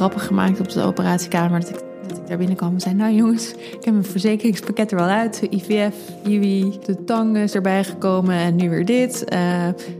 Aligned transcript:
grappig 0.00 0.26
gemaakt 0.26 0.60
op 0.60 0.68
de 0.68 0.82
operatiekamer. 0.82 1.60
Dat 1.60 1.68
ik, 1.68 1.82
dat 2.08 2.18
ik 2.18 2.26
daar 2.26 2.36
binnenkwam 2.36 2.74
en 2.74 2.80
zei: 2.80 2.94
Nou 2.94 3.14
jongens, 3.14 3.50
ik 3.52 3.84
heb 3.84 3.92
mijn 3.92 4.04
verzekeringspakket 4.04 4.90
er 4.90 4.98
wel 4.98 5.06
uit. 5.06 5.42
IVF, 5.50 5.94
IWI, 6.24 6.78
de 6.84 7.04
tang 7.04 7.36
is 7.36 7.54
erbij 7.54 7.84
gekomen 7.84 8.34
en 8.34 8.56
nu 8.56 8.70
weer 8.70 8.84
dit. 8.84 9.20
Uh, 9.22 9.28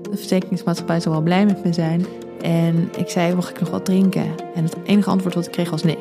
de 0.03 0.17
verzekeringsmaatschappij 0.17 1.01
zal 1.01 1.13
wel 1.13 1.21
blij 1.21 1.45
met 1.45 1.65
me 1.65 1.73
zijn. 1.73 2.07
En 2.43 2.89
ik 2.97 3.09
zei: 3.09 3.35
Mag 3.35 3.51
ik 3.51 3.61
nog 3.61 3.71
wat 3.71 3.85
drinken? 3.85 4.27
En 4.55 4.65
het 4.65 4.77
enige 4.85 5.11
antwoord 5.11 5.35
wat 5.35 5.47
ik 5.47 5.53
kreeg 5.53 5.71
was 5.71 5.83
nee. 5.83 5.99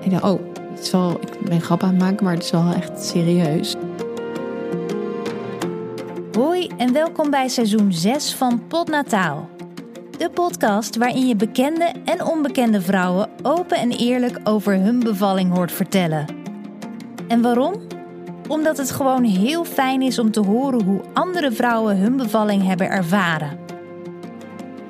ik 0.00 0.10
dacht: 0.10 0.24
Oh, 0.24 0.40
het 0.70 0.80
is 0.82 0.90
wel, 0.90 1.10
ik 1.10 1.48
ben 1.48 1.60
grap 1.60 1.82
aan 1.82 1.88
het 1.88 1.98
maken, 1.98 2.24
maar 2.24 2.34
het 2.34 2.44
is 2.44 2.50
wel 2.50 2.72
echt 2.72 3.04
serieus. 3.04 3.74
Hoi 6.32 6.70
en 6.76 6.92
welkom 6.92 7.30
bij 7.30 7.48
seizoen 7.48 7.92
6 7.92 8.34
van 8.34 8.62
Podnataal. 8.68 9.57
De 10.18 10.30
podcast 10.30 10.96
waarin 10.96 11.26
je 11.26 11.36
bekende 11.36 11.92
en 12.04 12.24
onbekende 12.24 12.80
vrouwen 12.80 13.28
open 13.42 13.76
en 13.76 13.90
eerlijk 13.90 14.38
over 14.44 14.74
hun 14.74 15.00
bevalling 15.00 15.54
hoort 15.54 15.72
vertellen. 15.72 16.26
En 17.28 17.42
waarom? 17.42 17.74
Omdat 18.48 18.76
het 18.76 18.90
gewoon 18.90 19.24
heel 19.24 19.64
fijn 19.64 20.02
is 20.02 20.18
om 20.18 20.30
te 20.30 20.40
horen 20.40 20.82
hoe 20.82 21.00
andere 21.12 21.52
vrouwen 21.52 21.96
hun 21.98 22.16
bevalling 22.16 22.66
hebben 22.66 22.90
ervaren. 22.90 23.58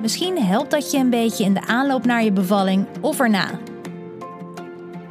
Misschien 0.01 0.43
helpt 0.43 0.71
dat 0.71 0.91
je 0.91 0.99
een 0.99 1.11
beetje 1.11 1.45
in 1.45 1.55
de 1.55 1.67
aanloop 1.67 2.05
naar 2.05 2.25
je 2.25 2.33
bevalling 2.33 2.87
of 3.01 3.21
erna. 3.21 3.49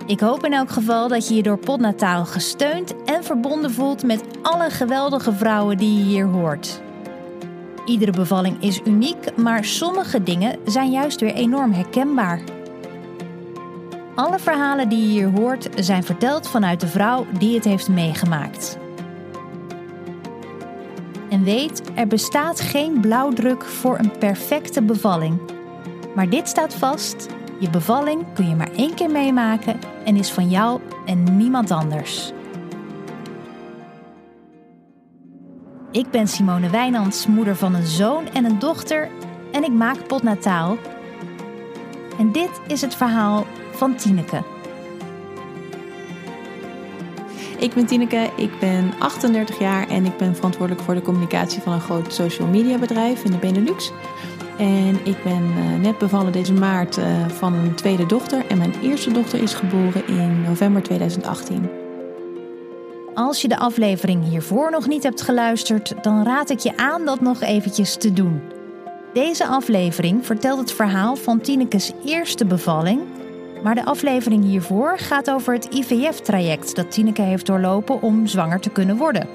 Ik 0.05 0.19
hoop 0.19 0.45
in 0.45 0.53
elk 0.53 0.69
geval 0.69 1.07
dat 1.07 1.27
je 1.27 1.35
je 1.35 1.43
door 1.43 1.57
Podnataal 1.57 2.25
gesteund 2.25 3.03
en 3.05 3.23
verbonden 3.23 3.71
voelt 3.71 4.03
met 4.03 4.23
alle 4.41 4.69
geweldige 4.69 5.33
vrouwen 5.33 5.77
die 5.77 5.97
je 5.97 6.03
hier 6.03 6.25
hoort. 6.25 6.85
Iedere 7.87 8.11
bevalling 8.11 8.61
is 8.61 8.81
uniek, 8.85 9.37
maar 9.37 9.65
sommige 9.65 10.23
dingen 10.23 10.59
zijn 10.65 10.91
juist 10.91 11.19
weer 11.19 11.33
enorm 11.33 11.71
herkenbaar. 11.71 12.41
Alle 14.15 14.39
verhalen 14.39 14.89
die 14.89 15.01
je 15.01 15.07
hier 15.07 15.29
hoort 15.29 15.69
zijn 15.75 16.03
verteld 16.03 16.47
vanuit 16.47 16.79
de 16.79 16.87
vrouw 16.87 17.25
die 17.39 17.55
het 17.55 17.63
heeft 17.63 17.89
meegemaakt. 17.89 18.77
En 21.29 21.43
weet, 21.43 21.81
er 21.95 22.07
bestaat 22.07 22.59
geen 22.59 22.99
blauwdruk 22.99 23.63
voor 23.63 23.99
een 23.99 24.17
perfecte 24.17 24.81
bevalling. 24.81 25.39
Maar 26.15 26.29
dit 26.29 26.47
staat 26.47 26.73
vast: 26.73 27.27
je 27.59 27.69
bevalling 27.69 28.25
kun 28.33 28.49
je 28.49 28.55
maar 28.55 28.71
één 28.75 28.93
keer 28.93 29.11
meemaken 29.11 29.79
en 30.05 30.15
is 30.15 30.31
van 30.31 30.49
jou 30.49 30.81
en 31.05 31.37
niemand 31.37 31.71
anders. 31.71 32.33
Ik 35.91 36.11
ben 36.11 36.27
Simone 36.27 36.69
Wijnands, 36.69 37.27
moeder 37.27 37.55
van 37.55 37.73
een 37.73 37.85
zoon 37.85 38.27
en 38.33 38.45
een 38.45 38.59
dochter 38.59 39.09
en 39.51 39.63
ik 39.63 39.71
maak 39.71 40.07
potnataal. 40.07 40.77
En 42.19 42.31
dit 42.31 42.49
is 42.67 42.81
het 42.81 42.95
verhaal 42.95 43.45
van 43.71 43.95
Tineke. 43.95 44.43
Ik 47.57 47.73
ben 47.73 47.85
Tineke, 47.85 48.29
ik 48.35 48.59
ben 48.59 48.93
38 48.99 49.59
jaar 49.59 49.89
en 49.89 50.05
ik 50.05 50.17
ben 50.17 50.35
verantwoordelijk 50.35 50.85
voor 50.85 50.93
de 50.93 51.01
communicatie 51.01 51.61
van 51.61 51.73
een 51.73 51.81
groot 51.81 52.13
social 52.13 52.47
media 52.47 52.77
bedrijf 52.77 53.23
in 53.23 53.31
de 53.31 53.37
Benelux. 53.37 53.91
En 54.57 55.05
ik 55.05 55.23
ben 55.23 55.43
eh, 55.57 55.79
net 55.81 55.97
bevallen 55.97 56.31
deze 56.31 56.53
maart 56.53 56.97
eh, 56.97 57.27
van 57.27 57.53
een 57.53 57.75
tweede 57.75 58.05
dochter 58.05 58.45
en 58.47 58.57
mijn 58.57 58.73
eerste 58.81 59.11
dochter 59.11 59.41
is 59.41 59.53
geboren 59.53 60.07
in 60.07 60.41
november 60.41 60.83
2018. 60.83 61.86
Als 63.17 63.41
je 63.41 63.47
de 63.47 63.57
aflevering 63.57 64.23
hiervoor 64.23 64.71
nog 64.71 64.87
niet 64.87 65.03
hebt 65.03 65.21
geluisterd, 65.21 66.03
dan 66.03 66.23
raad 66.23 66.49
ik 66.49 66.59
je 66.59 66.77
aan 66.77 67.05
dat 67.05 67.21
nog 67.21 67.41
eventjes 67.41 67.95
te 67.95 68.13
doen. 68.13 68.41
Deze 69.13 69.47
aflevering 69.47 70.25
vertelt 70.25 70.59
het 70.59 70.71
verhaal 70.71 71.15
van 71.15 71.41
Tinekes 71.41 71.91
eerste 72.05 72.45
bevalling, 72.45 73.01
maar 73.63 73.75
de 73.75 73.85
aflevering 73.85 74.43
hiervoor 74.43 74.99
gaat 74.99 75.29
over 75.31 75.53
het 75.53 75.65
IVF-traject 75.73 76.75
dat 76.75 76.91
Tineke 76.91 77.21
heeft 77.21 77.45
doorlopen 77.45 78.01
om 78.01 78.27
zwanger 78.27 78.59
te 78.59 78.69
kunnen 78.69 78.97
worden. 78.97 79.27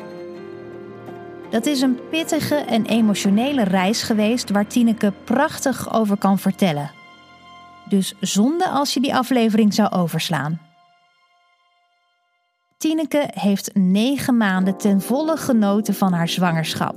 Dat 1.51 1.67
is 1.67 1.81
een 1.81 1.99
pittige 2.11 2.55
en 2.55 2.87
emotionele 2.87 3.63
reis 3.63 4.03
geweest 4.03 4.51
waar 4.51 4.67
Tineke 4.67 5.13
prachtig 5.25 5.95
over 5.95 6.17
kan 6.17 6.39
vertellen. 6.39 6.91
Dus 7.89 8.15
zonde 8.21 8.69
als 8.69 8.95
je 8.95 9.01
die 9.01 9.15
aflevering 9.15 9.75
zou 9.75 9.91
overslaan. 9.91 10.72
Tineke 12.83 13.29
heeft 13.31 13.75
negen 13.75 14.37
maanden 14.37 14.77
ten 14.77 15.01
volle 15.01 15.37
genoten 15.37 15.95
van 15.95 16.13
haar 16.13 16.29
zwangerschap. 16.29 16.95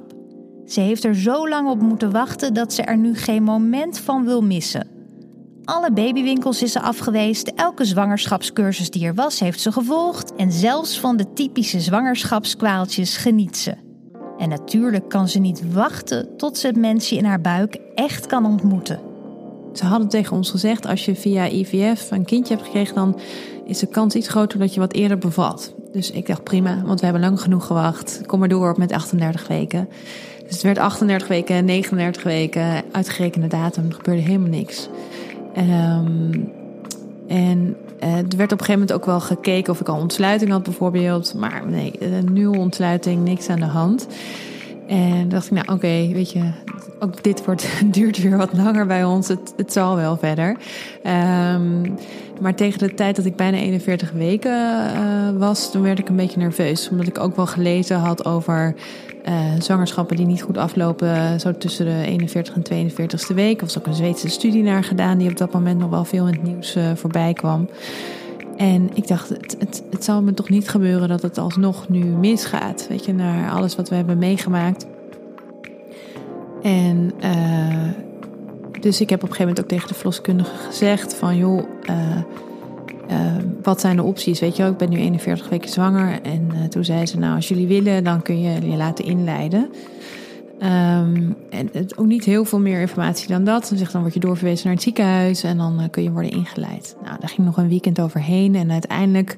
Ze 0.66 0.81
heeft 0.81 1.03
er 1.03 1.16
zo 1.16 1.50
lang 1.50 1.69
op 1.69 1.81
moeten 1.81 2.12
wachten 2.12 2.53
dat 2.53 2.73
ze 2.73 2.81
er 2.81 2.97
nu 2.97 3.16
geen 3.16 3.44
moment 3.44 4.00
van 4.00 4.25
wil 4.25 4.41
missen. 4.41 4.88
Alle 5.63 5.91
babywinkels 5.91 6.62
is 6.62 6.72
ze 6.72 6.81
afgeweest, 6.81 7.47
elke 7.47 7.85
zwangerschapscursus 7.85 8.90
die 8.90 9.06
er 9.06 9.13
was 9.13 9.40
heeft 9.40 9.62
ze 9.62 9.72
gevolgd 9.72 10.35
en 10.35 10.51
zelfs 10.51 11.00
van 11.00 11.18
de 11.18 11.34
typische 11.34 11.79
zwangerschapskwaaltjes 11.79 13.17
geniet 13.17 13.57
ze. 13.57 13.73
En 14.38 14.50
natuurlijk 14.50 15.09
kan 15.09 15.28
ze 15.28 15.40
niet 15.40 15.73
wachten 15.73 16.38
tot 16.38 16.57
ze 16.57 16.67
het 16.67 16.78
mensje 16.78 17.16
in 17.16 17.25
haar 17.25 17.41
buik 17.41 17.79
echt 17.96 18.25
kan 18.25 18.46
ontmoeten. 18.46 19.00
Ze 19.73 19.85
hadden 19.85 20.09
tegen 20.09 20.35
ons 20.35 20.50
gezegd: 20.50 20.88
als 20.88 21.06
je 21.06 21.16
via 21.16 21.47
IVF 21.47 22.12
een 22.12 22.25
kindje 22.25 22.53
hebt 22.53 22.66
gekregen, 22.66 22.96
dan 22.96 23.19
is 23.66 23.80
de 23.80 23.88
kans 23.88 24.16
iets 24.16 24.28
groter 24.28 24.59
dat 24.59 24.74
je 24.74 24.80
wat 24.80 24.94
eerder 24.94 25.18
bevalt. 25.18 25.74
Dus 25.92 26.12
ik 26.12 26.28
dacht 26.28 26.44
prima, 26.44 26.81
want 26.86 27.00
we 27.00 27.06
hebben 27.06 27.24
lang 27.24 27.42
genoeg 27.42 27.66
gewacht. 27.66 28.22
Kom 28.26 28.40
maar 28.40 28.48
door 28.48 28.76
met 28.78 28.92
38 28.92 29.48
weken. 29.48 29.90
Dus 30.44 30.53
het 30.53 30.62
werd 30.62 30.78
38 30.78 31.28
weken, 31.28 31.66
39 31.66 32.24
weken, 32.24 32.84
uitgerekende 32.92 33.48
datum. 33.48 33.86
Er 33.86 33.96
gebeurde 33.96 34.22
helemaal 34.22 34.50
niks. 34.50 34.90
Um, 35.58 36.52
en 37.28 37.76
uh, 38.03 38.18
er 38.18 38.38
werd 38.38 38.52
op 38.52 38.59
een 38.59 38.66
gegeven 38.66 38.72
moment 38.72 38.94
ook 38.94 39.06
wel 39.06 39.20
gekeken 39.20 39.74
of 39.74 39.80
ik 39.80 39.88
al 39.88 40.00
ontsluiting 40.00 40.52
had 40.52 40.64
bijvoorbeeld. 40.64 41.34
Maar 41.34 41.64
nee, 41.68 41.94
nul 42.32 42.53
ontsluiting, 42.53 43.24
niks 43.24 43.50
aan 43.50 43.59
de 43.59 43.66
hand. 43.66 44.08
En 44.88 45.30
dacht 45.30 45.46
ik, 45.46 45.52
nou 45.52 45.68
oké, 45.72 46.14
weet 46.14 46.32
je, 46.32 46.52
ook 47.00 47.23
dit 47.23 47.45
wordt, 47.45 47.67
duurt 47.95 48.22
weer 48.22 48.38
wat 48.38 48.53
langer 48.53 48.85
bij 48.85 49.03
ons. 49.03 49.28
Het, 49.28 49.53
het 49.57 49.73
zal 49.73 49.95
wel 49.95 50.17
verder. 50.17 50.57
Um, 51.03 51.95
maar 52.41 52.56
tegen 52.56 52.79
de 52.79 52.94
tijd 52.94 53.16
dat 53.16 53.25
ik 53.25 53.35
bijna 53.35 53.57
41 53.57 54.11
weken 54.11 54.51
uh, 54.51 55.38
was, 55.38 55.72
toen 55.72 55.81
werd 55.81 56.00
ik 56.00 56.09
een 56.09 56.16
beetje 56.16 56.39
nerveus. 56.39 56.89
Omdat 56.89 57.07
ik 57.07 57.19
ook 57.19 57.35
wel 57.35 57.45
gelezen 57.45 57.97
had 57.97 58.25
over 58.25 58.75
uh, 59.25 59.34
zwangerschappen 59.59 60.16
die 60.16 60.25
niet 60.25 60.41
goed 60.41 60.57
aflopen. 60.57 61.39
Zo 61.39 61.57
tussen 61.57 61.85
de 61.85 62.05
41 62.05 62.53
en 62.55 62.89
42ste 62.89 63.35
week. 63.35 63.59
Er 63.59 63.66
was 63.66 63.78
ook 63.78 63.85
een 63.85 63.94
Zweedse 63.94 64.29
studie 64.29 64.63
naar 64.63 64.84
gedaan, 64.84 65.17
die 65.17 65.29
op 65.29 65.38
dat 65.38 65.53
moment 65.53 65.79
nog 65.79 65.89
wel 65.89 66.05
veel 66.05 66.28
in 66.28 66.34
het 66.34 66.44
nieuws 66.44 66.75
uh, 66.75 66.84
voorbij 66.95 67.34
kwam. 67.34 67.69
En 68.57 68.89
ik 68.94 69.07
dacht, 69.07 69.29
het, 69.29 69.55
het, 69.59 69.84
het 69.91 70.03
zal 70.03 70.22
me 70.22 70.34
toch 70.34 70.50
niet 70.50 70.69
gebeuren 70.69 71.07
dat 71.07 71.22
het 71.22 71.38
alsnog 71.38 71.89
nu 71.89 72.03
misgaat. 72.03 72.85
Weet 72.89 73.05
je, 73.05 73.13
naar 73.13 73.51
alles 73.51 73.75
wat 73.75 73.89
we 73.89 73.95
hebben 73.95 74.17
meegemaakt. 74.17 74.85
En 76.66 77.12
uh, 77.24 78.81
dus 78.81 79.02
ik 79.02 79.09
heb 79.09 79.24
op 79.24 79.30
een 79.30 79.36
gegeven 79.36 79.48
moment 79.48 79.59
ook 79.59 79.68
tegen 79.68 79.88
de 79.88 79.94
verloskundige 79.94 80.56
gezegd 80.56 81.14
van 81.14 81.38
joh, 81.38 81.64
uh, 81.90 82.18
wat 83.64 83.81
zijn 83.81 83.96
de 83.96 84.03
opties? 84.03 84.40
Weet 84.40 84.56
je 84.56 84.62
wel, 84.62 84.72
ik 84.72 84.78
ben 84.78 84.90
nu 84.90 84.98
41 84.98 85.50
weken 85.50 85.70
zwanger. 85.70 86.22
En 86.22 86.70
toen 86.70 86.86
zei 86.86 87.06
ze, 87.06 87.18
nou 87.18 87.36
als 87.36 87.48
jullie 87.48 87.68
willen, 87.68 88.03
dan 88.03 88.22
kun 88.22 88.42
je 88.42 88.70
je 88.70 88.78
laten 88.78 89.06
inleiden. 89.06 89.70
Um, 90.59 91.36
en 91.50 91.70
het, 91.72 91.98
ook 91.98 92.06
niet 92.06 92.26
heel 92.26 92.46
veel 92.46 92.59
meer 92.59 92.80
informatie 92.80 93.28
dan 93.28 93.44
dat. 93.44 93.68
Ze 93.68 93.78
zegt, 93.78 93.92
dan 93.92 94.02
word 94.02 94.14
je 94.14 94.20
doorverwezen 94.20 94.66
naar 94.66 94.74
het 94.74 94.84
ziekenhuis 94.84 95.44
en 95.44 95.58
dan 95.58 95.88
kun 95.92 96.03
je 96.03 96.12
worden 96.12 96.32
ingeleid. 96.32 96.96
Nou, 97.03 97.20
daar 97.20 97.30
ging 97.30 97.47
nog 97.47 97.58
een 97.58 97.70
weekend 97.70 98.00
overheen 98.00 98.56
en 98.56 98.72
uiteindelijk... 98.72 99.38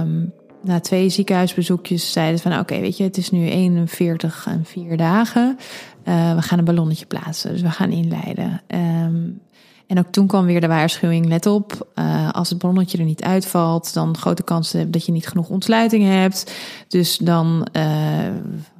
Um, 0.00 0.32
na 0.66 0.80
twee 0.80 1.08
ziekenhuisbezoekjes 1.08 2.12
zeiden 2.12 2.38
ze 2.38 2.50
van 2.50 2.58
oké, 2.58 2.80
weet 2.80 2.96
je, 2.96 3.04
het 3.04 3.16
is 3.16 3.30
nu 3.30 3.48
41 3.48 4.46
en 4.46 4.64
4 4.64 4.96
dagen. 4.96 5.58
Uh, 6.08 6.34
we 6.34 6.42
gaan 6.42 6.58
een 6.58 6.64
ballonnetje 6.64 7.06
plaatsen, 7.06 7.52
dus 7.52 7.62
we 7.62 7.70
gaan 7.70 7.90
inleiden. 7.90 8.62
Um, 8.66 9.40
en 9.86 9.98
ook 9.98 10.06
toen 10.10 10.26
kwam 10.26 10.46
weer 10.46 10.60
de 10.60 10.66
waarschuwing, 10.66 11.26
let 11.26 11.46
op, 11.46 11.88
uh, 11.94 12.30
als 12.30 12.50
het 12.50 12.58
ballonnetje 12.58 12.98
er 12.98 13.04
niet 13.04 13.22
uitvalt, 13.22 13.94
dan 13.94 14.16
grote 14.16 14.42
kans 14.42 14.74
dat 14.86 15.06
je 15.06 15.12
niet 15.12 15.26
genoeg 15.26 15.48
ontsluiting 15.48 16.04
hebt. 16.04 16.52
Dus 16.88 17.16
dan, 17.16 17.66
uh, 17.72 17.84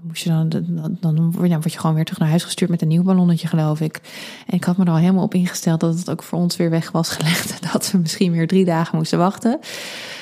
moest 0.01 0.23
je 0.23 0.29
dan, 0.29 0.49
dan, 0.49 0.97
dan 1.01 1.33
word 1.33 1.73
je 1.73 1.79
gewoon 1.79 1.95
weer 1.95 2.05
terug 2.05 2.21
naar 2.21 2.29
huis 2.29 2.45
gestuurd 2.45 2.71
met 2.71 2.83
een 2.83 2.89
nieuw 2.89 3.03
ballonnetje, 3.03 3.49
geloof 3.49 3.81
ik. 3.81 4.01
En 4.47 4.55
ik 4.55 4.65
had 4.65 4.77
me 4.77 4.85
er 4.85 4.91
al 4.91 4.97
helemaal 4.97 5.25
op 5.25 5.35
ingesteld 5.35 5.81
dat 5.81 5.99
het 5.99 6.11
ook 6.11 6.23
voor 6.23 6.39
ons 6.39 6.57
weer 6.57 6.71
weg 6.71 6.91
was 6.91 7.09
gelegd. 7.09 7.63
Dat 7.73 7.91
we 7.91 7.99
misschien 7.99 8.33
weer 8.33 8.47
drie 8.47 8.65
dagen 8.65 8.97
moesten 8.97 9.19
wachten. 9.19 9.59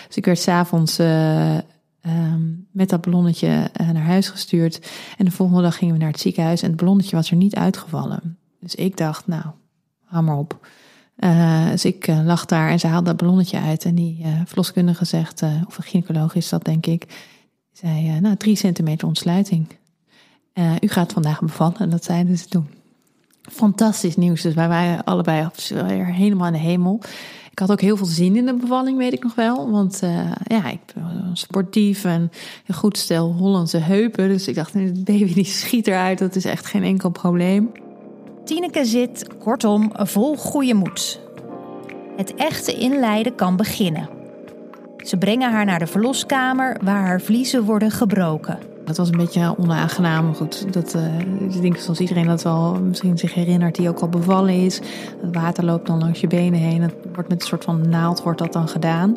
Dus 0.07 0.17
ik 0.17 0.25
werd 0.25 0.39
s'avonds 0.39 0.99
um, 2.07 2.67
met 2.71 2.89
dat 2.89 3.01
ballonnetje 3.01 3.71
uh, 3.81 3.91
naar 3.91 4.05
huis 4.05 4.29
gestuurd. 4.29 4.91
En 5.19 5.25
de 5.25 5.31
volgende 5.31 5.63
dag 5.63 5.77
gingen 5.77 5.95
we 5.95 6.01
naar 6.01 6.11
het 6.11 6.21
ziekenhuis 6.21 6.63
en 6.63 6.69
het 6.69 6.77
ballonnetje 6.77 7.17
was 7.17 7.31
er 7.31 7.37
niet 7.37 7.55
uitgevallen. 7.55 8.39
Dus 8.61 8.75
ik 8.75 8.97
dacht, 8.97 9.27
nou, 9.27 9.45
maar 10.11 10.37
op. 10.37 10.67
Uh, 11.19 11.71
dus 11.71 11.85
ik 11.85 12.09
uh, 12.09 12.25
lag 12.25 12.45
daar 12.45 12.71
en 12.71 12.81
ze 12.81 12.87
haalde 12.87 13.05
dat 13.05 13.17
ballonnetje 13.17 13.61
uit. 13.61 13.85
En 13.85 13.95
die 13.95 14.27
verloskundige 14.45 15.05
zegt, 15.05 15.43
of 15.67 15.77
een 15.77 15.85
gynaecoloog 15.85 16.35
is 16.35 16.49
dat 16.49 16.65
denk 16.65 16.87
ik, 16.87 17.31
zei, 17.73 18.21
nou, 18.21 18.37
drie 18.37 18.57
centimeter 18.57 19.07
ontsluiting. 19.07 19.67
u 20.81 20.89
gaat 20.89 21.13
vandaag 21.13 21.41
bevallen. 21.41 21.79
En 21.79 21.91
dat 21.91 22.05
zeiden 22.05 22.39
ze 22.39 22.49
toen. 22.49 22.69
fantastisch 23.43 24.17
nieuws. 24.17 24.43
Dus 24.43 24.55
wij 24.55 24.69
waren 24.69 25.05
allebei 25.05 25.49
helemaal 26.13 26.47
in 26.47 26.53
de 26.53 26.59
hemel. 26.59 27.01
Ik 27.55 27.61
had 27.61 27.71
ook 27.71 27.81
heel 27.81 27.97
veel 27.97 28.07
zin 28.07 28.37
in 28.37 28.47
de 28.47 28.55
bevalling, 28.55 28.99
weet 28.99 29.13
ik 29.13 29.23
nog 29.23 29.35
wel. 29.35 29.71
Want 29.71 30.01
uh, 30.05 30.33
ja, 30.45 30.71
ik 30.71 30.81
ben 30.95 31.31
sportief 31.33 32.05
en 32.05 32.31
goed 32.73 32.99
stel 32.99 33.33
Hollandse 33.33 33.79
heupen. 33.79 34.29
Dus 34.29 34.49
ik 34.49 34.55
dacht, 34.55 34.73
de 34.73 35.03
baby 35.05 35.35
die 35.35 35.45
schiet 35.45 35.87
eruit, 35.87 36.19
dat 36.19 36.37
is 36.37 36.45
echt 36.45 36.67
geen 36.67 36.83
enkel 36.83 37.11
probleem. 37.11 37.73
Tineke 38.45 38.85
zit, 38.85 39.27
kortom, 39.39 39.91
vol 39.95 40.37
goede 40.37 40.75
moed. 40.75 41.21
Het 42.17 42.35
echte 42.35 42.75
inleiden 42.75 43.35
kan 43.35 43.57
beginnen. 43.57 44.09
Ze 44.97 45.17
brengen 45.17 45.53
haar 45.53 45.65
naar 45.65 45.79
de 45.79 45.87
verloskamer 45.87 46.77
waar 46.83 47.03
haar 47.03 47.21
vliezen 47.21 47.65
worden 47.65 47.91
gebroken. 47.91 48.59
Dat 48.85 48.97
was 48.97 49.09
een 49.09 49.17
beetje 49.17 49.55
onaangenaam. 49.59 50.35
Goed, 50.35 50.73
dat, 50.73 50.97
ik 51.49 51.61
denk 51.63 51.77
zoals 51.77 52.01
iedereen 52.01 52.27
dat 52.27 52.43
wel 52.43 52.81
misschien 52.83 53.19
zich 53.19 53.35
herinnert, 53.35 53.75
die 53.75 53.89
ook 53.89 54.01
al 54.01 54.09
bevallen 54.09 54.55
is. 54.55 54.81
Het 55.21 55.35
water 55.35 55.65
loopt 55.65 55.87
dan 55.87 55.99
langs 55.99 56.21
je 56.21 56.27
benen 56.27 56.61
heen. 56.61 56.83
Het 56.83 56.95
wordt 57.15 57.29
met 57.29 57.41
een 57.41 57.47
soort 57.47 57.65
van 57.65 57.89
naald 57.89 58.23
wordt 58.23 58.39
dat 58.39 58.53
dan 58.53 58.69
gedaan. 58.69 59.17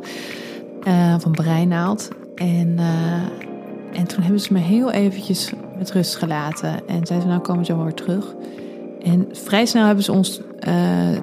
Van 1.18 1.32
breinaald. 1.32 2.10
En, 2.36 2.68
uh, 2.80 4.00
en 4.00 4.08
toen 4.08 4.24
hebben 4.24 4.42
ze 4.42 4.54
me 4.54 4.60
heel 4.60 4.92
eventjes 4.92 5.52
met 5.78 5.92
rust 5.92 6.16
gelaten. 6.16 6.70
En 6.70 7.06
zeiden 7.06 7.22
ze, 7.22 7.28
nou 7.28 7.42
komen 7.42 7.66
ze 7.66 7.76
wel 7.76 7.84
weer 7.84 7.94
terug. 7.94 8.36
En 9.04 9.28
vrij 9.32 9.66
snel 9.66 9.86
hebben 9.86 10.04
ze 10.04 10.12
ons 10.12 10.42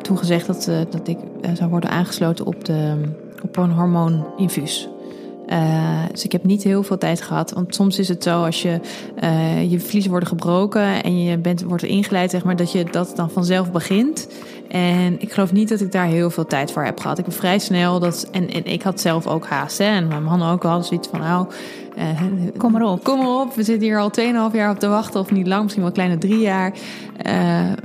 toegezegd 0.02 0.46
dat, 0.46 0.70
dat 0.90 1.08
ik 1.08 1.18
zou 1.54 1.70
worden 1.70 1.90
aangesloten 1.90 2.46
op, 2.46 2.64
de, 2.64 2.94
op 3.42 3.56
een 3.56 3.72
hormooninfuus. 3.72 4.88
Uh, 5.48 6.02
dus 6.10 6.24
ik 6.24 6.32
heb 6.32 6.44
niet 6.44 6.62
heel 6.62 6.82
veel 6.82 6.98
tijd 6.98 7.22
gehad. 7.22 7.52
Want 7.52 7.74
soms 7.74 7.98
is 7.98 8.08
het 8.08 8.22
zo 8.22 8.44
als 8.44 8.62
je 8.62 8.80
uh, 9.22 9.70
je 9.70 9.80
vliezen 9.80 10.10
worden 10.10 10.28
gebroken 10.28 11.02
en 11.02 11.22
je 11.22 11.38
bent, 11.38 11.62
wordt 11.62 11.82
ingeleid, 11.82 12.30
zeg 12.30 12.44
maar, 12.44 12.56
dat 12.56 12.72
je 12.72 12.84
dat 12.84 13.12
dan 13.16 13.30
vanzelf 13.30 13.72
begint. 13.72 14.28
En 14.68 15.20
ik 15.20 15.32
geloof 15.32 15.52
niet 15.52 15.68
dat 15.68 15.80
ik 15.80 15.92
daar 15.92 16.06
heel 16.06 16.30
veel 16.30 16.46
tijd 16.46 16.72
voor 16.72 16.84
heb 16.84 17.00
gehad. 17.00 17.18
Ik 17.18 17.24
ben 17.24 17.34
vrij 17.34 17.58
snel 17.58 18.00
dat. 18.00 18.28
En, 18.32 18.50
en 18.50 18.64
ik 18.64 18.82
had 18.82 19.00
zelf 19.00 19.26
ook 19.26 19.46
haast. 19.46 19.78
Hè, 19.78 19.84
en 19.84 20.08
mijn 20.08 20.22
man 20.22 20.42
ook 20.42 20.64
al 20.64 20.82
zoiets 20.82 21.08
van 21.08 21.20
nou. 21.20 21.46
Uh, 21.98 22.20
kom 22.56 22.72
maar 22.72 22.82
op. 22.82 23.04
Kom 23.04 23.18
maar 23.18 23.40
op. 23.40 23.54
We 23.54 23.62
zitten 23.62 23.88
hier 23.88 23.98
al 23.98 24.10
2,5 24.50 24.54
jaar 24.56 24.70
op 24.70 24.78
te 24.78 24.88
wachten. 24.88 25.20
Of 25.20 25.30
niet 25.30 25.46
lang, 25.46 25.62
misschien 25.62 25.82
wel 25.82 25.90
een 25.90 25.98
kleine 25.98 26.18
drie 26.18 26.38
jaar. 26.38 26.72
een 27.22 27.76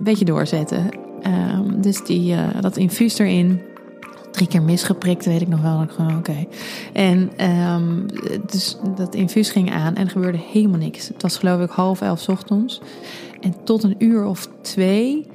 beetje 0.00 0.24
doorzetten. 0.24 0.88
Ehm, 1.22 1.80
dus 1.80 2.04
die, 2.04 2.36
dat 2.60 2.76
infuus 2.76 3.18
erin 3.18 3.60
drie 4.34 4.48
keer 4.48 4.62
misgeprikt, 4.62 5.24
weet 5.24 5.40
ik 5.40 5.48
nog 5.48 5.62
wel. 5.62 5.86
Oké. 6.18 6.46
En 6.92 7.46
um, 7.50 8.06
dus 8.46 8.76
dat 8.96 9.14
infuus 9.14 9.50
ging 9.50 9.72
aan 9.72 9.94
en 9.94 10.04
er 10.04 10.10
gebeurde 10.10 10.38
helemaal 10.52 10.78
niks. 10.78 11.08
Het 11.08 11.22
was 11.22 11.36
geloof 11.36 11.60
ik 11.60 11.70
half 11.70 12.00
elf 12.00 12.28
ochtends. 12.28 12.80
En 13.40 13.54
tot 13.64 13.82
een 13.82 13.94
uur 13.98 14.24
of 14.24 14.48
twee 14.62 15.26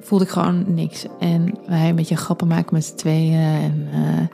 voelde 0.00 0.24
ik 0.24 0.30
gewoon 0.30 0.64
niks. 0.74 1.06
En 1.20 1.54
wij 1.66 1.88
een 1.88 1.94
beetje 1.94 2.16
grappen 2.16 2.46
maken 2.46 2.74
met 2.74 2.84
z'n 2.84 2.94
tweeën. 2.94 3.40
En 3.40 3.88
uh, 3.94 4.26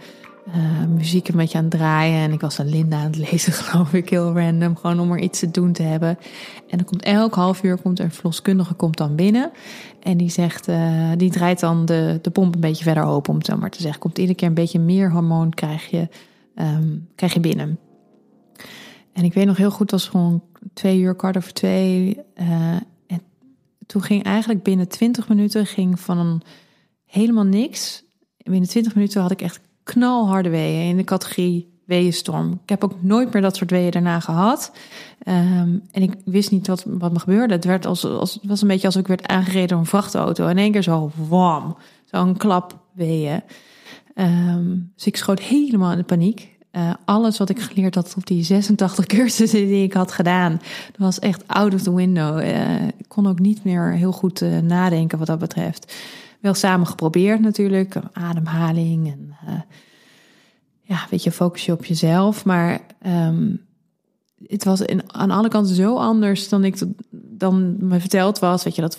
uh, 0.48 0.84
muziek 0.88 1.28
een 1.28 1.36
beetje 1.36 1.58
aan 1.58 1.64
het 1.64 1.72
draaien. 1.72 2.18
En 2.18 2.32
ik 2.32 2.40
was 2.40 2.58
een 2.58 2.68
Linda 2.68 2.96
aan 2.96 3.04
het 3.04 3.16
lezen, 3.16 3.52
geloof 3.62 3.92
ik, 3.92 4.08
heel 4.08 4.38
random. 4.38 4.76
Gewoon 4.76 5.00
om 5.00 5.12
er 5.12 5.18
iets 5.18 5.38
te 5.38 5.50
doen 5.50 5.72
te 5.72 5.82
hebben. 5.82 6.18
En 6.68 6.78
dan 6.78 6.84
komt 6.84 7.02
elk 7.02 7.34
half 7.34 7.62
uur 7.62 7.78
komt 7.78 7.98
er 7.98 8.04
een 8.04 8.10
verloskundige 8.10 8.74
komt 8.74 8.96
dan 8.96 9.14
binnen. 9.14 9.50
En 10.00 10.16
die 10.16 10.30
zegt, 10.30 10.68
uh, 10.68 11.10
die 11.16 11.30
draait 11.30 11.60
dan 11.60 11.84
de, 11.84 12.18
de 12.22 12.30
pomp 12.30 12.54
een 12.54 12.60
beetje 12.60 12.84
verder 12.84 13.04
open, 13.04 13.30
om 13.30 13.36
het 13.36 13.46
zo 13.46 13.56
maar 13.56 13.70
te 13.70 13.82
zeggen. 13.82 14.00
Komt 14.00 14.18
iedere 14.18 14.36
keer 14.36 14.48
een 14.48 14.54
beetje 14.54 14.78
meer 14.78 15.10
hormoon 15.10 15.50
krijg 15.50 15.86
je, 15.86 16.08
um, 16.54 17.08
krijg 17.14 17.32
je 17.32 17.40
binnen. 17.40 17.78
En 19.12 19.24
ik 19.24 19.34
weet 19.34 19.46
nog 19.46 19.56
heel 19.56 19.70
goed, 19.70 19.90
het 19.90 20.00
was 20.00 20.08
gewoon 20.08 20.42
twee 20.74 20.98
uur, 20.98 21.14
kwart 21.14 21.36
over 21.36 21.52
twee. 21.52 22.18
Uh, 22.40 22.72
en 23.06 23.22
toen 23.86 24.02
ging 24.02 24.22
eigenlijk 24.22 24.62
binnen 24.62 24.88
twintig 24.88 25.28
minuten 25.28 25.66
ging 25.66 26.00
van 26.00 26.18
een 26.18 26.42
helemaal 27.06 27.44
niks. 27.44 28.04
Binnen 28.36 28.68
twintig 28.68 28.94
minuten 28.94 29.22
had 29.22 29.30
ik 29.30 29.42
echt 29.42 29.60
knalharde 29.90 30.48
weeën 30.48 30.88
in 30.88 30.96
de 30.96 31.04
categorie 31.04 31.68
weeënstorm. 31.84 32.60
Ik 32.62 32.68
heb 32.68 32.84
ook 32.84 33.02
nooit 33.02 33.32
meer 33.32 33.42
dat 33.42 33.56
soort 33.56 33.70
weeën 33.70 33.90
daarna 33.90 34.20
gehad. 34.20 34.72
Um, 35.28 35.82
en 35.90 36.02
ik 36.02 36.14
wist 36.24 36.50
niet 36.50 36.66
wat, 36.66 36.84
wat 36.86 37.12
me 37.12 37.18
gebeurde. 37.18 37.54
Het, 37.54 37.64
werd 37.64 37.86
als, 37.86 38.04
als, 38.04 38.34
het 38.34 38.46
was 38.46 38.62
een 38.62 38.68
beetje 38.68 38.86
alsof 38.86 39.02
ik 39.02 39.08
werd 39.08 39.26
aangereden 39.26 39.68
door 39.68 39.78
een 39.78 39.86
vrachtauto. 39.86 40.46
In 40.46 40.58
één 40.58 40.72
keer 40.72 40.82
zo, 40.82 41.10
wam, 41.28 41.76
zo'n 42.04 42.36
klap 42.36 42.78
weeën. 42.92 43.42
Um, 44.14 44.92
dus 44.94 45.06
ik 45.06 45.16
schoot 45.16 45.40
helemaal 45.40 45.90
in 45.90 45.98
de 45.98 46.04
paniek. 46.04 46.58
Uh, 46.72 46.90
alles 47.04 47.38
wat 47.38 47.48
ik 47.48 47.60
geleerd 47.60 47.94
had 47.94 48.14
op 48.16 48.26
die 48.26 48.44
86 48.44 49.06
cursussen 49.06 49.66
die 49.66 49.84
ik 49.84 49.92
had 49.92 50.12
gedaan, 50.12 50.52
dat 50.86 50.98
was 50.98 51.18
echt 51.18 51.48
out 51.48 51.74
of 51.74 51.82
the 51.82 51.94
window. 51.94 52.40
Uh, 52.40 52.86
ik 52.86 53.08
kon 53.08 53.26
ook 53.26 53.38
niet 53.38 53.64
meer 53.64 53.92
heel 53.92 54.12
goed 54.12 54.40
uh, 54.40 54.58
nadenken 54.58 55.18
wat 55.18 55.26
dat 55.26 55.38
betreft 55.38 55.94
wel 56.40 56.54
samen 56.54 56.86
geprobeerd 56.86 57.40
natuurlijk. 57.40 57.96
Ademhaling 58.12 59.06
en 59.06 59.36
uh, 59.48 59.60
ja, 60.80 61.06
weet 61.10 61.22
je, 61.22 61.32
focus 61.32 61.66
je 61.66 61.72
op 61.72 61.84
jezelf. 61.84 62.44
Maar 62.44 62.80
um, 63.06 63.60
het 64.46 64.64
was 64.64 64.86
aan 65.06 65.30
alle 65.30 65.48
kanten 65.48 65.74
zo 65.74 65.96
anders 65.96 66.48
dan 66.48 66.64
ik 66.64 66.78
dan 67.12 67.76
me 67.78 68.00
verteld 68.00 68.38
was. 68.38 68.64
Weet 68.64 68.74
je, 68.74 68.80
dat 68.80 68.98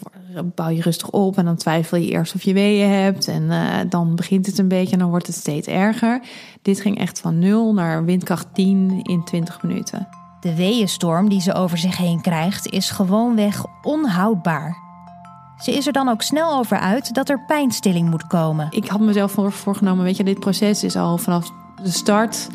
bouw 0.56 0.70
je 0.70 0.82
rustig 0.82 1.10
op 1.10 1.38
en 1.38 1.46
dan 1.46 1.56
twijfel 1.56 1.98
je 1.98 2.10
eerst 2.10 2.36
of 2.36 2.44
je 2.44 2.54
weeën 2.54 2.90
hebt. 2.90 3.28
En 3.28 3.44
uh, 3.44 3.76
dan 3.90 4.16
begint 4.16 4.46
het 4.46 4.58
een 4.58 4.68
beetje 4.68 4.94
en 4.94 5.00
dan 5.00 5.10
wordt 5.10 5.28
het 5.28 5.36
steeds 5.36 5.68
erger. 5.68 6.22
Dit 6.62 6.82
ging 6.82 6.98
echt 6.98 7.20
van 7.20 7.40
0 7.40 7.74
naar 7.74 8.06
windkracht 8.06 8.48
10 8.54 9.00
in 9.04 9.24
20 9.24 9.64
minuten. 9.64 10.08
De 10.40 10.56
weeënstorm 10.56 11.30
die 11.30 11.42
ze 11.42 11.54
over 11.54 11.78
zich 11.78 11.98
heen 11.98 12.22
krijgt 12.22 12.70
is 12.70 12.90
gewoonweg 12.90 13.66
onhoudbaar. 13.82 14.91
Ze 15.62 15.72
is 15.72 15.88
er 15.88 15.94
dan 15.94 16.10
ook 16.10 16.22
snel 16.22 16.58
over 16.58 16.78
uit 16.78 17.13
dat 17.13 17.30
er 17.30 17.40
pijnstilling 17.40 18.10
moet 18.10 18.28
komen. 18.28 18.68
Ik 18.69 18.88
had 18.88 19.00
mezelf 19.00 19.31
voorgenomen, 19.50 20.04
weet 20.04 20.18
je, 20.18 20.24
dit 20.24 20.40
proces 20.40 20.84
is 20.84 20.96
al 20.96 21.18
vanaf 21.18 21.52
de 21.84 21.92
start 21.92 22.48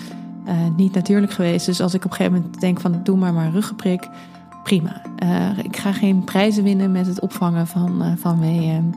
uh, 0.46 0.54
niet 0.76 0.94
natuurlijk 0.94 1.32
geweest. 1.32 1.66
Dus 1.66 1.80
als 1.80 1.94
ik 1.94 2.04
op 2.04 2.10
een 2.10 2.16
gegeven 2.16 2.40
moment 2.40 2.60
denk 2.60 2.80
van 2.80 3.00
doe 3.02 3.16
maar 3.16 3.32
maar 3.32 3.50
ruggenprik, 3.50 4.08
prima. 4.62 5.02
Uh, 5.22 5.58
ik 5.58 5.76
ga 5.76 5.92
geen 5.92 6.24
prijzen 6.24 6.62
winnen 6.62 6.92
met 6.92 7.06
het 7.06 7.20
opvangen 7.20 7.66
van, 7.66 8.02
uh, 8.02 8.12
van 8.16 8.40
weeën. 8.40 8.94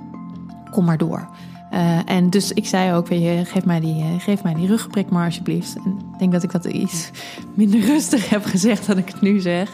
Kom 0.71 0.85
maar 0.85 0.97
door. 0.97 1.29
Uh, 1.73 2.09
en 2.09 2.29
dus 2.29 2.51
ik 2.51 2.67
zei 2.67 2.93
ook, 2.93 3.07
weet 3.07 3.21
je, 3.21 3.45
geef 3.45 3.65
mij 3.65 3.79
die, 3.79 4.19
geef 4.19 4.43
mij 4.43 4.53
die 4.53 4.67
ruggenprik 4.67 5.09
maar 5.09 5.25
alsjeblieft. 5.25 5.75
Ik 5.75 6.19
denk 6.19 6.31
dat 6.31 6.43
ik 6.43 6.51
dat 6.51 6.65
iets 6.65 7.09
minder 7.53 7.79
rustig 7.79 8.29
heb 8.29 8.45
gezegd 8.45 8.87
dan 8.87 8.97
ik 8.97 9.07
het 9.07 9.21
nu 9.21 9.39
zeg. 9.39 9.73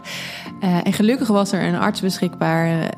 en 0.59 0.93
gelukkig 0.93 1.27
was 1.27 1.51
er 1.51 1.67
een 1.67 1.79
arts 1.79 2.01
beschikbaar. 2.01 2.93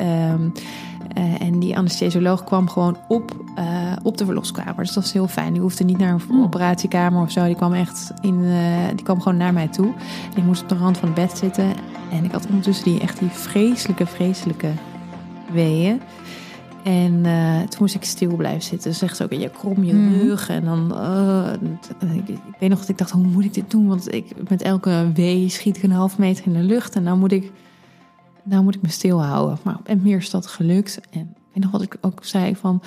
Uh, 1.17 1.41
en 1.41 1.59
die 1.59 1.77
anesthesioloog 1.77 2.43
kwam 2.43 2.69
gewoon 2.69 2.97
op, 3.07 3.35
uh, 3.59 3.91
op 4.03 4.17
de 4.17 4.25
verloskamer. 4.25 4.75
Dus 4.75 4.93
dat 4.93 5.03
was 5.03 5.13
heel 5.13 5.27
fijn. 5.27 5.53
Die 5.53 5.61
hoefde 5.61 5.83
niet 5.83 5.97
naar 5.97 6.13
een 6.13 6.21
mm. 6.29 6.43
operatiekamer 6.43 7.21
of 7.21 7.31
zo. 7.31 7.45
Die 7.45 7.55
kwam 7.55 7.73
echt 7.73 8.13
in, 8.21 8.35
uh, 8.43 8.87
die 8.95 9.03
kwam 9.03 9.21
gewoon 9.21 9.37
naar 9.37 9.53
mij 9.53 9.67
toe. 9.67 9.93
En 10.31 10.37
ik 10.37 10.43
moest 10.43 10.61
op 10.61 10.69
de 10.69 10.75
rand 10.75 10.97
van 10.97 11.07
het 11.07 11.17
bed 11.17 11.37
zitten. 11.37 11.73
En 12.11 12.23
ik 12.23 12.31
had 12.31 12.47
ondertussen 12.47 12.85
die 12.85 12.99
echt 12.99 13.19
die 13.19 13.29
vreselijke, 13.29 14.05
vreselijke 14.05 14.71
weeën. 15.51 16.01
En 16.83 17.21
toen 17.69 17.79
moest 17.79 17.95
ik 17.95 18.03
stil 18.03 18.35
blijven 18.35 18.61
zitten. 18.61 18.93
Ze 18.93 18.97
zegt 18.97 19.23
ook, 19.23 19.33
je 19.33 19.49
krom 19.49 19.83
je 19.83 19.93
mm. 19.93 20.13
rug. 20.13 20.49
En 20.49 20.63
dan, 20.63 20.93
ik, 21.99 22.27
ik, 22.27 22.39
weet 22.59 22.69
nog 22.69 22.79
dat 22.79 22.89
ik 22.89 22.97
dacht, 22.97 23.11
hoe 23.11 23.27
moet 23.27 23.43
ik 23.43 23.53
dit 23.53 23.71
doen? 23.71 23.87
Want 23.87 24.13
ik, 24.13 24.49
met 24.49 24.61
elke 24.61 25.11
wee 25.13 25.49
schiet 25.49 25.77
ik 25.77 25.83
een 25.83 25.91
half 25.91 26.17
meter 26.17 26.45
in 26.45 26.53
de 26.53 26.59
lucht. 26.59 26.95
En 26.95 27.03
dan 27.03 27.19
moet 27.19 27.31
ik 27.31 27.51
nou 28.47 28.63
moet 28.63 28.75
ik 28.75 28.81
me 28.81 28.89
stilhouden. 28.89 29.57
Maar 29.63 29.77
op 29.77 30.01
meer 30.01 30.17
is 30.17 30.29
dat 30.29 30.47
gelukt. 30.47 30.99
En 31.09 31.35
weet 31.53 31.63
nog 31.63 31.71
wat 31.71 31.81
ik 31.81 31.97
ook 32.01 32.25
zei 32.25 32.55
van, 32.55 32.81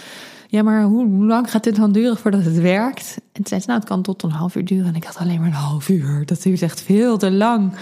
ja, 0.49 0.63
maar 0.63 0.83
hoe, 0.83 1.07
lang 1.07 1.51
gaat 1.51 1.65
dit 1.65 1.77
dan 1.77 1.93
duren 1.93 2.17
voordat 2.17 2.45
het 2.45 2.59
werkt? 2.61 3.17
En 3.17 3.33
toen 3.33 3.47
zei 3.47 3.61
ze, 3.61 3.67
nou, 3.67 3.79
het 3.79 3.89
kan 3.89 4.03
tot 4.03 4.23
een 4.23 4.31
half 4.31 4.55
uur 4.55 4.65
duren. 4.65 4.87
En 4.87 4.95
ik 4.95 5.05
had 5.05 5.17
alleen 5.17 5.39
maar 5.39 5.47
een 5.47 5.53
half 5.53 5.89
uur. 5.89 6.27
Dat 6.27 6.43
duurt 6.43 6.63
echt 6.63 6.81
veel 6.81 7.19
te 7.19 7.31
lang. 7.31 7.73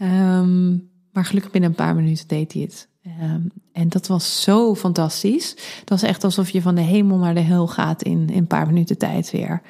Um, 0.00 0.88
maar 1.12 1.24
gelukkig 1.24 1.50
binnen 1.50 1.70
een 1.70 1.76
paar 1.76 1.94
minuten 1.94 2.28
deed 2.28 2.52
hij 2.52 2.62
het. 2.62 2.88
Um, 3.22 3.50
en 3.72 3.88
dat 3.88 4.06
was 4.06 4.42
zo 4.42 4.74
fantastisch. 4.74 5.50
Het 5.80 5.88
was 5.88 6.02
echt 6.02 6.24
alsof 6.24 6.50
je 6.50 6.62
van 6.62 6.74
de 6.74 6.80
hemel 6.80 7.18
naar 7.18 7.34
de 7.34 7.40
hel 7.40 7.66
gaat 7.66 8.02
in, 8.02 8.28
in 8.30 8.38
een 8.38 8.46
paar 8.46 8.66
minuten 8.66 8.98
tijd 8.98 9.30
weer. 9.30 9.62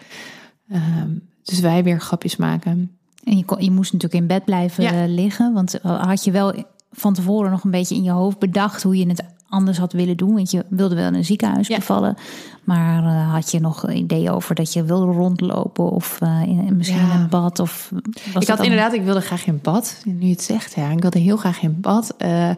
Um, 0.73 1.29
dus 1.43 1.61
wij 1.61 1.85
weer 1.85 2.01
grapjes 2.01 2.37
maken. 2.37 2.91
En 3.25 3.37
je, 3.37 3.45
kon, 3.45 3.65
je 3.65 3.71
moest 3.71 3.93
natuurlijk 3.93 4.23
in 4.23 4.29
bed 4.29 4.45
blijven 4.45 4.83
ja. 4.83 5.07
liggen. 5.07 5.53
Want 5.53 5.79
had 5.83 6.25
je 6.25 6.31
wel 6.31 6.55
van 6.91 7.15
tevoren 7.15 7.51
nog 7.51 7.65
een 7.65 7.71
beetje 7.71 7.95
in 7.95 8.03
je 8.03 8.11
hoofd 8.11 8.39
bedacht 8.39 8.83
hoe 8.83 8.97
je 8.97 9.09
het 9.09 9.25
anders 9.49 9.79
had 9.79 9.93
willen 9.93 10.17
doen? 10.17 10.35
Want 10.35 10.51
je 10.51 10.65
wilde 10.69 10.95
wel 10.95 11.07
in 11.07 11.15
een 11.15 11.25
ziekenhuis 11.25 11.69
bevallen. 11.69 12.17
Maar 12.65 13.03
uh, 13.05 13.33
had 13.33 13.51
je 13.51 13.61
nog 13.61 13.91
ideeën 13.91 14.31
over 14.31 14.55
dat 14.55 14.73
je 14.73 14.85
wilde 14.85 15.13
rondlopen 15.13 15.91
of 15.91 16.19
uh, 16.23 16.43
in, 16.43 16.77
misschien 16.77 17.07
ja. 17.07 17.15
een 17.15 17.29
bad? 17.29 17.59
Of 17.59 17.91
was 18.33 18.43
ik 18.43 18.49
had 18.49 18.57
dan... 18.57 18.67
inderdaad, 18.67 18.93
ik 18.93 19.03
wilde 19.03 19.21
graag 19.21 19.47
in 19.47 19.59
bad. 19.63 20.03
Nu 20.05 20.27
je 20.27 20.31
het 20.31 20.43
zegt, 20.43 20.75
ja, 20.75 20.91
ik 20.91 21.01
wilde 21.01 21.19
heel 21.19 21.37
graag 21.37 21.63
in 21.63 21.81
bad. 21.81 22.15
Uh, 22.19 22.51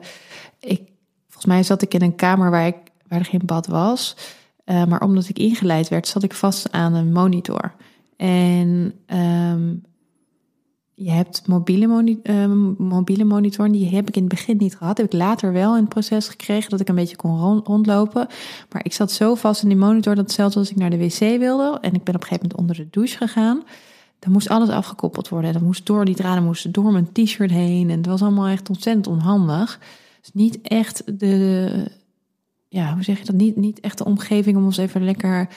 ik, 0.61 0.83
volgens 1.25 1.47
mij 1.47 1.63
zat 1.63 1.83
ik 1.83 1.95
in 1.95 2.03
een 2.03 2.15
kamer 2.15 2.51
waar, 2.51 2.67
ik, 2.67 2.77
waar 3.09 3.19
er 3.19 3.25
geen 3.25 3.43
bad 3.45 3.67
was. 3.67 4.17
maar 4.65 5.01
omdat 5.01 5.29
ik 5.29 5.39
ingeleid 5.39 5.89
werd, 5.89 6.09
zat 6.09 6.23
ik 6.23 6.35
vast 6.35 6.73
aan 6.73 6.95
een 6.95 7.13
monitor. 7.13 7.75
En 8.17 8.95
um, 9.07 9.83
je 11.05 11.11
hebt 11.11 11.47
mobiele, 11.47 11.87
moni 11.87 12.21
uh, 12.23 12.47
mobiele 12.79 13.25
monitoren, 13.25 13.73
die 13.73 13.89
heb 13.89 14.09
ik 14.09 14.17
in 14.17 14.23
het 14.23 14.31
begin 14.31 14.57
niet 14.57 14.77
gehad. 14.77 14.97
Heb 14.97 15.07
ik 15.07 15.13
later 15.13 15.53
wel 15.53 15.75
in 15.75 15.81
het 15.81 15.89
proces 15.89 16.29
gekregen 16.29 16.71
dat 16.71 16.81
ik 16.81 16.89
een 16.89 16.95
beetje 16.95 17.17
kon 17.17 17.63
rondlopen. 17.65 18.27
Maar 18.71 18.85
ik 18.85 18.93
zat 18.93 19.13
zo 19.13 19.35
vast 19.35 19.63
in 19.63 19.69
die 19.69 19.79
monitor 19.79 20.15
dat 20.15 20.33
zelfs 20.33 20.57
als 20.57 20.71
ik 20.71 20.77
naar 20.77 20.91
de 20.91 20.99
wc 20.99 21.19
wilde 21.19 21.79
en 21.81 21.95
ik 21.95 22.05
ben 22.05 22.15
op 22.15 22.21
een 22.21 22.29
gegeven 22.29 22.49
moment 22.49 22.55
onder 22.55 22.77
de 22.77 22.89
douche 22.91 23.17
gegaan, 23.17 23.63
dan 24.19 24.33
moest 24.33 24.49
alles 24.49 24.69
afgekoppeld 24.69 25.29
worden. 25.29 25.53
Dan 25.53 25.65
moest 25.65 25.87
door 25.87 26.05
die 26.05 26.15
draden 26.15 26.45
moesten 26.45 26.73
door 26.73 26.93
mijn 26.93 27.13
t-shirt 27.13 27.51
heen 27.51 27.91
en 27.91 27.97
het 27.97 28.07
was 28.07 28.23
allemaal 28.23 28.47
echt 28.47 28.69
ontzettend 28.69 29.07
onhandig. 29.07 29.79
Dus 30.21 30.31
niet 30.33 30.61
echt 30.63 31.19
de, 31.19 31.69
ja, 32.69 32.95
hoe 32.95 33.03
zeg 33.03 33.19
je 33.19 33.25
dat? 33.25 33.35
Niet, 33.35 33.57
niet 33.57 33.81
echt 33.81 33.99
de 33.99 34.05
omgeving 34.05 34.57
om 34.57 34.65
ons 34.65 34.77
even 34.77 35.05
lekker 35.05 35.49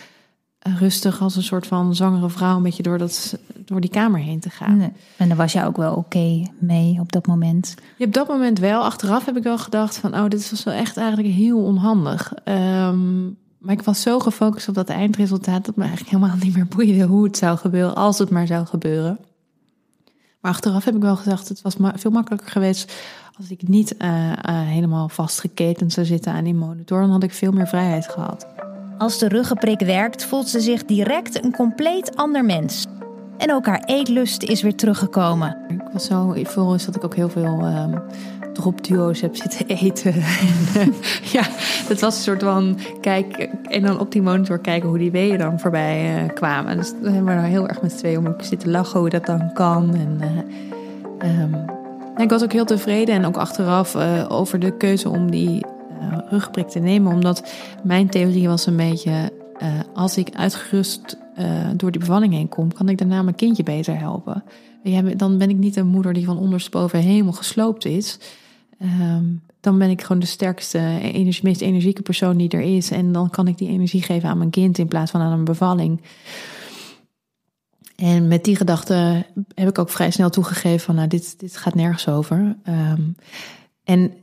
rustig 0.79 1.21
als 1.21 1.35
een 1.35 1.43
soort 1.43 1.67
van 1.67 1.95
zwangere 1.95 2.29
vrouw 2.29 2.55
een 2.55 2.63
beetje 2.63 2.83
door, 2.83 2.97
dat, 2.97 3.37
door 3.65 3.81
die 3.81 3.89
kamer 3.89 4.19
heen 4.19 4.39
te 4.39 4.49
gaan. 4.49 4.77
Nee. 4.77 4.91
En 5.17 5.27
daar 5.27 5.37
was 5.37 5.53
je 5.53 5.65
ook 5.65 5.77
wel 5.77 5.95
oké 5.95 6.43
mee 6.59 6.99
op 6.99 7.11
dat 7.11 7.27
moment? 7.27 7.75
Ja, 7.97 8.05
op 8.05 8.13
dat 8.13 8.27
moment 8.27 8.59
wel. 8.59 8.83
Achteraf 8.83 9.25
heb 9.25 9.37
ik 9.37 9.43
wel 9.43 9.57
gedacht 9.57 9.97
van, 9.97 10.15
oh, 10.15 10.27
dit 10.27 10.49
was 10.49 10.63
wel 10.63 10.73
echt 10.73 10.97
eigenlijk 10.97 11.33
heel 11.33 11.63
onhandig. 11.63 12.33
Um, 12.45 13.37
maar 13.57 13.73
ik 13.73 13.81
was 13.81 14.01
zo 14.01 14.19
gefocust 14.19 14.67
op 14.67 14.75
dat 14.75 14.89
eindresultaat 14.89 15.65
dat 15.65 15.75
me 15.75 15.83
eigenlijk 15.83 16.11
helemaal 16.11 16.37
niet 16.37 16.55
meer 16.55 16.67
boeide 16.67 17.03
hoe 17.03 17.23
het 17.23 17.37
zou 17.37 17.57
gebeuren, 17.57 17.95
als 17.95 18.17
het 18.17 18.29
maar 18.29 18.47
zou 18.47 18.65
gebeuren. 18.65 19.19
Maar 20.41 20.51
achteraf 20.51 20.85
heb 20.85 20.95
ik 20.95 21.01
wel 21.01 21.15
gezegd, 21.15 21.49
het 21.49 21.61
was 21.61 21.75
veel 21.95 22.11
makkelijker 22.11 22.49
geweest 22.49 22.93
als 23.37 23.49
ik 23.49 23.67
niet 23.67 23.95
uh, 23.97 24.27
uh, 24.27 24.33
helemaal 24.45 25.09
vastgeketend 25.09 25.93
zou 25.93 26.05
zitten 26.05 26.33
aan 26.33 26.43
die 26.43 26.53
monitor. 26.53 27.01
Dan 27.01 27.09
had 27.09 27.23
ik 27.23 27.33
veel 27.33 27.51
meer 27.51 27.67
vrijheid 27.67 28.07
gehad. 28.07 28.47
Als 28.97 29.17
de 29.17 29.27
ruggenprik 29.27 29.79
werkt, 29.79 30.25
voelt 30.25 30.49
ze 30.49 30.59
zich 30.59 30.85
direct 30.85 31.43
een 31.43 31.51
compleet 31.51 32.15
ander 32.15 32.45
mens. 32.45 32.85
En 33.37 33.53
ook 33.53 33.65
haar 33.65 33.83
eetlust 33.85 34.43
is 34.43 34.61
weer 34.61 34.75
teruggekomen. 34.75 35.57
Ik 35.67 35.81
was 35.93 36.05
zo 36.05 36.31
is 36.31 36.85
dat 36.85 36.95
ik 36.95 37.03
ook 37.03 37.15
heel 37.15 37.29
veel 37.29 37.65
um, 37.65 38.01
dropduo's 38.53 39.21
heb 39.21 39.35
zitten 39.35 39.67
eten. 39.77 40.13
en, 40.75 40.93
ja, 41.31 41.43
dat 41.87 41.99
was 41.99 42.15
een 42.15 42.21
soort 42.21 42.43
van 42.43 42.79
kijk 43.01 43.49
en 43.63 43.81
dan 43.81 43.99
op 43.99 44.11
die 44.11 44.21
monitor 44.21 44.59
kijken 44.59 44.89
hoe 44.89 44.97
die 44.97 45.11
weeën 45.11 45.37
dan 45.37 45.59
voorbij 45.59 46.23
uh, 46.23 46.33
kwamen. 46.33 46.77
Dus 46.77 46.93
we 47.01 47.09
hebben 47.09 47.41
we 47.41 47.47
heel 47.47 47.67
erg 47.67 47.81
met 47.81 47.97
twee 47.97 48.17
om 48.17 48.35
zitten 48.37 48.71
lachen 48.71 48.99
hoe 48.99 49.09
dat 49.09 49.25
dan 49.25 49.53
kan. 49.53 49.95
En, 49.95 50.19
uh, 51.23 51.41
um, 51.41 51.65
ik 52.17 52.29
was 52.29 52.43
ook 52.43 52.53
heel 52.53 52.65
tevreden 52.65 53.15
en 53.15 53.25
ook 53.25 53.37
achteraf 53.37 53.95
over 54.29 54.59
de 54.59 54.77
keuze 54.77 55.09
om 55.09 55.31
die 55.31 55.65
uh, 56.01 56.17
rugprik 56.29 56.67
te 56.67 56.79
nemen. 56.79 57.13
Omdat 57.13 57.53
mijn 57.83 58.09
theorie 58.09 58.47
was 58.47 58.65
een 58.65 58.75
beetje, 58.75 59.31
uh, 59.61 59.69
als 59.93 60.17
ik 60.17 60.35
uitgerust 60.35 61.17
uh, 61.39 61.69
door 61.75 61.91
die 61.91 61.99
bevalling 61.99 62.33
heen 62.33 62.49
kom, 62.49 62.73
kan 62.73 62.89
ik 62.89 62.97
daarna 62.97 63.21
mijn 63.21 63.35
kindje 63.35 63.63
beter 63.63 63.99
helpen. 63.99 64.43
Ja, 64.83 65.01
dan 65.01 65.37
ben 65.37 65.49
ik 65.49 65.57
niet 65.57 65.75
een 65.75 65.87
moeder 65.87 66.13
die 66.13 66.25
van 66.25 66.37
ondersteboven 66.37 66.99
helemaal 66.99 67.33
gesloopt 67.33 67.85
is. 67.85 68.19
Um, 68.81 69.41
dan 69.59 69.77
ben 69.77 69.89
ik 69.89 70.01
gewoon 70.01 70.19
de 70.19 70.27
sterkste, 70.27 70.99
energie, 71.01 71.43
meest 71.43 71.61
energieke 71.61 72.01
persoon 72.01 72.37
die 72.37 72.49
er 72.49 72.61
is. 72.61 72.91
En 72.91 73.11
dan 73.11 73.29
kan 73.29 73.47
ik 73.47 73.57
die 73.57 73.69
energie 73.69 74.01
geven 74.01 74.29
aan 74.29 74.37
mijn 74.37 74.49
kind 74.49 74.77
in 74.77 74.87
plaats 74.87 75.11
van 75.11 75.21
aan 75.21 75.31
een 75.31 75.43
bevalling. 75.43 76.01
En 77.95 78.27
met 78.27 78.43
die 78.43 78.55
gedachte 78.55 79.25
heb 79.55 79.67
ik 79.69 79.79
ook 79.79 79.89
vrij 79.89 80.11
snel 80.11 80.29
toegegeven 80.29 80.79
van, 80.79 80.95
nou, 80.95 81.07
dit, 81.07 81.39
dit 81.39 81.57
gaat 81.57 81.75
nergens 81.75 82.07
over. 82.07 82.57
Um, 82.69 83.15
en 83.83 84.13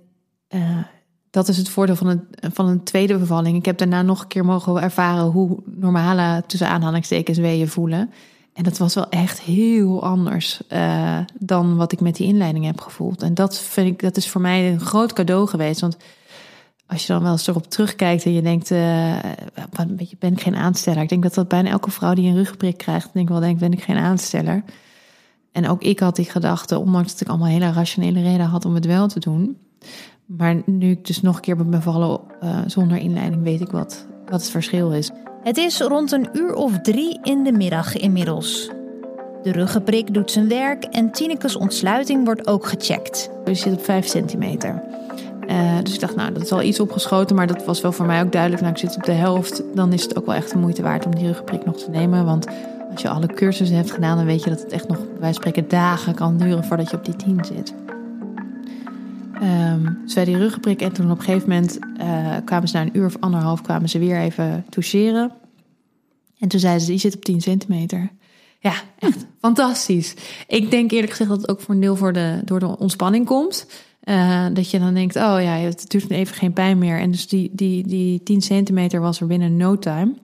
dat 1.32 1.48
is 1.48 1.56
het 1.56 1.68
voordeel 1.68 1.96
van 1.96 2.06
een, 2.06 2.22
van 2.52 2.68
een 2.68 2.82
tweede 2.82 3.18
bevalling. 3.18 3.56
Ik 3.56 3.64
heb 3.64 3.78
daarna 3.78 4.02
nog 4.02 4.20
een 4.20 4.28
keer 4.28 4.44
mogen 4.44 4.82
ervaren 4.82 5.24
hoe 5.24 5.58
normale, 5.64 6.44
tussen 6.46 6.68
aanhalingstekens, 6.68 7.38
weeën 7.38 7.68
voelen. 7.68 8.10
En 8.52 8.64
dat 8.64 8.78
was 8.78 8.94
wel 8.94 9.08
echt 9.08 9.40
heel 9.40 10.02
anders 10.02 10.60
uh, 10.72 11.18
dan 11.38 11.76
wat 11.76 11.92
ik 11.92 12.00
met 12.00 12.16
die 12.16 12.26
inleiding 12.26 12.64
heb 12.64 12.80
gevoeld. 12.80 13.22
En 13.22 13.34
dat 13.34 13.58
vind 13.58 13.86
ik, 13.88 14.00
dat 14.00 14.16
is 14.16 14.28
voor 14.28 14.40
mij 14.40 14.72
een 14.72 14.80
groot 14.80 15.12
cadeau 15.12 15.48
geweest. 15.48 15.80
Want 15.80 15.96
als 16.86 17.06
je 17.06 17.12
dan 17.12 17.22
wel 17.22 17.32
eens 17.32 17.46
erop 17.46 17.70
terugkijkt 17.70 18.24
en 18.24 18.32
je 18.32 18.42
denkt, 18.42 18.70
uh, 18.70 19.22
je 19.98 20.16
ben 20.18 20.32
ik 20.32 20.40
geen 20.40 20.56
aansteller. 20.56 21.02
Ik 21.02 21.08
denk 21.08 21.22
dat 21.22 21.34
dat 21.34 21.48
bijna 21.48 21.70
elke 21.70 21.90
vrouw 21.90 22.14
die 22.14 22.28
een 22.28 22.36
ruggenprik 22.36 22.76
krijgt, 22.76 23.10
denk 23.12 23.28
wel 23.28 23.40
denkt, 23.40 23.60
ben 23.60 23.72
ik 23.72 23.82
geen 23.82 23.98
aansteller. 23.98 24.64
En 25.52 25.68
ook 25.68 25.82
ik 25.82 25.98
had 25.98 26.16
die 26.16 26.30
gedachte, 26.30 26.78
ondanks 26.78 27.12
dat 27.12 27.20
ik 27.20 27.28
allemaal 27.28 27.48
hele 27.48 27.72
rationele 27.72 28.22
reden 28.22 28.46
had 28.46 28.64
om 28.64 28.74
het 28.74 28.86
wel 28.86 29.08
te 29.08 29.20
doen. 29.20 29.56
Maar 30.36 30.62
nu 30.66 30.90
ik 30.90 31.06
dus 31.06 31.22
nog 31.22 31.36
een 31.36 31.42
keer 31.42 31.56
ben 31.56 31.70
bevallen 31.70 32.20
uh, 32.42 32.58
zonder 32.66 32.98
inleiding, 32.98 33.42
weet 33.42 33.60
ik 33.60 33.70
wat, 33.70 34.06
wat 34.24 34.40
het 34.40 34.50
verschil 34.50 34.92
is. 34.92 35.10
Het 35.42 35.56
is 35.56 35.80
rond 35.80 36.12
een 36.12 36.28
uur 36.32 36.54
of 36.54 36.80
drie 36.80 37.18
in 37.22 37.42
de 37.42 37.52
middag 37.52 37.96
inmiddels. 37.96 38.70
De 39.42 39.52
ruggenprik 39.52 40.14
doet 40.14 40.30
zijn 40.30 40.48
werk 40.48 40.84
en 40.84 41.10
Tineke's 41.10 41.56
ontsluiting 41.56 42.24
wordt 42.24 42.46
ook 42.46 42.66
gecheckt. 42.66 43.30
Je 43.44 43.54
zit 43.54 43.72
op 43.72 43.84
5 43.84 44.06
centimeter. 44.06 44.82
Uh, 45.48 45.78
dus 45.82 45.94
ik 45.94 46.00
dacht, 46.00 46.16
nou, 46.16 46.32
dat 46.32 46.42
is 46.42 46.52
al 46.52 46.62
iets 46.62 46.80
opgeschoten, 46.80 47.36
maar 47.36 47.46
dat 47.46 47.64
was 47.64 47.80
wel 47.80 47.92
voor 47.92 48.06
mij 48.06 48.22
ook 48.22 48.32
duidelijk. 48.32 48.62
Nou, 48.62 48.74
ik 48.74 48.80
zit 48.80 48.96
op 48.96 49.02
de 49.02 49.12
helft, 49.12 49.62
dan 49.74 49.92
is 49.92 50.02
het 50.02 50.18
ook 50.18 50.26
wel 50.26 50.34
echt 50.34 50.52
de 50.52 50.58
moeite 50.58 50.82
waard 50.82 51.06
om 51.06 51.14
die 51.14 51.26
ruggenprik 51.26 51.64
nog 51.64 51.76
te 51.76 51.90
nemen. 51.90 52.24
Want 52.24 52.46
als 52.92 53.02
je 53.02 53.08
alle 53.08 53.26
cursussen 53.26 53.76
hebt 53.76 53.92
gedaan, 53.92 54.16
dan 54.16 54.26
weet 54.26 54.44
je 54.44 54.50
dat 54.50 54.60
het 54.60 54.72
echt 54.72 54.88
nog, 54.88 54.98
wij 55.20 55.32
spreken, 55.32 55.68
dagen 55.68 56.14
kan 56.14 56.36
duren 56.36 56.64
voordat 56.64 56.90
je 56.90 56.96
op 56.96 57.04
die 57.04 57.16
10 57.16 57.44
zit. 57.44 57.74
Um, 59.42 59.98
dus 60.04 60.14
wij 60.14 60.24
die 60.24 60.36
ruggenprik 60.36 60.82
en 60.82 60.92
toen 60.92 61.10
op 61.10 61.18
een 61.18 61.24
gegeven 61.24 61.48
moment 61.48 61.78
uh, 62.00 62.36
kwamen 62.44 62.68
ze 62.68 62.76
na 62.76 62.82
een 62.82 62.96
uur 62.96 63.06
of 63.06 63.16
anderhalf 63.20 63.62
kwamen 63.62 63.88
ze 63.88 63.98
weer 63.98 64.18
even 64.20 64.64
toucheren. 64.68 65.32
En 66.38 66.48
toen 66.48 66.60
zeiden 66.60 66.82
ze, 66.82 66.90
die 66.90 66.98
zit 66.98 67.14
op 67.14 67.24
10 67.24 67.40
centimeter. 67.40 68.10
Ja, 68.58 68.74
echt 68.98 69.26
fantastisch. 69.40 70.14
Ik 70.46 70.70
denk 70.70 70.90
eerlijk 70.90 71.10
gezegd 71.10 71.30
dat 71.30 71.40
het 71.40 71.50
ook 71.50 71.60
voor 71.60 71.74
een 71.74 71.80
deel 71.80 71.96
voor 71.96 72.12
de, 72.12 72.40
door 72.44 72.58
de 72.58 72.78
ontspanning 72.78 73.26
komt. 73.26 73.66
Uh, 74.04 74.46
dat 74.52 74.70
je 74.70 74.78
dan 74.78 74.94
denkt, 74.94 75.16
oh 75.16 75.36
ja, 75.40 75.56
het 75.56 75.90
duurt 75.90 76.10
even 76.10 76.36
geen 76.36 76.52
pijn 76.52 76.78
meer. 76.78 76.98
En 76.98 77.10
dus 77.10 77.28
die, 77.28 77.50
die, 77.52 77.86
die 77.86 78.22
10 78.22 78.40
centimeter 78.40 79.00
was 79.00 79.20
er 79.20 79.26
binnen 79.26 79.56
no 79.56 79.78
time. 79.78 80.14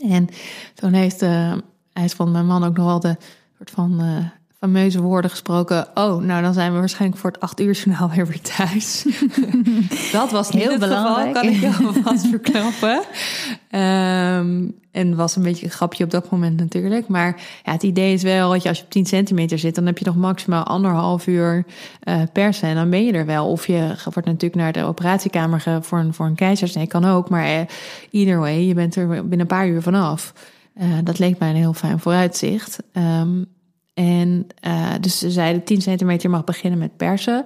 En 0.00 0.28
toen 0.74 0.92
heeft, 0.92 1.22
uh, 1.22 1.54
hij 1.92 2.08
van 2.08 2.30
mijn 2.30 2.46
man 2.46 2.64
ook 2.64 2.76
nog 2.76 2.86
wel 2.86 3.00
de 3.00 3.16
soort 3.56 3.70
van 3.70 4.00
fameuze 4.60 5.02
woorden 5.02 5.30
gesproken. 5.30 5.86
Oh, 5.94 6.22
nou 6.22 6.42
dan 6.42 6.54
zijn 6.54 6.72
we 6.72 6.78
waarschijnlijk 6.78 7.20
voor 7.20 7.30
het 7.30 7.40
acht 7.40 7.60
uur 7.60 7.72
journaal 7.72 8.10
weer 8.10 8.26
weer 8.32 8.40
thuis. 8.40 9.06
dat 10.12 10.30
was 10.30 10.48
heel 10.48 10.70
het 10.70 10.80
belangrijk. 10.80 11.36
Geval, 11.36 11.42
kan 11.42 11.52
ik 11.52 11.60
je 11.60 11.86
alvast 11.86 12.26
verklappen. 12.26 13.02
Um, 13.70 14.74
en 14.90 15.16
was 15.16 15.36
een 15.36 15.42
beetje 15.42 15.64
een 15.64 15.72
grapje 15.72 16.04
op 16.04 16.10
dat 16.10 16.30
moment 16.30 16.56
natuurlijk. 16.56 17.08
Maar 17.08 17.40
ja, 17.64 17.72
het 17.72 17.82
idee 17.82 18.12
is 18.12 18.22
wel 18.22 18.50
dat 18.50 18.62
je 18.62 18.68
als 18.68 18.78
je 18.78 18.84
op 18.84 18.90
10 18.90 19.06
centimeter 19.06 19.58
zit, 19.58 19.74
dan 19.74 19.86
heb 19.86 19.98
je 19.98 20.04
nog 20.04 20.16
maximaal 20.16 20.64
anderhalf 20.64 21.26
uur 21.26 21.64
uh, 22.04 22.22
persen. 22.32 22.68
En 22.68 22.74
dan 22.74 22.90
ben 22.90 23.04
je 23.04 23.12
er 23.12 23.26
wel. 23.26 23.50
Of 23.50 23.66
je 23.66 23.94
wordt 24.04 24.28
natuurlijk 24.28 24.54
naar 24.54 24.72
de 24.72 24.84
operatiekamer 24.84 25.60
ge, 25.60 25.78
voor 25.82 25.98
een, 25.98 26.14
voor 26.14 26.26
een 26.26 26.34
keizersnee, 26.34 26.86
kan 26.86 27.04
ook. 27.04 27.28
Maar 27.28 27.46
uh, 27.46 27.60
either 28.10 28.38
way, 28.38 28.60
je 28.60 28.74
bent 28.74 28.96
er 28.96 29.06
binnen 29.06 29.40
een 29.40 29.46
paar 29.46 29.68
uur 29.68 29.82
vanaf. 29.82 30.32
Uh, 30.80 30.84
dat 31.04 31.18
leek 31.18 31.38
mij 31.38 31.50
een 31.50 31.56
heel 31.56 31.74
fijn 31.74 31.98
vooruitzicht. 31.98 32.78
Um, 32.92 33.46
en 33.96 34.46
uh, 34.66 34.92
dus 35.00 35.18
ze 35.18 35.30
zeiden 35.30 35.64
10 35.64 35.82
centimeter 35.82 36.30
mag 36.30 36.44
beginnen 36.44 36.78
met 36.78 36.96
persen. 36.96 37.44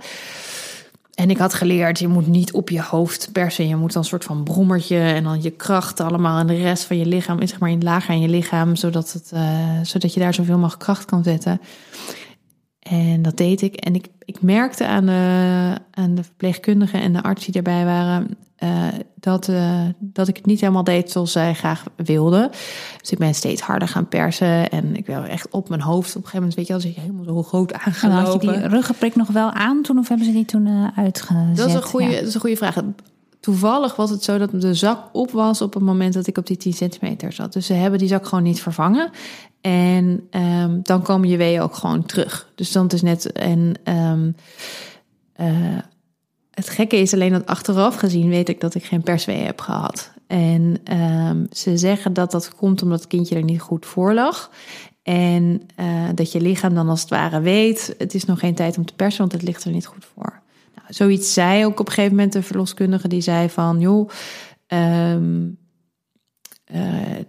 En 1.15 1.31
ik 1.31 1.39
had 1.39 1.55
geleerd, 1.55 1.99
je 1.99 2.09
moet 2.09 2.27
niet 2.27 2.53
op 2.53 2.69
je 2.69 2.83
hoofd 2.83 3.29
persen. 3.33 3.69
Je 3.69 3.77
moet 3.77 3.93
dan 3.93 4.03
een 4.03 4.09
soort 4.09 4.25
van 4.25 4.43
brommertje 4.43 4.99
en 4.99 5.25
dan 5.25 5.43
je 5.43 5.51
kracht 5.51 6.01
allemaal 6.01 6.39
en 6.39 6.47
de 6.47 6.57
rest 6.57 6.85
van 6.85 6.99
je 6.99 7.07
lichaam, 7.07 7.47
zeg 7.47 7.59
maar 7.59 7.71
in 7.71 7.83
lager 7.83 8.11
aan 8.11 8.21
je 8.21 8.29
lichaam, 8.29 8.77
zodat, 8.77 9.13
het, 9.13 9.31
uh, 9.35 9.81
zodat 9.83 10.15
je 10.15 10.21
daar 10.21 10.35
zoveel 10.35 10.59
mogelijk 10.59 10.83
kracht 10.83 11.05
kan 11.05 11.23
zetten. 11.23 11.61
En 12.91 13.23
dat 13.23 13.37
deed 13.37 13.63
ik. 13.63 13.75
En 13.75 13.95
ik, 13.95 14.07
ik 14.25 14.43
merkte 14.43 14.87
aan 14.87 15.07
de, 15.07 15.75
aan 15.91 16.15
de 16.15 16.23
verpleegkundigen 16.23 17.01
en 17.01 17.13
de 17.13 17.23
arts 17.23 17.45
die 17.45 17.55
erbij 17.55 17.85
waren, 17.85 18.37
uh, 18.59 18.87
dat, 19.15 19.49
uh, 19.49 19.83
dat 19.99 20.29
ik 20.29 20.37
het 20.37 20.47
niet 20.47 20.61
helemaal 20.61 20.85
deed 20.85 21.11
zoals 21.11 21.33
zij 21.33 21.55
graag 21.55 21.85
wilde. 21.97 22.51
Dus 23.01 23.11
ik 23.11 23.19
ben 23.19 23.35
steeds 23.35 23.61
harder 23.61 23.89
gaan 23.89 24.09
persen. 24.09 24.71
En 24.71 24.97
ik 24.97 25.07
wil 25.07 25.23
echt 25.23 25.51
op 25.51 25.69
mijn 25.69 25.81
hoofd. 25.81 26.17
Op 26.17 26.23
een 26.23 26.29
gegeven 26.29 26.39
moment, 26.39 26.55
weet 26.55 26.67
je 26.67 26.81
zit 26.81 26.95
je 26.95 27.01
helemaal 27.01 27.25
zo 27.25 27.43
groot 27.43 27.73
aangelopen. 27.73 28.19
En 28.19 28.25
had 28.25 28.43
je 28.43 28.49
die 28.49 28.69
ruggenprik 28.69 29.17
nog 29.17 29.29
wel 29.29 29.51
aan 29.51 29.83
toen? 29.83 29.99
Of 29.99 30.09
hebben 30.09 30.27
ze 30.27 30.33
die 30.33 30.45
toen 30.45 30.67
uh, 30.67 30.87
uitgezet? 30.97 31.57
Dat 31.57 31.69
is, 31.69 31.75
een 31.75 31.83
goede, 31.83 32.15
dat 32.15 32.27
is 32.27 32.35
een 32.35 32.41
goede 32.41 32.57
vraag. 32.57 32.83
Toevallig 33.41 33.97
was 33.97 34.11
het 34.11 34.25
zo 34.25 34.39
dat 34.39 34.61
de 34.61 34.75
zak 34.75 35.09
op 35.13 35.31
was 35.31 35.63
op 35.63 35.75
het 35.75 35.83
moment 35.83 36.15
dat 36.15 36.27
ik 36.27 36.39
op 36.39 36.47
die 36.47 36.57
10 36.57 36.73
centimeter 36.73 37.33
zat. 37.33 37.53
Dus 37.53 37.67
ze 37.67 37.73
hebben 37.73 37.99
die 37.99 38.09
zak 38.09 38.27
gewoon 38.27 38.45
niet 38.45 38.63
vervangen. 38.63 39.11
En 39.61 40.29
um, 40.31 40.81
dan 40.83 41.03
komen 41.03 41.29
je 41.29 41.37
weeën 41.37 41.61
ook 41.61 41.75
gewoon 41.75 42.07
terug. 42.07 42.51
Dus 42.55 42.73
dan 42.73 42.89
is 42.89 43.03
net... 43.03 43.33
En, 43.33 43.75
um, 43.85 44.35
het 46.51 46.69
gekke 46.69 46.97
is 46.97 47.15
alleen 47.15 47.33
dat 47.33 47.47
achteraf 47.47 47.97
gezien 47.97 48.29
weet 48.29 48.49
ik 48.49 48.61
dat 48.61 48.75
ik 48.75 48.85
geen 48.85 49.03
perswee 49.03 49.43
heb 49.43 49.61
gehad. 49.61 50.13
En 50.27 50.77
um, 50.99 51.47
ze 51.51 51.77
zeggen 51.77 52.13
dat 52.13 52.31
dat 52.31 52.55
komt 52.55 52.83
omdat 52.83 52.99
het 52.99 53.09
kindje 53.09 53.35
er 53.35 53.43
niet 53.43 53.61
goed 53.61 53.87
voor 53.87 54.15
lag. 54.15 54.51
En 55.03 55.63
uh, 55.81 56.09
dat 56.15 56.33
je 56.33 56.41
lichaam 56.41 56.75
dan 56.75 56.89
als 56.89 57.01
het 57.01 57.11
ware 57.11 57.41
weet, 57.41 57.95
het 57.99 58.15
is 58.15 58.25
nog 58.25 58.39
geen 58.39 58.55
tijd 58.55 58.79
om 58.79 58.85
te 58.85 58.95
persen, 58.95 59.21
want 59.21 59.33
het 59.33 59.43
ligt 59.43 59.65
er 59.65 59.71
niet 59.71 59.87
goed 59.87 60.05
voor. 60.15 60.40
Zoiets 60.91 61.33
zei 61.33 61.65
ook 61.65 61.81
op 61.81 61.87
een 61.87 61.93
gegeven 61.93 62.17
moment 62.17 62.33
de 62.33 62.43
verloskundige, 62.43 63.09
die 63.09 63.21
zei 63.21 63.49
van, 63.49 63.81
joh, 63.81 64.11
um, 64.69 65.59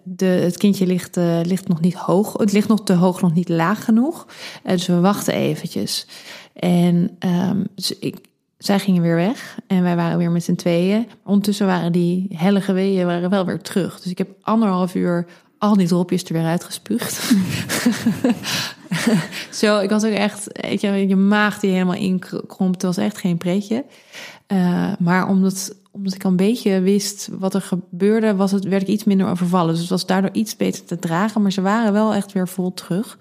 de, 0.03 0.25
het 0.25 0.57
kindje 0.57 0.87
ligt, 0.87 1.15
ligt 1.43 1.67
nog 1.67 1.81
niet 1.81 1.93
hoog. 1.93 2.33
Het 2.37 2.51
ligt 2.51 2.67
nog 2.67 2.83
te 2.83 2.93
hoog, 2.93 3.21
nog 3.21 3.33
niet 3.33 3.49
laag 3.49 3.85
genoeg. 3.85 4.27
dus 4.63 4.87
we 4.87 4.99
wachten 4.99 5.33
eventjes. 5.33 6.07
En 6.53 7.17
um, 7.19 7.67
ik, 7.99 8.17
zij 8.57 8.79
gingen 8.79 9.01
weer 9.01 9.15
weg 9.15 9.59
en 9.67 9.83
wij 9.83 9.95
waren 9.95 10.17
weer 10.17 10.31
met 10.31 10.43
z'n 10.43 10.55
tweeën. 10.55 11.07
Ondertussen 11.23 11.65
waren 11.65 11.91
die 11.91 12.27
hellige 12.33 12.73
weeën 12.73 13.05
waren 13.05 13.29
wel 13.29 13.45
weer 13.45 13.61
terug. 13.61 14.01
Dus 14.01 14.11
ik 14.11 14.17
heb 14.17 14.29
anderhalf 14.41 14.95
uur 14.95 15.25
al 15.57 15.77
die 15.77 15.87
dropjes 15.87 16.23
er 16.23 16.33
weer 16.33 16.45
uitgespuugd. 16.45 17.31
Zo, 19.61 19.79
ik 19.79 19.89
was 19.89 20.03
ook 20.03 20.11
echt, 20.11 20.47
weet 20.61 20.81
je, 20.81 21.15
maag 21.15 21.59
die 21.59 21.71
helemaal 21.71 21.95
inkromp. 21.95 22.73
Het 22.73 22.81
was 22.81 22.97
echt 22.97 23.17
geen 23.17 23.37
pretje. 23.37 23.85
Uh, 24.47 24.91
maar 24.99 25.27
omdat, 25.27 25.75
omdat 25.91 26.13
ik 26.13 26.23
een 26.23 26.35
beetje 26.35 26.81
wist 26.81 27.29
wat 27.31 27.53
er 27.53 27.61
gebeurde, 27.61 28.35
was 28.35 28.51
het, 28.51 28.63
werd 28.63 28.81
ik 28.81 28.87
iets 28.87 29.03
minder 29.03 29.27
overvallen. 29.27 29.71
Dus 29.71 29.79
het 29.79 29.89
was 29.89 30.05
daardoor 30.05 30.33
iets 30.33 30.55
beter 30.55 30.85
te 30.85 30.99
dragen. 30.99 31.41
Maar 31.41 31.51
ze 31.51 31.61
waren 31.61 31.93
wel 31.93 32.13
echt 32.13 32.31
weer 32.31 32.47
vol 32.47 32.73
terug. 32.73 33.17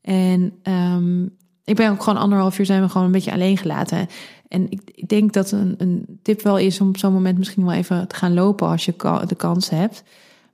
En 0.00 0.52
um, 0.62 1.36
ik 1.64 1.76
ben 1.76 1.90
ook 1.90 2.02
gewoon 2.02 2.20
anderhalf 2.20 2.58
uur 2.58 2.66
zijn 2.66 2.82
we 2.82 2.88
gewoon 2.88 3.06
een 3.06 3.12
beetje 3.12 3.32
alleen 3.32 3.56
gelaten. 3.56 4.06
En 4.48 4.70
ik, 4.70 4.80
ik 4.94 5.08
denk 5.08 5.32
dat 5.32 5.50
een, 5.50 5.74
een 5.78 6.18
tip 6.22 6.42
wel 6.42 6.58
is 6.58 6.80
om 6.80 6.88
op 6.88 6.98
zo'n 6.98 7.12
moment 7.12 7.38
misschien 7.38 7.64
wel 7.64 7.74
even 7.74 8.08
te 8.08 8.14
gaan 8.14 8.34
lopen 8.34 8.68
als 8.68 8.84
je 8.84 8.94
de 9.26 9.34
kans 9.36 9.70
hebt. 9.70 10.02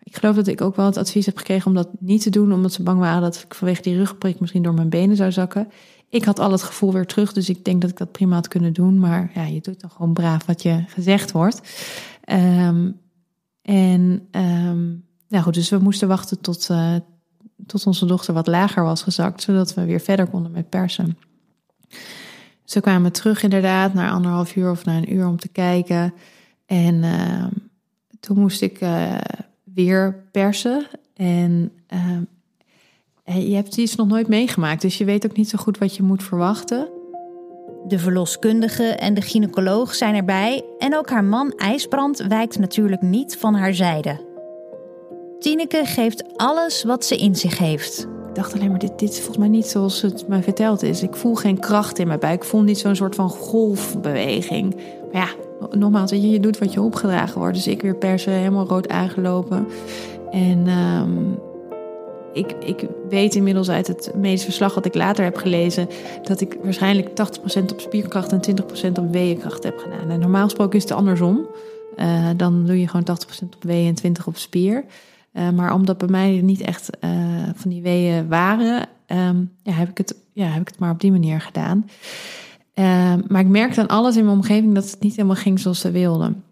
Ik 0.08 0.16
geloof 0.16 0.36
dat 0.36 0.46
ik 0.46 0.60
ook 0.60 0.76
wel 0.76 0.86
het 0.86 0.96
advies 0.96 1.26
heb 1.26 1.36
gekregen 1.36 1.66
om 1.66 1.74
dat 1.74 1.88
niet 1.98 2.22
te 2.22 2.30
doen, 2.30 2.52
omdat 2.52 2.72
ze 2.72 2.82
bang 2.82 2.98
waren 2.98 3.22
dat 3.22 3.44
ik 3.46 3.54
vanwege 3.54 3.82
die 3.82 3.96
rugprik 3.96 4.40
misschien 4.40 4.62
door 4.62 4.74
mijn 4.74 4.88
benen 4.88 5.16
zou 5.16 5.32
zakken. 5.32 5.68
Ik 6.08 6.24
had 6.24 6.38
al 6.38 6.52
het 6.52 6.62
gevoel 6.62 6.92
weer 6.92 7.06
terug, 7.06 7.32
dus 7.32 7.48
ik 7.48 7.64
denk 7.64 7.80
dat 7.80 7.90
ik 7.90 7.96
dat 7.96 8.12
prima 8.12 8.34
had 8.34 8.48
kunnen 8.48 8.72
doen. 8.72 8.98
Maar 8.98 9.30
ja, 9.34 9.44
je 9.44 9.60
doet 9.60 9.80
dan 9.80 9.90
gewoon 9.90 10.12
braaf 10.12 10.46
wat 10.46 10.62
je 10.62 10.84
gezegd 10.86 11.32
wordt. 11.32 11.60
Um, 12.32 13.00
en 13.62 14.28
um, 14.30 15.04
nou 15.28 15.44
goed, 15.44 15.54
dus 15.54 15.70
we 15.70 15.78
moesten 15.78 16.08
wachten 16.08 16.40
tot, 16.40 16.68
uh, 16.70 16.94
tot 17.66 17.86
onze 17.86 18.06
dochter 18.06 18.34
wat 18.34 18.46
lager 18.46 18.82
was 18.82 19.02
gezakt, 19.02 19.42
zodat 19.42 19.74
we 19.74 19.84
weer 19.84 20.00
verder 20.00 20.26
konden 20.26 20.52
met 20.52 20.68
persen. 20.68 21.18
Ze 22.64 22.80
kwamen 22.80 23.12
terug 23.12 23.42
inderdaad, 23.42 23.94
na 23.94 24.10
anderhalf 24.10 24.56
uur 24.56 24.70
of 24.70 24.84
na 24.84 24.96
een 24.96 25.14
uur 25.14 25.26
om 25.26 25.38
te 25.38 25.48
kijken. 25.48 26.14
En 26.66 26.94
uh, 26.94 27.46
toen 28.20 28.38
moest 28.38 28.62
ik 28.62 28.80
uh, 28.80 29.14
weer 29.84 30.24
persen. 30.30 30.86
En 31.16 31.72
uh, 33.24 33.48
je 33.48 33.54
hebt 33.54 33.76
iets 33.76 33.96
nog 33.96 34.08
nooit 34.08 34.28
meegemaakt, 34.28 34.82
dus 34.82 34.98
je 34.98 35.04
weet 35.04 35.26
ook 35.26 35.36
niet 35.36 35.48
zo 35.48 35.58
goed 35.58 35.78
wat 35.78 35.96
je 35.96 36.02
moet 36.02 36.22
verwachten. 36.22 36.88
De 37.86 37.98
verloskundige 37.98 38.84
en 38.84 39.14
de 39.14 39.20
gynaecoloog 39.20 39.94
zijn 39.94 40.14
erbij 40.14 40.64
en 40.78 40.96
ook 40.96 41.10
haar 41.10 41.24
man 41.24 41.52
IJsbrand 41.56 42.18
wijkt 42.18 42.58
natuurlijk 42.58 43.02
niet 43.02 43.36
van 43.36 43.54
haar 43.54 43.74
zijde. 43.74 44.26
Tineke 45.38 45.84
geeft 45.84 46.36
alles 46.36 46.84
wat 46.84 47.04
ze 47.04 47.16
in 47.16 47.36
zich 47.36 47.58
heeft 47.58 48.08
dacht 48.38 48.54
alleen 48.54 48.70
maar, 48.70 48.78
dit, 48.78 48.98
dit 48.98 49.10
is 49.10 49.16
volgens 49.16 49.38
mij 49.38 49.48
niet 49.48 49.66
zoals 49.66 50.02
het 50.02 50.28
mij 50.28 50.42
verteld 50.42 50.82
is. 50.82 51.02
Ik 51.02 51.16
voel 51.16 51.34
geen 51.34 51.58
kracht 51.58 51.98
in 51.98 52.06
mijn 52.06 52.18
buik. 52.18 52.42
Ik 52.42 52.48
voel 52.48 52.62
niet 52.62 52.78
zo'n 52.78 52.96
soort 52.96 53.14
van 53.14 53.28
golfbeweging. 53.28 54.74
Maar 55.12 55.22
ja, 55.22 55.28
nogmaals, 55.70 56.10
je, 56.10 56.30
je 56.30 56.40
doet 56.40 56.58
wat 56.58 56.72
je 56.72 56.82
opgedragen 56.82 57.38
wordt. 57.38 57.54
Dus 57.54 57.66
ik 57.66 57.82
weer 57.82 57.96
persen, 57.96 58.32
helemaal 58.32 58.66
rood 58.66 58.88
aangelopen. 58.88 59.66
En 60.30 60.68
um, 60.68 61.38
ik, 62.32 62.52
ik 62.60 62.86
weet 63.08 63.34
inmiddels 63.34 63.70
uit 63.70 63.86
het 63.86 64.12
medisch 64.16 64.44
verslag 64.44 64.74
wat 64.74 64.86
ik 64.86 64.94
later 64.94 65.24
heb 65.24 65.36
gelezen... 65.36 65.88
dat 66.22 66.40
ik 66.40 66.56
waarschijnlijk 66.62 67.08
80% 67.08 67.12
op 67.72 67.80
spierkracht 67.80 68.32
en 68.32 68.60
20% 68.88 68.92
op 68.98 69.12
weeënkracht 69.12 69.62
heb 69.62 69.78
gedaan. 69.78 70.10
En 70.10 70.20
normaal 70.20 70.44
gesproken 70.44 70.76
is 70.76 70.82
het 70.82 70.92
andersom. 70.92 71.46
Uh, 71.96 72.28
dan 72.36 72.66
doe 72.66 72.80
je 72.80 72.88
gewoon 72.88 73.06
80% 73.42 73.44
op 73.44 73.62
wee 73.62 73.94
en 74.02 74.16
20% 74.16 74.24
op 74.24 74.36
spier. 74.36 74.84
Uh, 75.32 75.50
maar 75.50 75.74
omdat 75.74 75.98
bij 75.98 76.08
mij 76.08 76.40
niet 76.42 76.60
echt 76.60 76.90
uh, 77.00 77.10
van 77.54 77.70
die 77.70 77.82
weeën 77.82 78.28
waren, 78.28 78.88
um, 79.06 79.52
ja, 79.62 79.72
heb, 79.72 79.88
ik 79.88 79.98
het, 79.98 80.14
ja, 80.32 80.46
heb 80.46 80.60
ik 80.60 80.68
het 80.68 80.78
maar 80.78 80.90
op 80.90 81.00
die 81.00 81.10
manier 81.10 81.40
gedaan. 81.40 81.88
Uh, 82.78 83.14
maar 83.28 83.40
ik 83.40 83.46
merkte 83.46 83.80
aan 83.80 83.86
alles 83.86 84.16
in 84.16 84.24
mijn 84.24 84.36
omgeving 84.36 84.74
dat 84.74 84.90
het 84.90 85.00
niet 85.00 85.16
helemaal 85.16 85.36
ging 85.36 85.60
zoals 85.60 85.80
ze 85.80 85.90
wilden. 85.90 86.44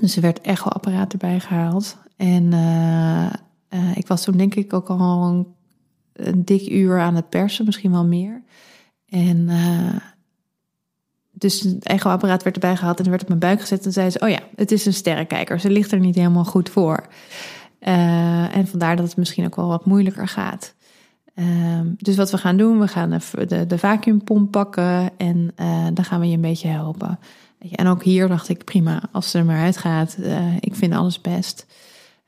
Dus 0.00 0.16
er 0.16 0.22
werd 0.22 0.40
echoapparaat 0.40 1.12
erbij 1.12 1.40
gehaald. 1.40 1.96
En 2.16 2.52
uh, 2.52 3.96
ik 3.96 4.06
was 4.06 4.24
toen 4.24 4.36
denk 4.36 4.54
ik 4.54 4.72
ook 4.72 4.88
al 4.88 5.46
een, 6.12 6.44
dik 6.44 6.70
uur 6.70 7.00
aan 7.00 7.14
het 7.14 7.28
persen, 7.28 7.64
misschien 7.64 7.90
wel 7.90 8.04
meer. 8.04 8.42
En 9.08 9.48
dus 11.32 11.60
het 11.60 11.84
echoapparaat 11.84 12.42
werd 12.42 12.54
erbij 12.54 12.76
gehaald 12.76 12.98
en 12.98 13.04
er 13.04 13.10
werd 13.10 13.22
op 13.22 13.28
mijn 13.28 13.40
buik 13.40 13.60
gezet. 13.60 13.84
En 13.84 13.92
zei 13.92 14.10
ze, 14.10 14.20
oh 14.20 14.28
ja, 14.28 14.40
het 14.54 14.72
is 14.72 14.86
een 14.86 14.94
sterrenkijker. 14.94 15.60
Ze 15.60 15.70
ligt 15.70 15.92
er 15.92 15.98
niet 15.98 16.14
helemaal 16.14 16.44
goed 16.44 16.68
voor. 16.68 17.06
En 17.78 18.66
vandaar 18.66 18.96
dat 18.96 19.06
het 19.06 19.16
misschien 19.16 19.44
ook 19.44 19.56
wel 19.56 19.68
wat 19.68 19.86
moeilijker 19.86 20.28
gaat. 20.28 20.74
Uh, 21.38 21.80
dus 21.96 22.16
wat 22.16 22.30
we 22.30 22.38
gaan 22.38 22.56
doen, 22.56 22.80
we 22.80 22.88
gaan 22.88 23.10
de, 23.10 23.46
de, 23.46 23.66
de 23.66 23.78
vacuümpomp 23.78 24.50
pakken 24.50 25.10
en 25.16 25.52
uh, 25.60 25.86
dan 25.94 26.04
gaan 26.04 26.20
we 26.20 26.28
je 26.28 26.34
een 26.34 26.40
beetje 26.40 26.68
helpen. 26.68 27.18
En 27.70 27.86
ook 27.86 28.02
hier 28.02 28.28
dacht 28.28 28.48
ik, 28.48 28.64
prima, 28.64 29.02
als 29.12 29.30
ze 29.30 29.38
er 29.38 29.44
maar 29.44 29.60
uitgaat, 29.60 30.16
uh, 30.20 30.56
ik 30.60 30.74
vind 30.74 30.94
alles 30.94 31.20
best. 31.20 31.66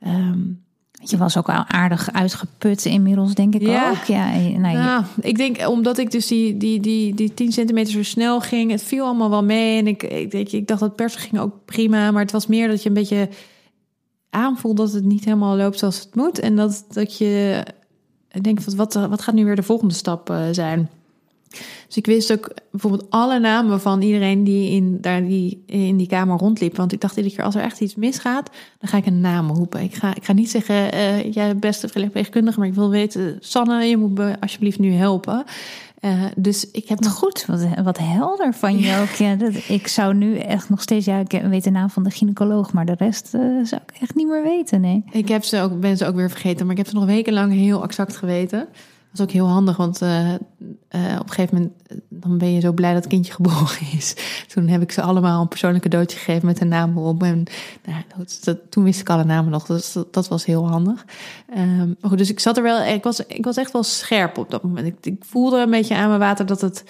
Um, 0.07 0.62
je 1.03 1.16
was 1.16 1.37
ook 1.37 1.49
al 1.49 1.64
aardig 1.66 2.12
uitgeput 2.12 2.85
inmiddels, 2.85 3.35
denk 3.35 3.55
ik 3.55 3.61
ja. 3.61 3.90
ook. 3.90 4.05
Ja, 4.05 4.37
nou, 4.37 4.77
ja, 4.77 5.05
ik 5.20 5.37
denk 5.37 5.68
omdat 5.68 5.99
ik 5.99 6.11
dus 6.11 6.27
die, 6.27 6.57
die, 6.57 6.81
die, 6.81 7.14
die 7.14 7.35
10 7.35 7.53
centimeter 7.53 7.92
zo 7.92 8.03
snel 8.03 8.40
ging, 8.40 8.70
het 8.70 8.83
viel 8.83 9.05
allemaal 9.05 9.31
wel 9.31 9.44
mee. 9.44 9.79
En 9.79 9.87
ik, 9.87 10.03
ik, 10.03 10.33
ik, 10.33 10.53
ik 10.53 10.66
dacht 10.66 10.81
dat 10.81 10.96
persen 10.96 11.20
ging 11.20 11.38
ook 11.38 11.64
prima, 11.64 12.11
maar 12.11 12.23
het 12.23 12.33
was 12.33 12.46
meer 12.46 12.68
dat 12.68 12.83
je 12.83 12.88
een 12.88 12.94
beetje 12.94 13.29
aanvoelt 14.31 14.77
dat 14.77 14.92
het 14.92 15.05
niet 15.05 15.25
helemaal 15.25 15.57
loopt 15.57 15.79
zoals 15.79 15.99
het 15.99 16.14
moet. 16.14 16.38
En 16.38 16.57
dat, 16.57 16.85
dat 16.88 17.18
je 17.18 17.62
denkt, 18.40 18.75
wat, 18.75 18.95
wat 18.95 19.23
gaat 19.23 19.35
nu 19.35 19.45
weer 19.45 19.57
de 19.57 19.62
volgende 19.62 19.95
stap 19.95 20.31
uh, 20.31 20.43
zijn? 20.51 20.88
Dus 21.87 21.97
ik 21.97 22.07
wist 22.07 22.33
ook 22.33 22.55
bijvoorbeeld 22.71 23.07
alle 23.11 23.38
namen 23.38 23.81
van 23.81 24.03
iedereen 24.03 24.45
die 24.45 24.71
in, 24.71 24.99
daar 25.01 25.23
die, 25.23 25.62
in 25.66 25.97
die 25.97 26.07
kamer 26.07 26.38
rondliep. 26.38 26.77
Want 26.77 26.93
ik 26.93 27.01
dacht 27.01 27.16
iedere 27.16 27.35
keer, 27.35 27.45
als 27.45 27.55
er 27.55 27.62
echt 27.62 27.81
iets 27.81 27.95
misgaat, 27.95 28.51
dan 28.79 28.88
ga 28.88 28.97
ik 28.97 29.07
een 29.07 29.21
naam 29.21 29.51
roepen. 29.51 29.81
Ik 29.81 29.95
ga, 29.95 30.14
ik 30.14 30.25
ga 30.25 30.33
niet 30.33 30.51
zeggen, 30.51 30.95
uh, 30.95 31.33
jij 31.33 31.57
beste 31.57 31.88
verpleegkundige, 31.88 32.59
maar 32.59 32.69
ik 32.69 32.75
wil 32.75 32.90
weten, 32.90 33.37
Sanne, 33.40 33.85
je 33.85 33.97
moet 33.97 34.19
me 34.19 34.40
alsjeblieft 34.40 34.79
nu 34.79 34.93
helpen. 34.93 35.45
Uh, 36.01 36.25
dus 36.37 36.71
ik 36.71 36.89
heb 36.89 37.01
nog 37.01 37.13
goed, 37.13 37.45
wat, 37.47 37.67
wat 37.85 37.99
helder 37.99 38.55
van 38.55 38.79
je 38.79 38.99
ook. 39.01 39.09
Ja, 39.09 39.35
dat, 39.35 39.55
ik 39.69 39.87
zou 39.87 40.15
nu 40.15 40.39
echt 40.39 40.69
nog 40.69 40.83
steeds, 40.83 41.07
ja, 41.07 41.19
ik 41.19 41.43
weet 41.43 41.65
de 41.65 41.71
naam 41.71 41.91
van 41.91 42.03
de 42.03 42.11
gynaecoloog, 42.11 42.73
maar 42.73 42.87
de 42.87 42.95
rest 42.99 43.35
uh, 43.35 43.41
zou 43.65 43.81
ik 43.87 44.01
echt 44.01 44.15
niet 44.15 44.27
meer 44.27 44.43
weten. 44.43 44.81
Nee. 44.81 45.05
Ik 45.11 45.29
heb 45.29 45.45
ze 45.45 45.61
ook, 45.61 45.81
ben 45.81 45.97
ze 45.97 46.07
ook 46.07 46.15
weer 46.15 46.31
vergeten, 46.31 46.63
maar 46.67 46.73
ik 46.73 46.81
heb 46.81 46.89
ze 46.89 46.95
nog 46.95 47.05
wekenlang 47.05 47.53
heel 47.53 47.83
exact 47.83 48.17
geweten. 48.17 48.69
Is 49.12 49.20
ook 49.20 49.31
heel 49.31 49.49
handig, 49.49 49.77
want 49.77 50.03
uh, 50.03 50.29
uh, 50.29 50.35
op 51.18 51.29
een 51.29 51.29
gegeven 51.29 51.57
moment 51.57 51.73
dan 52.09 52.38
ben 52.38 52.53
je 52.53 52.61
zo 52.61 52.73
blij 52.73 52.92
dat 52.92 53.03
het 53.03 53.12
kindje 53.12 53.33
geboren 53.42 53.92
is. 53.96 54.14
Toen 54.46 54.68
heb 54.68 54.83
ik 54.83 54.92
ze 54.92 55.03
allemaal 55.03 55.40
een 55.40 55.49
persoonlijk 55.49 55.83
cadeautje 55.83 56.18
gegeven 56.18 56.46
met 56.46 56.61
een 56.61 56.68
naam 56.68 56.96
erop. 56.96 57.23
En 57.23 57.44
nou, 57.87 58.25
dat, 58.42 58.59
toen 58.68 58.85
wist 58.85 59.01
ik 59.01 59.11
alle 59.11 59.25
namen 59.25 59.51
nog, 59.51 59.66
dus 59.66 59.92
dat, 59.92 60.12
dat 60.12 60.29
was 60.29 60.44
heel 60.44 60.68
handig. 60.68 61.05
Um, 61.57 61.96
maar 62.01 62.11
goed, 62.11 62.18
dus 62.18 62.31
ik 62.31 62.40
zat 62.40 62.57
er 62.57 62.62
wel, 62.62 62.83
ik 62.83 63.03
was, 63.03 63.27
ik 63.27 63.44
was 63.44 63.57
echt 63.57 63.73
wel 63.73 63.83
scherp 63.83 64.38
op 64.38 64.51
dat 64.51 64.62
moment. 64.62 64.87
Ik, 64.87 64.96
ik 65.03 65.25
voelde 65.25 65.59
een 65.59 65.70
beetje 65.70 65.96
aan 65.96 66.09
mijn 66.09 66.20
water 66.20 66.46
dat 66.46 66.61
het, 66.61 66.85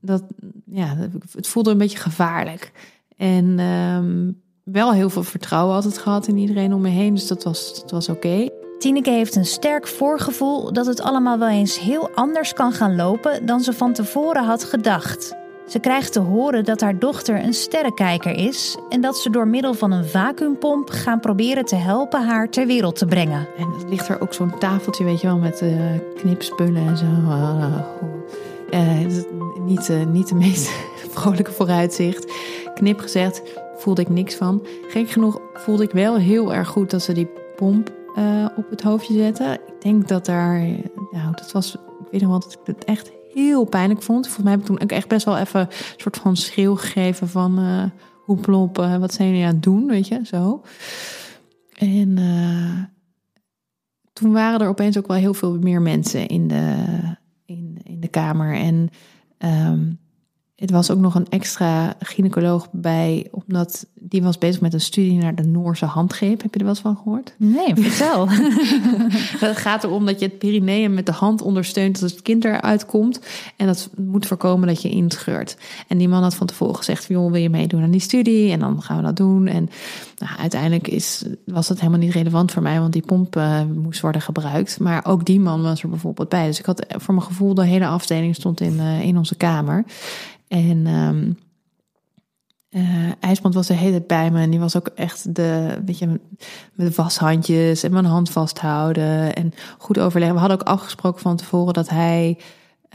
dat, 0.00 0.22
ja, 0.64 0.96
het 1.32 1.46
voelde 1.46 1.70
een 1.70 1.78
beetje 1.78 1.98
gevaarlijk. 1.98 2.72
En 3.16 3.58
um, 3.58 4.40
wel 4.64 4.92
heel 4.92 5.10
veel 5.10 5.22
vertrouwen 5.22 5.74
altijd 5.74 5.98
gehad 5.98 6.26
in 6.26 6.36
iedereen 6.36 6.74
om 6.74 6.80
me 6.80 6.88
heen, 6.88 7.14
dus 7.14 7.26
dat 7.26 7.44
was, 7.44 7.80
dat 7.80 7.90
was 7.90 8.08
oké. 8.08 8.48
Tineke 8.80 9.10
heeft 9.10 9.36
een 9.36 9.44
sterk 9.44 9.86
voorgevoel 9.86 10.72
dat 10.72 10.86
het 10.86 11.02
allemaal 11.02 11.38
wel 11.38 11.48
eens 11.48 11.78
heel 11.78 12.10
anders 12.14 12.52
kan 12.52 12.72
gaan 12.72 12.96
lopen 12.96 13.46
dan 13.46 13.60
ze 13.60 13.72
van 13.72 13.92
tevoren 13.92 14.44
had 14.44 14.64
gedacht. 14.64 15.34
Ze 15.66 15.78
krijgt 15.78 16.12
te 16.12 16.20
horen 16.20 16.64
dat 16.64 16.80
haar 16.80 16.98
dochter 16.98 17.44
een 17.44 17.54
sterrenkijker 17.54 18.36
is 18.36 18.76
en 18.88 19.00
dat 19.00 19.18
ze 19.18 19.30
door 19.30 19.48
middel 19.48 19.74
van 19.74 19.92
een 19.92 20.04
vacuümpomp 20.04 20.90
gaan 20.90 21.20
proberen 21.20 21.64
te 21.64 21.76
helpen 21.76 22.26
haar 22.26 22.50
ter 22.50 22.66
wereld 22.66 22.96
te 22.96 23.06
brengen. 23.06 23.48
En 23.58 23.64
er 23.64 23.88
ligt 23.88 24.08
er 24.08 24.20
ook 24.20 24.34
zo'n 24.34 24.58
tafeltje, 24.58 25.04
weet 25.04 25.20
je 25.20 25.26
wel, 25.26 25.38
met 25.38 25.62
uh, 25.62 25.70
knipspullen 26.16 26.86
en 26.86 26.96
zo. 26.96 27.04
Uh, 28.70 29.06
niet, 29.64 29.88
uh, 29.88 30.06
niet 30.06 30.28
de 30.28 30.34
meest 30.34 30.70
vrolijke 31.14 31.52
vooruitzicht. 31.52 32.32
Knip 32.74 33.00
gezegd, 33.00 33.42
voelde 33.76 34.00
ik 34.00 34.08
niks 34.08 34.34
van. 34.34 34.66
Gek 34.88 35.10
genoeg 35.10 35.40
voelde 35.54 35.82
ik 35.82 35.92
wel 35.92 36.16
heel 36.16 36.54
erg 36.54 36.68
goed 36.68 36.90
dat 36.90 37.02
ze 37.02 37.12
die 37.12 37.28
pomp 37.56 37.98
uh, 38.20 38.46
op 38.56 38.70
het 38.70 38.82
hoofdje 38.82 39.14
zetten. 39.14 39.52
Ik 39.52 39.82
denk 39.82 40.08
dat 40.08 40.26
daar, 40.26 40.58
nou, 41.10 41.34
dat 41.34 41.52
was, 41.52 41.74
ik 41.74 42.10
weet 42.10 42.20
nog 42.20 42.30
wel 42.30 42.40
dat 42.40 42.52
ik 42.52 42.66
het 42.74 42.84
echt 42.84 43.10
heel 43.32 43.64
pijnlijk 43.64 44.02
vond. 44.02 44.24
Volgens 44.24 44.44
mij 44.44 44.52
heb 44.52 44.60
ik 44.60 44.66
toen 44.66 44.80
ook 44.80 44.92
echt 44.92 45.08
best 45.08 45.24
wel 45.24 45.38
even 45.38 45.60
een 45.60 45.68
soort 45.96 46.16
van 46.16 46.36
schreeuw 46.36 46.76
gegeven 46.76 47.28
van 47.28 47.60
uh, 47.60 47.84
hoe 48.24 48.36
plop, 48.36 48.78
uh, 48.78 48.96
wat 48.96 49.12
zijn 49.12 49.28
jullie 49.28 49.44
aan 49.44 49.54
het 49.54 49.62
doen, 49.62 49.86
weet 49.86 50.08
je, 50.08 50.20
zo. 50.24 50.62
En 51.74 52.18
toen 54.12 54.32
waren 54.32 54.60
er 54.60 54.68
opeens 54.68 54.98
ook 54.98 55.06
wel 55.06 55.16
heel 55.16 55.34
veel 55.34 55.58
meer 55.58 55.82
mensen 55.82 56.26
in 56.26 56.48
de, 56.48 56.84
in, 57.44 57.78
in 57.82 58.00
de 58.00 58.08
kamer. 58.08 58.54
En 58.54 58.88
um, 59.38 59.99
het 60.60 60.70
was 60.70 60.90
ook 60.90 60.98
nog 60.98 61.14
een 61.14 61.28
extra 61.28 61.94
gynaecoloog 62.00 62.68
bij, 62.72 63.28
omdat 63.30 63.86
die 63.94 64.22
was 64.22 64.38
bezig 64.38 64.60
met 64.60 64.74
een 64.74 64.80
studie 64.80 65.18
naar 65.18 65.34
de 65.34 65.42
Noorse 65.42 65.84
handgreep. 65.84 66.42
Heb 66.42 66.52
je 66.52 66.58
er 66.58 66.64
wel 66.64 66.74
eens 66.74 66.80
van 66.82 66.96
gehoord? 66.96 67.34
Nee, 67.36 67.74
vertel. 67.74 68.28
het 69.48 69.56
gaat 69.56 69.84
erom 69.84 70.06
dat 70.06 70.20
je 70.20 70.26
het 70.26 70.38
perineum 70.38 70.94
met 70.94 71.06
de 71.06 71.12
hand 71.12 71.42
ondersteunt 71.42 72.02
als 72.02 72.10
het 72.10 72.22
kind 72.22 72.44
eruit 72.44 72.86
komt. 72.86 73.20
En 73.56 73.66
dat 73.66 73.90
moet 73.96 74.26
voorkomen 74.26 74.68
dat 74.68 74.82
je 74.82 74.90
inscheurt. 74.90 75.56
En 75.88 75.98
die 75.98 76.08
man 76.08 76.22
had 76.22 76.34
van 76.34 76.46
tevoren 76.46 76.76
gezegd, 76.76 77.06
joh, 77.08 77.30
wil 77.30 77.42
je 77.42 77.50
meedoen 77.50 77.82
aan 77.82 77.90
die 77.90 78.00
studie? 78.00 78.52
En 78.52 78.58
dan 78.58 78.82
gaan 78.82 78.96
we 78.96 79.02
dat 79.02 79.16
doen. 79.16 79.46
En 79.46 79.68
nou, 80.18 80.38
uiteindelijk 80.38 80.88
is, 80.88 81.24
was 81.44 81.68
dat 81.68 81.78
helemaal 81.78 82.00
niet 82.00 82.14
relevant 82.14 82.52
voor 82.52 82.62
mij, 82.62 82.80
want 82.80 82.92
die 82.92 83.02
pomp 83.02 83.36
uh, 83.36 83.60
moest 83.74 84.00
worden 84.00 84.22
gebruikt. 84.22 84.80
Maar 84.80 85.04
ook 85.06 85.24
die 85.24 85.40
man 85.40 85.62
was 85.62 85.82
er 85.82 85.88
bijvoorbeeld 85.88 86.28
bij. 86.28 86.46
Dus 86.46 86.58
ik 86.58 86.66
had 86.66 86.84
voor 86.88 87.14
mijn 87.14 87.26
gevoel, 87.26 87.54
de 87.54 87.64
hele 87.64 87.86
afdeling 87.86 88.34
stond 88.34 88.60
in, 88.60 88.74
uh, 88.74 89.00
in 89.00 89.18
onze 89.18 89.34
kamer. 89.34 89.84
En 90.50 90.86
um, 90.86 91.38
uh, 92.70 93.10
IJsbrand 93.20 93.54
was 93.54 93.66
de 93.66 93.74
hele 93.74 93.90
tijd 93.90 94.06
bij 94.06 94.30
me. 94.30 94.40
En 94.40 94.50
die 94.50 94.60
was 94.60 94.76
ook 94.76 94.86
echt 94.86 95.34
de, 95.34 95.80
weet 95.84 95.98
je, 95.98 96.06
met 96.06 96.86
de 96.86 96.92
washandjes 96.94 97.82
en 97.82 97.92
mijn 97.92 98.04
hand 98.04 98.30
vasthouden. 98.30 99.34
En 99.34 99.52
goed 99.78 99.98
overleggen. 99.98 100.34
We 100.34 100.40
hadden 100.40 100.60
ook 100.60 100.66
afgesproken 100.66 101.20
van 101.20 101.36
tevoren 101.36 101.74
dat 101.74 101.88
hij. 101.88 102.38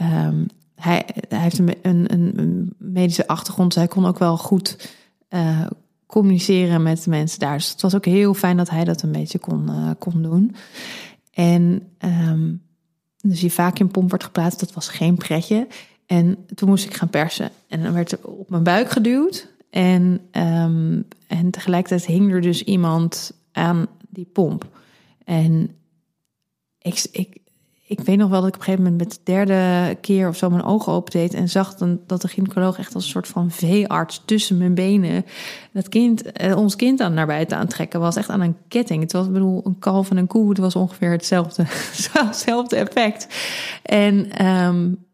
Um, 0.02 0.46
hij, 0.74 1.06
heeft 1.28 1.58
een, 1.58 1.74
een, 1.82 2.12
een, 2.12 2.72
medische 2.78 3.26
achtergrond. 3.26 3.74
Dus 3.74 3.82
hij 3.82 3.92
kon 3.92 4.06
ook 4.06 4.18
wel 4.18 4.36
goed 4.36 4.94
uh, 5.30 5.66
communiceren 6.06 6.82
met 6.82 7.06
mensen 7.06 7.38
daar. 7.38 7.56
Dus 7.56 7.70
het 7.70 7.82
was 7.82 7.94
ook 7.94 8.04
heel 8.04 8.34
fijn 8.34 8.56
dat 8.56 8.70
hij 8.70 8.84
dat 8.84 9.02
een 9.02 9.12
beetje 9.12 9.38
kon, 9.38 9.70
uh, 9.70 9.90
kon 9.98 10.22
doen. 10.22 10.54
En 11.32 11.82
um, 11.98 12.62
dus 13.20 13.40
die 13.40 13.52
vacuumpomp 13.52 14.10
werd 14.10 14.24
geplaatst. 14.24 14.60
Dat 14.60 14.72
was 14.72 14.88
geen 14.88 15.16
pretje. 15.16 15.66
En 16.06 16.46
toen 16.54 16.68
moest 16.68 16.84
ik 16.84 16.94
gaan 16.94 17.10
persen. 17.10 17.50
En 17.68 17.82
dan 17.82 17.92
werd 17.92 18.12
er 18.12 18.18
op 18.22 18.50
mijn 18.50 18.62
buik 18.62 18.90
geduwd. 18.90 19.48
En, 19.70 20.20
um, 20.32 21.08
en 21.26 21.50
tegelijkertijd 21.50 22.06
hing 22.06 22.32
er 22.32 22.40
dus 22.40 22.62
iemand 22.62 23.32
aan 23.52 23.86
die 24.08 24.28
pomp. 24.32 24.66
En 25.24 25.70
ik, 26.78 27.06
ik, 27.12 27.40
ik 27.86 28.00
weet 28.00 28.16
nog 28.16 28.30
wel 28.30 28.40
dat 28.40 28.48
ik 28.48 28.54
op 28.54 28.60
een 28.60 28.64
gegeven 28.64 28.90
moment 28.90 29.08
met 29.08 29.12
de 29.12 29.32
derde 29.32 29.94
keer 30.00 30.28
of 30.28 30.36
zo 30.36 30.50
mijn 30.50 30.64
ogen 30.64 30.92
opendeed 30.92 31.34
en 31.34 31.48
zag 31.48 31.74
dan 31.74 32.00
dat 32.06 32.22
de 32.22 32.28
gynaecoloog 32.28 32.78
echt 32.78 32.94
als 32.94 33.04
een 33.04 33.10
soort 33.10 33.28
van 33.28 33.50
veearts 33.50 34.22
tussen 34.24 34.58
mijn 34.58 34.74
benen 34.74 35.24
dat 35.72 35.88
kind, 35.88 36.32
eh, 36.32 36.56
ons 36.56 36.76
kind 36.76 37.00
aan 37.00 37.14
naar 37.14 37.26
buiten 37.26 37.56
aantrekken 37.56 38.00
was. 38.00 38.16
Echt 38.16 38.28
aan 38.28 38.40
een 38.40 38.56
ketting. 38.68 39.02
Het 39.02 39.12
was, 39.12 39.26
ik 39.26 39.32
bedoel, 39.32 39.60
een 39.64 39.78
kalf 39.78 40.10
en 40.10 40.16
een 40.16 40.26
koe. 40.26 40.48
Het 40.48 40.58
was 40.58 40.76
ongeveer 40.76 41.10
hetzelfde, 41.10 41.62
hetzelfde 42.12 42.76
effect. 42.76 43.26
En 43.82 44.46
um, 44.46 45.05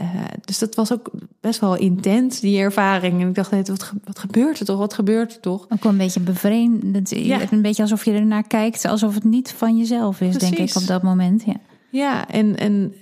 uh, 0.00 0.06
dus 0.44 0.58
dat 0.58 0.74
was 0.74 0.92
ook 0.92 1.10
best 1.40 1.60
wel 1.60 1.76
intens, 1.76 2.40
die 2.40 2.58
ervaring. 2.58 3.20
En 3.20 3.28
ik 3.28 3.34
dacht, 3.34 3.50
wat, 3.50 3.92
wat 4.04 4.18
gebeurt 4.18 4.58
er 4.58 4.66
toch? 4.66 4.78
Wat 4.78 4.94
gebeurt 4.94 5.34
er 5.34 5.40
toch? 5.40 5.66
Ook 5.68 5.82
wel 5.82 5.92
een 5.92 5.98
beetje 5.98 6.20
bevreemd. 6.20 7.10
Ja. 7.10 7.40
Een 7.50 7.62
beetje 7.62 7.82
alsof 7.82 8.04
je 8.04 8.12
ernaar 8.12 8.46
kijkt, 8.46 8.84
alsof 8.84 9.14
het 9.14 9.24
niet 9.24 9.52
van 9.52 9.76
jezelf 9.76 10.20
is, 10.20 10.36
Precies. 10.36 10.56
denk 10.56 10.70
ik, 10.70 10.76
op 10.76 10.86
dat 10.86 11.02
moment. 11.02 11.44
Ja, 11.44 11.56
ja 11.90 12.28
en, 12.28 12.56
en 12.56 12.94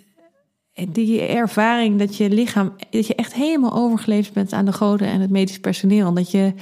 die 0.92 1.20
ervaring 1.20 1.98
dat 1.98 2.16
je 2.16 2.30
lichaam, 2.30 2.72
dat 2.90 3.06
je 3.06 3.14
echt 3.14 3.34
helemaal 3.34 3.74
overgeleefd 3.74 4.32
bent 4.32 4.52
aan 4.52 4.64
de 4.64 4.72
goden 4.72 5.08
en 5.08 5.20
het 5.20 5.30
medisch 5.30 5.60
personeel. 5.60 6.14
Dat 6.14 6.30
je, 6.30 6.54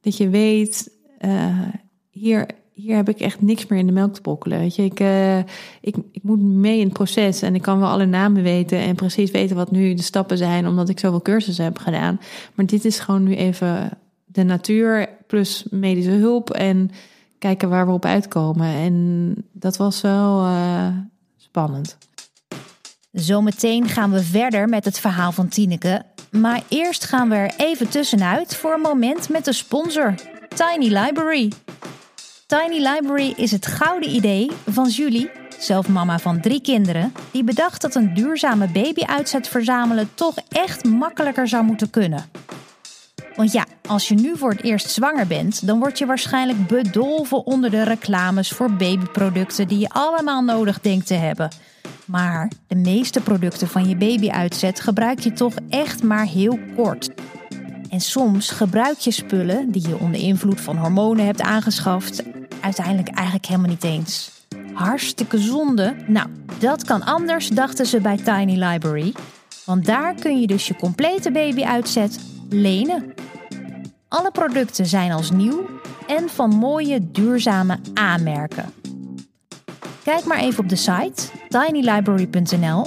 dat 0.00 0.16
je 0.16 0.28
weet, 0.28 0.90
uh, 1.20 1.58
hier, 2.10 2.46
hier 2.80 2.96
heb 2.96 3.08
ik 3.08 3.20
echt 3.20 3.40
niks 3.40 3.66
meer 3.66 3.78
in 3.78 3.86
de 3.86 3.92
melk 3.92 4.14
te 4.14 4.20
brokkelen. 4.20 4.58
Weet 4.58 4.74
je, 4.74 4.84
ik, 4.84 5.00
uh, 5.00 5.38
ik, 5.80 5.96
ik 6.12 6.22
moet 6.22 6.42
mee 6.42 6.78
in 6.78 6.84
het 6.84 6.92
proces 6.92 7.42
en 7.42 7.54
ik 7.54 7.62
kan 7.62 7.80
wel 7.80 7.88
alle 7.88 8.06
namen 8.06 8.42
weten 8.42 8.78
en 8.78 8.94
precies 8.94 9.30
weten 9.30 9.56
wat 9.56 9.70
nu 9.70 9.94
de 9.94 10.02
stappen 10.02 10.38
zijn, 10.38 10.66
omdat 10.66 10.88
ik 10.88 10.98
zoveel 10.98 11.22
cursussen 11.22 11.64
heb 11.64 11.78
gedaan. 11.78 12.20
Maar 12.54 12.66
dit 12.66 12.84
is 12.84 12.98
gewoon 12.98 13.22
nu 13.22 13.34
even 13.34 13.90
de 14.24 14.42
natuur 14.42 15.08
plus 15.26 15.64
medische 15.70 16.10
hulp 16.10 16.50
en 16.50 16.90
kijken 17.38 17.68
waar 17.68 17.86
we 17.86 17.92
op 17.92 18.04
uitkomen. 18.04 18.66
En 18.66 19.34
dat 19.52 19.76
was 19.76 20.00
wel 20.00 20.44
uh, 20.44 20.86
spannend. 21.36 21.96
Zometeen 23.12 23.88
gaan 23.88 24.10
we 24.10 24.22
verder 24.22 24.68
met 24.68 24.84
het 24.84 24.98
verhaal 24.98 25.32
van 25.32 25.48
Tineke. 25.48 26.02
Maar 26.30 26.62
eerst 26.68 27.04
gaan 27.04 27.28
we 27.28 27.34
er 27.34 27.54
even 27.56 27.88
tussenuit 27.88 28.56
voor 28.56 28.72
een 28.72 28.80
moment 28.80 29.28
met 29.28 29.44
de 29.44 29.52
sponsor, 29.52 30.14
Tiny 30.48 30.96
Library. 30.98 31.52
Tiny 32.50 32.78
Library 32.88 33.32
is 33.36 33.50
het 33.50 33.66
gouden 33.66 34.14
idee 34.14 34.50
van 34.66 34.88
Julie, 34.88 35.30
zelf 35.58 35.88
mama 35.88 36.18
van 36.18 36.40
drie 36.40 36.60
kinderen, 36.60 37.12
die 37.30 37.44
bedacht 37.44 37.80
dat 37.80 37.94
een 37.94 38.14
duurzame 38.14 38.68
babyuitzet 38.68 39.48
verzamelen 39.48 40.10
toch 40.14 40.34
echt 40.48 40.84
makkelijker 40.84 41.48
zou 41.48 41.64
moeten 41.64 41.90
kunnen. 41.90 42.24
Want 43.36 43.52
ja, 43.52 43.66
als 43.86 44.08
je 44.08 44.14
nu 44.14 44.36
voor 44.36 44.50
het 44.50 44.62
eerst 44.62 44.90
zwanger 44.90 45.26
bent, 45.26 45.66
dan 45.66 45.78
word 45.78 45.98
je 45.98 46.06
waarschijnlijk 46.06 46.66
bedolven 46.66 47.46
onder 47.46 47.70
de 47.70 47.82
reclames 47.82 48.50
voor 48.50 48.72
babyproducten 48.72 49.68
die 49.68 49.78
je 49.78 49.88
allemaal 49.88 50.42
nodig 50.42 50.80
denkt 50.80 51.06
te 51.06 51.14
hebben. 51.14 51.48
Maar 52.04 52.50
de 52.66 52.76
meeste 52.76 53.20
producten 53.20 53.68
van 53.68 53.88
je 53.88 53.96
babyuitzet 53.96 54.80
gebruik 54.80 55.18
je 55.20 55.32
toch 55.32 55.54
echt 55.68 56.02
maar 56.02 56.26
heel 56.26 56.58
kort. 56.76 57.10
En 57.90 58.00
soms 58.00 58.50
gebruik 58.50 58.98
je 58.98 59.10
spullen 59.10 59.70
die 59.70 59.88
je 59.88 59.98
onder 59.98 60.20
invloed 60.20 60.60
van 60.60 60.76
hormonen 60.76 61.24
hebt 61.24 61.40
aangeschaft 61.40 62.22
uiteindelijk 62.60 63.08
eigenlijk 63.08 63.46
helemaal 63.46 63.70
niet 63.70 63.84
eens. 63.84 64.30
Hartstikke 64.72 65.38
zonde. 65.38 65.94
Nou, 66.06 66.26
dat 66.58 66.84
kan 66.84 67.04
anders, 67.04 67.48
dachten 67.48 67.86
ze 67.86 68.00
bij 68.00 68.16
Tiny 68.16 68.64
Library. 68.64 69.14
Want 69.64 69.86
daar 69.86 70.14
kun 70.14 70.40
je 70.40 70.46
dus 70.46 70.68
je 70.68 70.76
complete 70.76 71.30
babyuitzet 71.30 72.18
lenen. 72.48 73.14
Alle 74.08 74.30
producten 74.30 74.86
zijn 74.86 75.12
als 75.12 75.30
nieuw 75.30 75.66
en 76.06 76.28
van 76.28 76.50
mooie 76.50 77.10
duurzame 77.10 77.78
aanmerken. 77.94 78.72
Kijk 80.04 80.24
maar 80.24 80.38
even 80.38 80.62
op 80.62 80.68
de 80.68 80.76
site 80.76 81.22
tinylibrary.nl. 81.48 82.86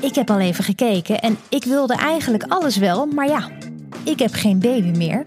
Ik 0.00 0.14
heb 0.14 0.30
al 0.30 0.38
even 0.38 0.64
gekeken 0.64 1.20
en 1.20 1.38
ik 1.48 1.64
wilde 1.64 1.94
eigenlijk 1.94 2.42
alles 2.42 2.76
wel, 2.76 3.06
maar 3.06 3.28
ja, 3.28 3.50
ik 4.04 4.18
heb 4.18 4.32
geen 4.32 4.58
baby 4.58 4.98
meer. 4.98 5.24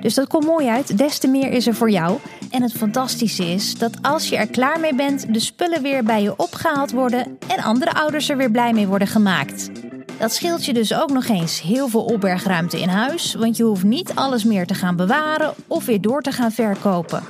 Dus 0.00 0.14
dat 0.14 0.28
komt 0.28 0.46
mooi 0.46 0.68
uit. 0.68 0.98
Des 0.98 1.18
te 1.18 1.28
meer 1.28 1.50
is 1.50 1.66
er 1.66 1.74
voor 1.74 1.90
jou. 1.90 2.18
En 2.50 2.62
het 2.62 2.72
fantastische 2.72 3.44
is 3.52 3.78
dat 3.78 4.02
als 4.02 4.28
je 4.28 4.36
er 4.36 4.46
klaar 4.46 4.80
mee 4.80 4.94
bent, 4.94 5.34
de 5.34 5.40
spullen 5.40 5.82
weer 5.82 6.04
bij 6.04 6.22
je 6.22 6.36
opgehaald 6.36 6.90
worden 6.90 7.38
en 7.46 7.62
andere 7.62 7.94
ouders 7.94 8.28
er 8.28 8.36
weer 8.36 8.50
blij 8.50 8.72
mee 8.72 8.86
worden 8.86 9.08
gemaakt. 9.08 9.70
Dat 10.18 10.32
scheelt 10.32 10.64
je 10.64 10.72
dus 10.72 10.94
ook 10.94 11.10
nog 11.10 11.26
eens 11.26 11.62
heel 11.62 11.88
veel 11.88 12.04
opbergruimte 12.04 12.80
in 12.80 12.88
huis, 12.88 13.34
want 13.34 13.56
je 13.56 13.62
hoeft 13.62 13.84
niet 13.84 14.14
alles 14.14 14.44
meer 14.44 14.66
te 14.66 14.74
gaan 14.74 14.96
bewaren 14.96 15.54
of 15.66 15.84
weer 15.84 16.00
door 16.00 16.22
te 16.22 16.32
gaan 16.32 16.52
verkopen. 16.52 17.22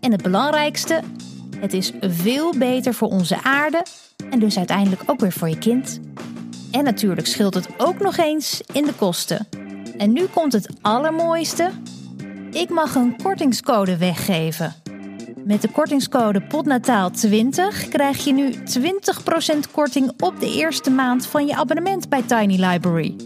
En 0.00 0.12
het 0.12 0.22
belangrijkste, 0.22 1.00
het 1.56 1.72
is 1.72 1.92
veel 2.00 2.54
beter 2.58 2.94
voor 2.94 3.08
onze 3.08 3.42
aarde 3.42 3.82
en 4.30 4.38
dus 4.38 4.56
uiteindelijk 4.56 5.02
ook 5.06 5.20
weer 5.20 5.32
voor 5.32 5.48
je 5.48 5.58
kind. 5.58 6.00
En 6.70 6.84
natuurlijk 6.84 7.26
scheelt 7.26 7.54
het 7.54 7.68
ook 7.76 7.98
nog 7.98 8.16
eens 8.16 8.60
in 8.72 8.84
de 8.84 8.94
kosten. 8.94 9.48
En 9.96 10.12
nu 10.12 10.26
komt 10.26 10.52
het 10.52 10.68
allermooiste. 10.80 11.70
Ik 12.50 12.68
mag 12.70 12.94
een 12.94 13.16
kortingscode 13.22 13.96
weggeven. 13.96 14.74
Met 15.44 15.62
de 15.62 15.68
kortingscode 15.68 16.40
POTNATAAL20 16.40 17.88
krijg 17.88 18.24
je 18.24 18.32
nu 18.32 18.54
20% 18.54 19.70
korting 19.72 20.12
op 20.22 20.40
de 20.40 20.52
eerste 20.52 20.90
maand 20.90 21.26
van 21.26 21.46
je 21.46 21.56
abonnement 21.56 22.08
bij 22.08 22.22
Tiny 22.22 22.64
Library. 22.64 23.16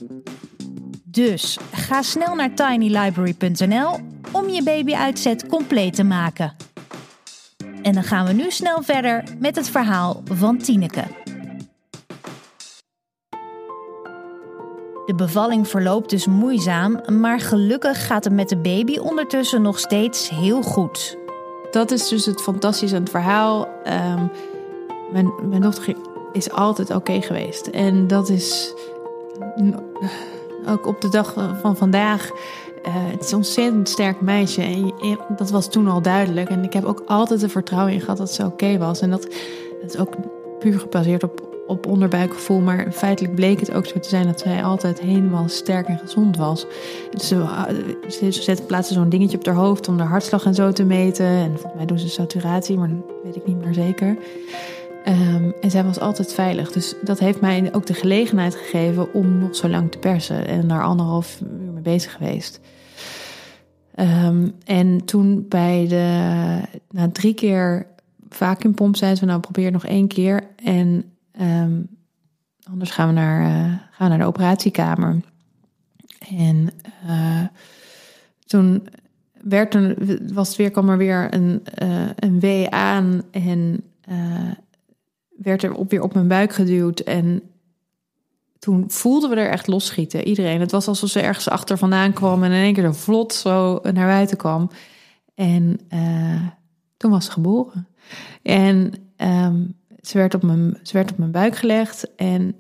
Dus 1.05 1.59
ga 1.73 2.03
snel 2.03 2.35
naar 2.35 2.55
tinylibrary.nl 2.55 3.99
om 4.33 4.49
je 4.49 4.63
babyuitzet 4.63 5.47
compleet 5.47 5.95
te 5.95 6.05
maken. 6.05 6.53
En 7.83 7.93
dan 7.93 8.03
gaan 8.03 8.27
we 8.27 8.33
nu 8.33 8.51
snel 8.51 8.83
verder 8.83 9.25
met 9.39 9.57
het 9.57 9.71
verhaal 9.71 10.23
van 10.25 10.59
Tineke. 10.59 11.22
De 15.07 15.15
bevalling 15.15 15.69
verloopt 15.69 16.11
dus 16.11 16.27
moeizaam, 16.27 17.01
maar 17.21 17.41
gelukkig 17.41 18.07
gaat 18.07 18.25
het 18.25 18.33
met 18.33 18.49
de 18.49 18.57
baby 18.57 18.99
ondertussen 18.99 19.63
nog 19.63 19.79
steeds 19.79 20.29
heel 20.29 20.63
goed. 20.63 21.17
Dat 21.71 21.91
is 21.91 22.09
dus 22.09 22.27
het 22.27 22.43
fantastische 22.43 22.97
aan 22.97 23.03
het 23.03 23.11
verhaal. 23.11 23.69
Um, 23.87 24.31
mijn, 25.13 25.33
mijn 25.49 25.61
dochter 25.61 25.97
is 26.33 26.51
altijd 26.51 26.95
oké 26.95 27.21
geweest. 27.21 27.67
En 27.67 28.07
dat 28.07 28.29
is 28.29 28.75
ook 30.67 30.87
op 30.87 31.01
de 31.01 31.09
dag 31.09 31.35
van 31.61 31.77
vandaag. 31.77 32.31
Uh, 32.87 32.95
het 32.95 33.25
is 33.25 33.31
een 33.31 33.37
ontzettend 33.37 33.89
sterk 33.89 34.21
meisje. 34.21 34.63
En 34.63 35.19
dat 35.37 35.51
was 35.51 35.71
toen 35.71 35.89
al 35.89 36.03
duidelijk. 36.03 36.49
En 36.49 36.65
ik 36.65 36.73
heb 36.73 36.85
ook 36.85 37.03
altijd 37.07 37.43
er 37.43 37.51
vertrouwen 37.51 37.93
in 37.93 38.01
gehad 38.01 38.17
dat 38.17 38.33
ze 38.33 38.45
oké 38.45 38.79
was. 38.79 39.01
En 39.01 39.11
dat, 39.11 39.23
dat 39.83 39.95
is 39.95 39.99
ook 39.99 40.15
puur 40.59 40.79
gebaseerd 40.79 41.23
op 41.23 41.52
op 41.73 41.87
onderbuikgevoel. 41.87 42.61
Maar 42.61 42.93
feitelijk 42.93 43.35
bleek 43.35 43.61
het 43.61 43.73
ook 43.73 43.87
zo 43.87 43.99
te 43.99 44.09
zijn 44.09 44.27
dat 44.27 44.41
zij 44.41 44.65
altijd 44.65 45.01
helemaal 45.01 45.49
sterk 45.49 45.87
en 45.87 45.99
gezond 45.99 46.37
was. 46.37 46.67
Dus 47.11 47.29
ze, 47.29 48.31
ze, 48.31 48.63
plaatsen 48.67 48.95
zo'n 48.95 49.09
dingetje 49.09 49.37
op 49.37 49.47
haar 49.47 49.55
hoofd 49.55 49.89
om 49.89 49.97
de 49.97 50.03
hartslag 50.03 50.45
en 50.45 50.55
zo 50.55 50.73
te 50.73 50.85
meten. 50.85 51.27
En 51.27 51.51
volgens 51.51 51.75
mij 51.75 51.87
doen 51.87 51.99
ze 51.99 52.09
saturatie, 52.09 52.79
maar 52.79 52.89
dat 52.89 52.99
weet 53.25 53.37
ik 53.37 53.47
niet 53.47 53.65
meer 53.65 53.75
zeker. 53.75 54.17
Ehm, 55.05 55.51
en 55.61 55.71
zij 55.71 55.85
was 55.85 56.01
altijd 56.01 56.35
veilig. 56.35 56.73
Dus 56.73 56.95
dat 57.03 57.19
heeft 57.19 57.41
mij 57.41 57.75
ook 57.75 57.87
de 57.87 57.95
gelegenheid 57.95 58.55
gegeven 58.55 59.15
om 59.15 59.39
nog 59.39 59.57
zo 59.57 59.69
lang 59.69 59.91
te 59.91 59.99
persen. 59.99 60.47
En 60.47 60.69
daar 60.69 60.83
anderhalf 60.83 61.41
uur 61.41 61.73
mee 61.73 61.83
bezig 61.83 62.13
geweest. 62.13 62.61
Ehm, 63.95 64.49
en 64.65 65.05
toen 65.05 65.47
bij 65.49 65.87
de, 65.89 66.21
na 66.91 67.11
drie 67.11 67.35
keer 67.35 67.87
vacuumpomp 68.29 68.97
zijn 68.97 69.17
ze 69.17 69.25
nou 69.25 69.41
probeer 69.41 69.71
nog 69.71 69.87
één 69.87 70.07
keer. 70.07 70.47
En 70.65 71.12
ehm, 71.33 71.81
anders 72.71 72.91
gaan 72.91 73.09
we, 73.09 73.15
naar, 73.15 73.41
uh, 73.41 73.79
gaan 73.91 74.09
naar 74.09 74.19
de 74.19 74.25
operatiekamer. 74.25 75.21
En 76.29 76.69
uh, 77.07 77.45
toen 78.47 78.89
werd 79.43 79.75
er, 79.75 79.97
was 80.33 80.49
het 80.49 80.57
weer, 80.57 80.71
kwam 80.71 80.89
er 80.89 80.97
weer 80.97 81.35
een, 81.35 81.63
uh, 81.83 82.09
een 82.17 82.41
W 82.41 82.67
aan 82.69 83.23
en 83.31 83.85
werd 85.37 85.63
er 85.63 85.75
op, 85.75 85.91
weer 85.91 86.03
op 86.03 86.15
mijn 86.15 86.29
buik 86.29 86.53
geduwd. 86.53 87.01
En 87.01 87.43
toen 88.59 88.85
voelden 88.89 89.31
we 89.31 89.37
er 89.37 89.51
echt 89.51 89.67
losschieten. 89.67 90.27
Iedereen. 90.27 90.61
Het 90.61 90.71
was 90.71 90.89
alsof 90.89 91.11
ze 91.11 91.21
ergens 91.21 91.49
achter 91.49 91.79
vandaan 91.79 92.13
kwam 92.13 92.43
en 92.43 92.53
in 92.53 92.63
één 92.63 92.75
keer 92.75 92.85
er 92.85 92.95
vlot 92.95 93.33
zo 93.33 93.81
naar 93.83 94.07
buiten 94.07 94.37
kwam. 94.37 94.71
En 95.35 95.81
toen 96.97 97.11
was 97.11 97.25
ze 97.25 97.31
geboren. 97.31 97.87
En 98.43 98.93
um, 99.17 99.75
ze, 100.03 100.19
werd 100.19 100.35
op 100.35 100.43
mijn, 100.43 100.79
ze 100.83 100.93
werd 100.93 101.11
op 101.11 101.19
mijn 101.19 101.31
buik 101.31 101.57
gelegd. 101.57 102.15
En 102.15 102.57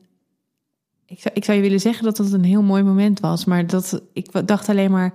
ik 1.06 1.20
zou, 1.20 1.34
ik 1.34 1.44
zou 1.44 1.56
je 1.56 1.62
willen 1.62 1.80
zeggen 1.80 2.04
dat 2.04 2.16
dat 2.16 2.32
een 2.32 2.44
heel 2.44 2.62
mooi 2.62 2.82
moment 2.82 3.20
was. 3.20 3.44
Maar 3.44 3.66
dat, 3.66 4.02
ik 4.12 4.46
dacht 4.46 4.68
alleen 4.68 4.90
maar 4.90 5.12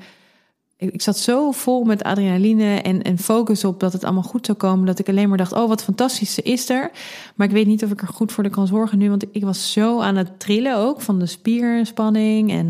ik 0.78 1.02
zat 1.02 1.18
zo 1.18 1.52
vol 1.52 1.84
met 1.84 2.04
adrenaline 2.04 2.82
en, 2.82 3.02
en 3.02 3.18
focus 3.18 3.63
op 3.63 3.80
dat 3.80 3.94
het 3.94 4.04
allemaal 4.04 4.24
goed 4.24 4.46
zou 4.46 4.58
komen. 4.58 4.86
Dat 4.86 5.00
ik 5.00 5.10
alleen 5.10 5.30
maar 5.30 5.38
dacht: 5.38 5.54
oh, 5.54 5.68
wat 5.68 5.84
fantastisch 5.84 6.40
is 6.40 6.70
er. 6.70 6.92
Maar 7.36 7.48
ik 7.48 7.54
weet 7.54 7.68
niet 7.68 7.84
of 7.84 7.92
ik 7.92 8.02
er 8.02 8.08
goed 8.08 8.32
voor 8.32 8.50
kan 8.50 8.68
zorgen 8.68 8.98
nu. 8.98 9.10
Want 9.10 9.26
ik 9.32 9.44
was 9.44 9.72
zo 9.72 10.00
aan 10.02 10.16
het 10.16 10.40
trillen 10.40 10.78
ook 10.78 11.02
van 11.02 11.20
de 11.20 11.26
spierspanning. 11.26 12.52
En 12.52 12.66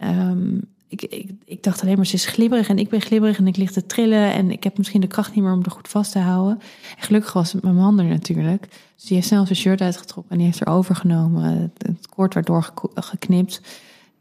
uh, 0.00 0.28
um, 0.30 0.73
ik, 1.02 1.30
ik, 1.44 1.62
dacht 1.62 1.82
alleen 1.82 1.96
maar: 1.96 2.06
ze 2.06 2.14
is 2.14 2.26
glibberig 2.26 2.68
en 2.68 2.78
ik 2.78 2.88
ben 2.88 3.00
glibberig 3.00 3.38
en 3.38 3.46
ik 3.46 3.56
lig 3.56 3.70
te 3.72 3.86
trillen. 3.86 4.32
En 4.32 4.50
ik 4.50 4.64
heb 4.64 4.78
misschien 4.78 5.00
de 5.00 5.06
kracht 5.06 5.34
niet 5.34 5.44
meer 5.44 5.52
om 5.52 5.62
er 5.62 5.70
goed 5.70 5.88
vast 5.88 6.12
te 6.12 6.18
houden. 6.18 6.60
En 6.96 7.02
gelukkig 7.02 7.32
was 7.32 7.52
het 7.52 7.62
mijn 7.62 7.74
man 7.74 7.98
er 7.98 8.04
natuurlijk. 8.04 8.68
Dus 8.94 9.04
die 9.04 9.14
heeft 9.16 9.28
snel 9.28 9.44
zijn 9.44 9.58
shirt 9.58 9.80
uitgetrokken 9.80 10.32
en 10.32 10.38
die 10.38 10.46
heeft 10.46 10.60
er 10.60 10.66
overgenomen. 10.66 11.72
Het, 11.78 12.08
koord 12.08 12.34
werd 12.34 12.46
doorgeknipt. 12.46 13.60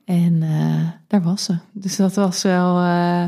En 0.06 0.34
uh, 0.42 0.90
daar 1.08 1.22
was 1.22 1.44
ze. 1.44 1.58
Dus 1.72 1.96
dat 1.96 2.14
was 2.14 2.42
wel. 2.42 2.80
Uh, 2.80 3.26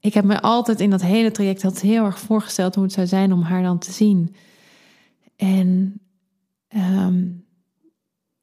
ik 0.00 0.14
heb 0.14 0.24
me 0.24 0.40
altijd 0.40 0.80
in 0.80 0.90
dat 0.90 1.02
hele 1.02 1.30
traject 1.30 1.62
had 1.62 1.80
heel 1.80 2.04
erg 2.04 2.18
voorgesteld 2.18 2.74
hoe 2.74 2.84
het 2.84 2.92
zou 2.92 3.06
zijn 3.06 3.32
om 3.32 3.42
haar 3.42 3.62
dan 3.62 3.78
te 3.78 3.92
zien. 3.92 4.34
En 5.36 6.00
um, 6.76 7.44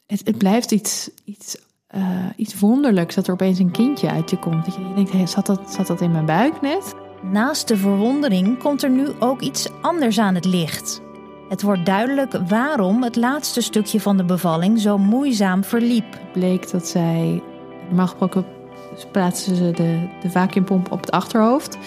het, 0.05 0.21
het, 0.25 0.37
blijft 0.37 0.71
iets, 0.71 1.09
iets, 1.23 1.57
uh, 1.95 2.01
iets 2.35 2.59
wonderlijks 2.59 3.15
dat 3.15 3.27
er 3.27 3.33
opeens 3.33 3.59
een 3.59 3.71
kindje 3.71 4.09
uit 4.09 4.29
je 4.29 4.39
komt. 4.39 4.65
Dat 4.65 4.75
je 4.75 4.93
denkt, 4.95 5.11
hey, 5.11 5.27
zat, 5.27 5.45
dat, 5.45 5.71
zat 5.71 5.87
dat 5.87 6.01
in 6.01 6.11
mijn 6.11 6.25
buik 6.25 6.61
net? 6.61 6.95
Naast 7.21 7.67
de 7.67 7.77
verwondering 7.77 8.59
komt 8.59 8.83
er 8.83 8.89
nu 8.89 9.07
ook 9.19 9.41
iets 9.41 9.69
anders 9.81 10.19
aan 10.19 10.35
het 10.35 10.45
licht. 10.45 11.01
Het 11.49 11.61
wordt 11.61 11.85
duidelijk 11.85 12.39
waarom 12.47 13.03
het 13.03 13.15
laatste 13.15 13.61
stukje 13.61 14.01
van 14.01 14.17
de 14.17 14.25
bevalling 14.25 14.79
zo 14.79 14.97
moeizaam 14.97 15.63
verliep. 15.63 16.19
Bleek 16.33 16.71
dat 16.71 16.87
zij, 16.87 17.43
normaal 17.87 18.07
gesproken 18.07 18.45
plaatsen 19.11 19.55
ze 19.55 19.71
de, 19.71 20.07
de 20.21 20.29
vacuumpomp 20.29 20.91
op 20.91 20.99
het 20.99 21.11
achterhoofd. 21.11 21.77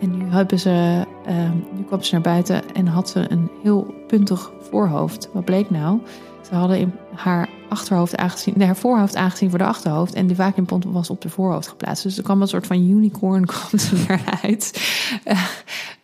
En 0.00 0.18
nu, 0.18 0.24
hebben 0.24 0.58
ze, 0.58 1.04
uh, 1.28 1.50
nu 1.76 1.82
kwam 1.82 2.02
ze 2.02 2.12
naar 2.12 2.22
buiten 2.22 2.74
en 2.74 2.86
had 2.86 3.08
ze 3.08 3.30
een 3.30 3.50
heel 3.62 3.94
puntig 4.06 4.52
voorhoofd. 4.60 5.28
Wat 5.32 5.44
bleek 5.44 5.70
nou? 5.70 6.00
Ze 6.48 6.54
hadden 6.54 6.78
in 6.78 6.92
haar 7.14 7.48
achterhoofd 7.68 8.16
aangezien, 8.16 8.62
haar 8.62 8.76
voorhoofd 8.76 9.16
aangezien 9.16 9.50
voor 9.50 9.58
de 9.58 9.64
achterhoofd. 9.64 10.14
En 10.14 10.26
de 10.26 10.34
vacuumpomp 10.34 10.84
was 10.84 11.10
op 11.10 11.20
de 11.20 11.28
voorhoofd 11.28 11.68
geplaatst. 11.68 12.02
Dus 12.02 12.16
er 12.16 12.22
kwam 12.22 12.42
een 12.42 12.48
soort 12.48 12.66
van 12.66 12.76
unicorn 12.76 13.46
kwam 13.52 13.80
eruit. 14.08 14.90
Uh, 15.24 15.44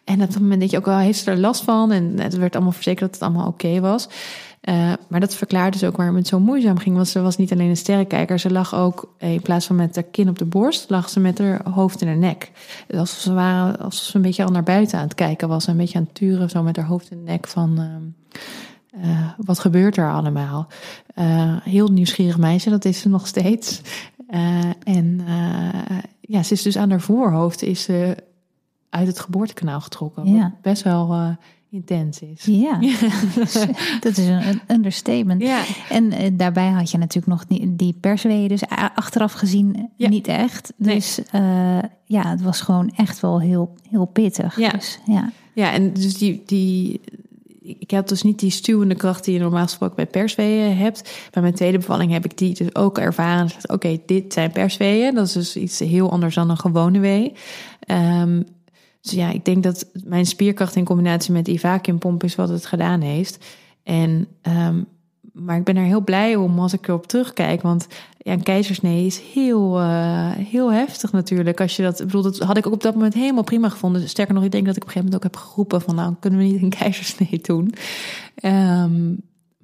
en 0.05 0.23
op 0.23 0.33
dat 0.33 0.41
moment 0.41 0.59
denk 0.59 0.71
je 0.71 0.77
ook 0.77 0.85
wel, 0.85 0.99
heeft 0.99 1.19
ze 1.19 1.31
er 1.31 1.39
last 1.39 1.65
van? 1.65 1.93
En 1.93 2.21
het 2.21 2.37
werd 2.37 2.55
allemaal 2.55 2.73
verzekerd 2.73 3.11
dat 3.11 3.21
het 3.21 3.29
allemaal 3.29 3.47
oké 3.47 3.81
was. 3.81 4.09
Uh, 4.69 4.93
maar 5.09 5.21
dat 5.21 5.35
verklaart 5.35 5.73
dus 5.73 5.85
ook 5.85 5.97
waarom 5.97 6.17
het 6.17 6.27
zo 6.27 6.41
moeizaam 6.41 6.79
ging. 6.79 6.97
Want 6.97 7.09
ze 7.09 7.21
was 7.21 7.37
niet 7.37 7.53
alleen 7.53 7.69
een 7.69 7.77
sterrenkijker. 7.77 8.39
Ze 8.39 8.51
lag 8.51 8.75
ook, 8.75 9.15
in 9.19 9.43
plaats 9.43 9.67
van 9.67 9.77
met 9.77 9.95
haar 9.95 10.05
kin 10.05 10.29
op 10.29 10.39
de 10.39 10.45
borst, 10.45 10.91
lag 10.91 11.09
ze 11.09 11.21
met 11.21 11.39
haar 11.39 11.71
hoofd 11.71 12.01
in 12.01 12.07
haar 12.07 12.17
nek. 12.17 12.51
Dus 12.87 12.99
alsof 12.99 13.19
ze, 13.19 13.33
waren, 13.33 13.79
alsof 13.79 14.05
ze 14.05 14.17
een 14.17 14.23
beetje 14.23 14.45
al 14.45 14.51
naar 14.51 14.63
buiten 14.63 14.99
aan 14.99 15.05
het 15.05 15.15
kijken 15.15 15.49
was. 15.49 15.67
Een 15.67 15.77
beetje 15.77 15.99
aan 15.99 16.05
het 16.05 16.15
turen, 16.15 16.51
zo 16.51 16.63
met 16.63 16.77
haar 16.77 16.87
hoofd 16.87 17.11
in 17.11 17.25
de 17.25 17.31
nek 17.31 17.47
van... 17.47 17.81
Uh, 17.81 17.85
uh, 18.97 19.31
wat 19.37 19.59
gebeurt 19.59 19.97
er 19.97 20.11
allemaal? 20.11 20.67
Uh, 21.19 21.57
heel 21.63 21.89
nieuwsgierig 21.89 22.39
meisje, 22.39 22.71
dat 22.71 22.85
is 22.85 23.01
ze 23.01 23.09
nog 23.09 23.27
steeds. 23.27 23.81
en 24.85 25.25
ja, 26.21 26.43
ze 26.43 26.53
is 26.53 26.63
dus 26.63 26.77
aan 26.77 26.91
haar 26.91 27.01
voorhoofd 27.01 27.63
is 27.63 27.83
ze 27.83 28.17
uit 28.91 29.07
het 29.07 29.21
geboortekanaal 29.21 29.81
getrokken. 29.81 30.35
Ja. 30.35 30.43
Wat 30.43 30.61
best 30.61 30.83
wel 30.83 31.37
intens 31.71 32.21
is. 32.21 32.45
Ja, 32.45 32.79
dat 34.01 34.17
is 34.17 34.27
een, 34.27 34.61
understatement. 34.67 35.43
Ja. 35.43 35.63
En 35.89 36.37
daarbij 36.37 36.71
had 36.71 36.91
je 36.91 36.99
natuurlijk 36.99 37.27
nog 37.27 37.47
die, 37.47 37.77
die 37.77 37.97
persweeën, 38.01 38.49
dus 38.49 38.63
achteraf 38.95 39.33
gezien 39.33 39.91
ja. 39.97 40.09
niet 40.09 40.27
echt. 40.27 40.73
Dus 40.77 41.21
ja, 42.05 42.29
het 42.29 42.43
was 42.43 42.61
gewoon 42.61 42.91
echt 42.97 43.21
wel 43.21 43.41
heel, 43.41 43.75
heel 43.91 44.05
pittig. 44.05 44.59
Ja, 44.59 44.71
dus, 44.71 44.99
ja. 45.07 45.31
ja 45.53 45.73
en 45.73 45.93
dus 45.93 46.19
die, 46.19 46.43
die, 46.47 47.01
ik 47.85 47.91
heb 47.91 48.07
dus 48.07 48.23
niet 48.23 48.39
die 48.39 48.51
stuwende 48.51 48.95
kracht 48.95 49.25
die 49.25 49.35
je 49.35 49.41
normaal 49.41 49.63
gesproken 49.63 49.97
bij 49.97 50.07
persweeën 50.07 50.77
hebt. 50.77 51.29
Bij 51.31 51.43
mijn 51.43 51.55
tweede 51.55 51.79
bevalling 51.79 52.13
heb 52.13 52.25
ik 52.25 52.39
die 52.39 52.55
dus 52.55 52.75
ook 52.75 52.99
ervaren. 52.99 53.51
Oké, 53.63 53.73
okay, 53.73 54.03
dit 54.07 54.33
zijn 54.33 54.53
persweeën. 54.53 55.15
Dat 55.15 55.27
is 55.27 55.33
dus 55.33 55.57
iets 55.57 55.79
heel 55.79 56.11
anders 56.11 56.35
dan 56.35 56.51
een 56.51 56.59
gewone 56.59 56.99
wee. 56.99 57.33
Um, 57.87 58.45
dus 59.01 59.13
ja, 59.13 59.31
ik 59.31 59.45
denk 59.45 59.63
dat 59.63 59.87
mijn 60.05 60.27
spierkracht 60.27 60.77
in 60.77 60.85
combinatie 60.85 61.33
met 61.33 61.45
die 61.45 61.61
vacuumpomp 61.61 62.25
is 62.25 62.35
wat 62.35 62.49
het 62.49 62.67
gedaan 62.67 63.01
heeft. 63.01 63.45
En, 63.83 64.29
um, 64.43 64.87
maar 65.35 65.57
ik 65.57 65.65
ben 65.65 65.77
er 65.77 65.85
heel 65.85 66.01
blij 66.01 66.37
om 66.37 66.59
als 66.59 66.73
ik 66.73 66.89
erop 66.89 67.07
terugkijk. 67.07 67.63
Want 67.63 67.87
ja, 68.19 68.33
een 68.33 68.43
keizersnee 68.43 69.07
is 69.07 69.21
heel, 69.33 69.81
uh, 69.81 70.31
heel 70.31 70.73
heftig 70.73 71.13
natuurlijk. 71.13 71.61
Als 71.61 71.77
je 71.77 71.83
dat, 71.83 71.99
bedoel, 71.99 72.33
had 72.39 72.57
ik 72.57 72.67
ook 72.67 72.73
op 72.73 72.83
dat 72.83 72.95
moment 72.95 73.15
helemaal 73.15 73.43
prima 73.43 73.69
gevonden. 73.69 74.09
Sterker 74.09 74.35
nog, 74.35 74.45
ik 74.45 74.53
denk 74.53 74.67
dat 74.67 74.77
ik 74.77 74.83
op 74.83 74.89
een 74.89 74.95
gegeven 74.95 75.13
moment 75.13 75.35
ook 75.35 75.43
heb 75.43 75.51
geroepen 75.51 75.81
van... 75.81 75.95
nou, 75.95 76.15
kunnen 76.21 76.39
we 76.39 76.45
niet 76.45 76.63
een 76.63 76.79
keizersnee 76.81 77.41
doen? 77.43 77.75
Um, 78.45 79.21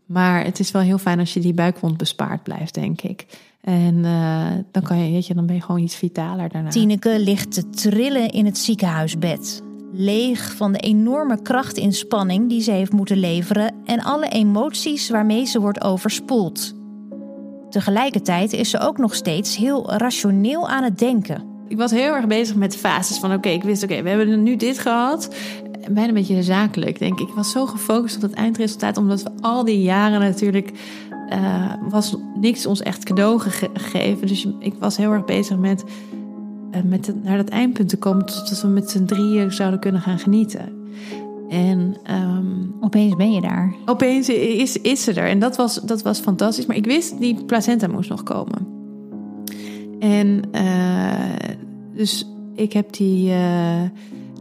maar 0.07 0.45
het 0.45 0.59
is 0.59 0.71
wel 0.71 0.83
heel 0.83 0.99
fijn 0.99 1.19
als 1.19 1.35
je 1.35 1.41
die 1.41 1.55
buikwond 1.55 1.97
bespaard 1.97 2.43
blijft, 2.43 2.75
denk 2.75 3.01
ik. 3.01 3.27
En 3.61 3.95
uh, 3.95 4.47
dan 4.71 4.83
kan 4.83 4.99
je, 4.99 5.13
weet 5.13 5.27
je, 5.27 5.35
dan 5.35 5.47
ben 5.47 5.55
je 5.55 5.63
gewoon 5.63 5.81
iets 5.81 5.97
vitaler 5.97 6.49
daarna. 6.49 6.69
Tineke 6.69 7.19
ligt 7.21 7.53
te 7.53 7.71
trillen 7.71 8.31
in 8.31 8.45
het 8.45 8.59
ziekenhuisbed. 8.59 9.63
Leeg 9.93 10.55
van 10.57 10.73
de 10.73 10.79
enorme 10.79 11.43
krachtinspanning 11.43 12.49
die 12.49 12.61
ze 12.61 12.71
heeft 12.71 12.93
moeten 12.93 13.17
leveren 13.17 13.75
en 13.85 14.03
alle 14.03 14.29
emoties 14.29 15.11
waarmee 15.11 15.45
ze 15.45 15.61
wordt 15.61 15.83
overspoeld. 15.83 16.75
Tegelijkertijd 17.71 18.53
is 18.53 18.71
ze 18.71 18.79
ook 18.79 18.99
nog 18.99 19.15
steeds 19.15 19.57
heel 19.57 19.93
rationeel 19.93 20.69
aan 20.69 20.83
het 20.83 20.99
denken. 20.99 21.43
Ik 21.69 21.77
was 21.77 21.91
heel 21.91 22.15
erg 22.15 22.27
bezig 22.27 22.57
met 22.57 22.77
fases 22.77 23.19
van 23.19 23.33
oké, 23.33 23.49
ik 23.49 23.63
wist 23.63 23.83
oké, 23.83 24.03
we 24.03 24.09
hebben 24.09 24.43
nu 24.43 24.57
dit 24.57 24.79
gehad. 24.79 25.35
Bijna 25.91 26.09
een 26.09 26.15
beetje 26.15 26.43
zakelijk, 26.43 26.99
denk 26.99 27.21
ik. 27.21 27.29
Ik 27.29 27.35
was 27.35 27.51
zo 27.51 27.67
gefocust 27.67 28.17
op 28.17 28.23
het 28.23 28.33
eindresultaat, 28.33 28.97
omdat 28.97 29.23
we 29.23 29.31
al 29.41 29.65
die 29.65 29.83
jaren 29.83 30.21
natuurlijk 30.21 30.73
uh, 31.33 31.73
was 31.89 32.17
niks 32.35 32.67
ons 32.67 32.83
echt 32.83 33.05
cadeau 33.05 33.41
gegeven. 33.75 34.27
Dus 34.27 34.49
ik 34.59 34.75
was 34.79 34.97
heel 34.97 35.13
erg 35.13 35.25
bezig 35.25 35.57
met, 35.57 35.85
met 36.85 37.07
het, 37.07 37.25
naar 37.25 37.37
dat 37.37 37.49
eindpunt 37.49 37.89
te 37.89 37.97
komen, 37.97 38.27
totdat 38.27 38.63
we 38.63 38.69
met 38.69 38.91
z'n 38.91 39.05
drieën 39.05 39.53
zouden 39.53 39.81
kunnen 39.81 40.01
gaan 40.01 40.19
genieten. 40.19 40.79
En 41.49 41.97
um, 42.11 42.75
opeens 42.81 43.17
ben 43.17 43.33
je 43.33 43.41
daar. 43.41 43.75
Opeens 43.87 44.29
is, 44.29 44.81
is 44.81 45.05
ze 45.05 45.13
er. 45.13 45.29
En 45.29 45.39
dat 45.39 45.57
was, 45.57 45.75
dat 45.75 46.03
was 46.03 46.19
fantastisch. 46.21 46.67
Maar 46.67 46.77
ik 46.77 46.87
wist, 46.87 47.21
die 47.21 47.45
placenta 47.45 47.89
moest 47.89 48.11
nog 48.11 48.23
komen. 48.23 48.67
En 49.99 50.43
uh, 50.53 51.55
dus 51.95 52.27
ik 52.55 52.73
heb 52.73 52.93
die. 52.93 53.33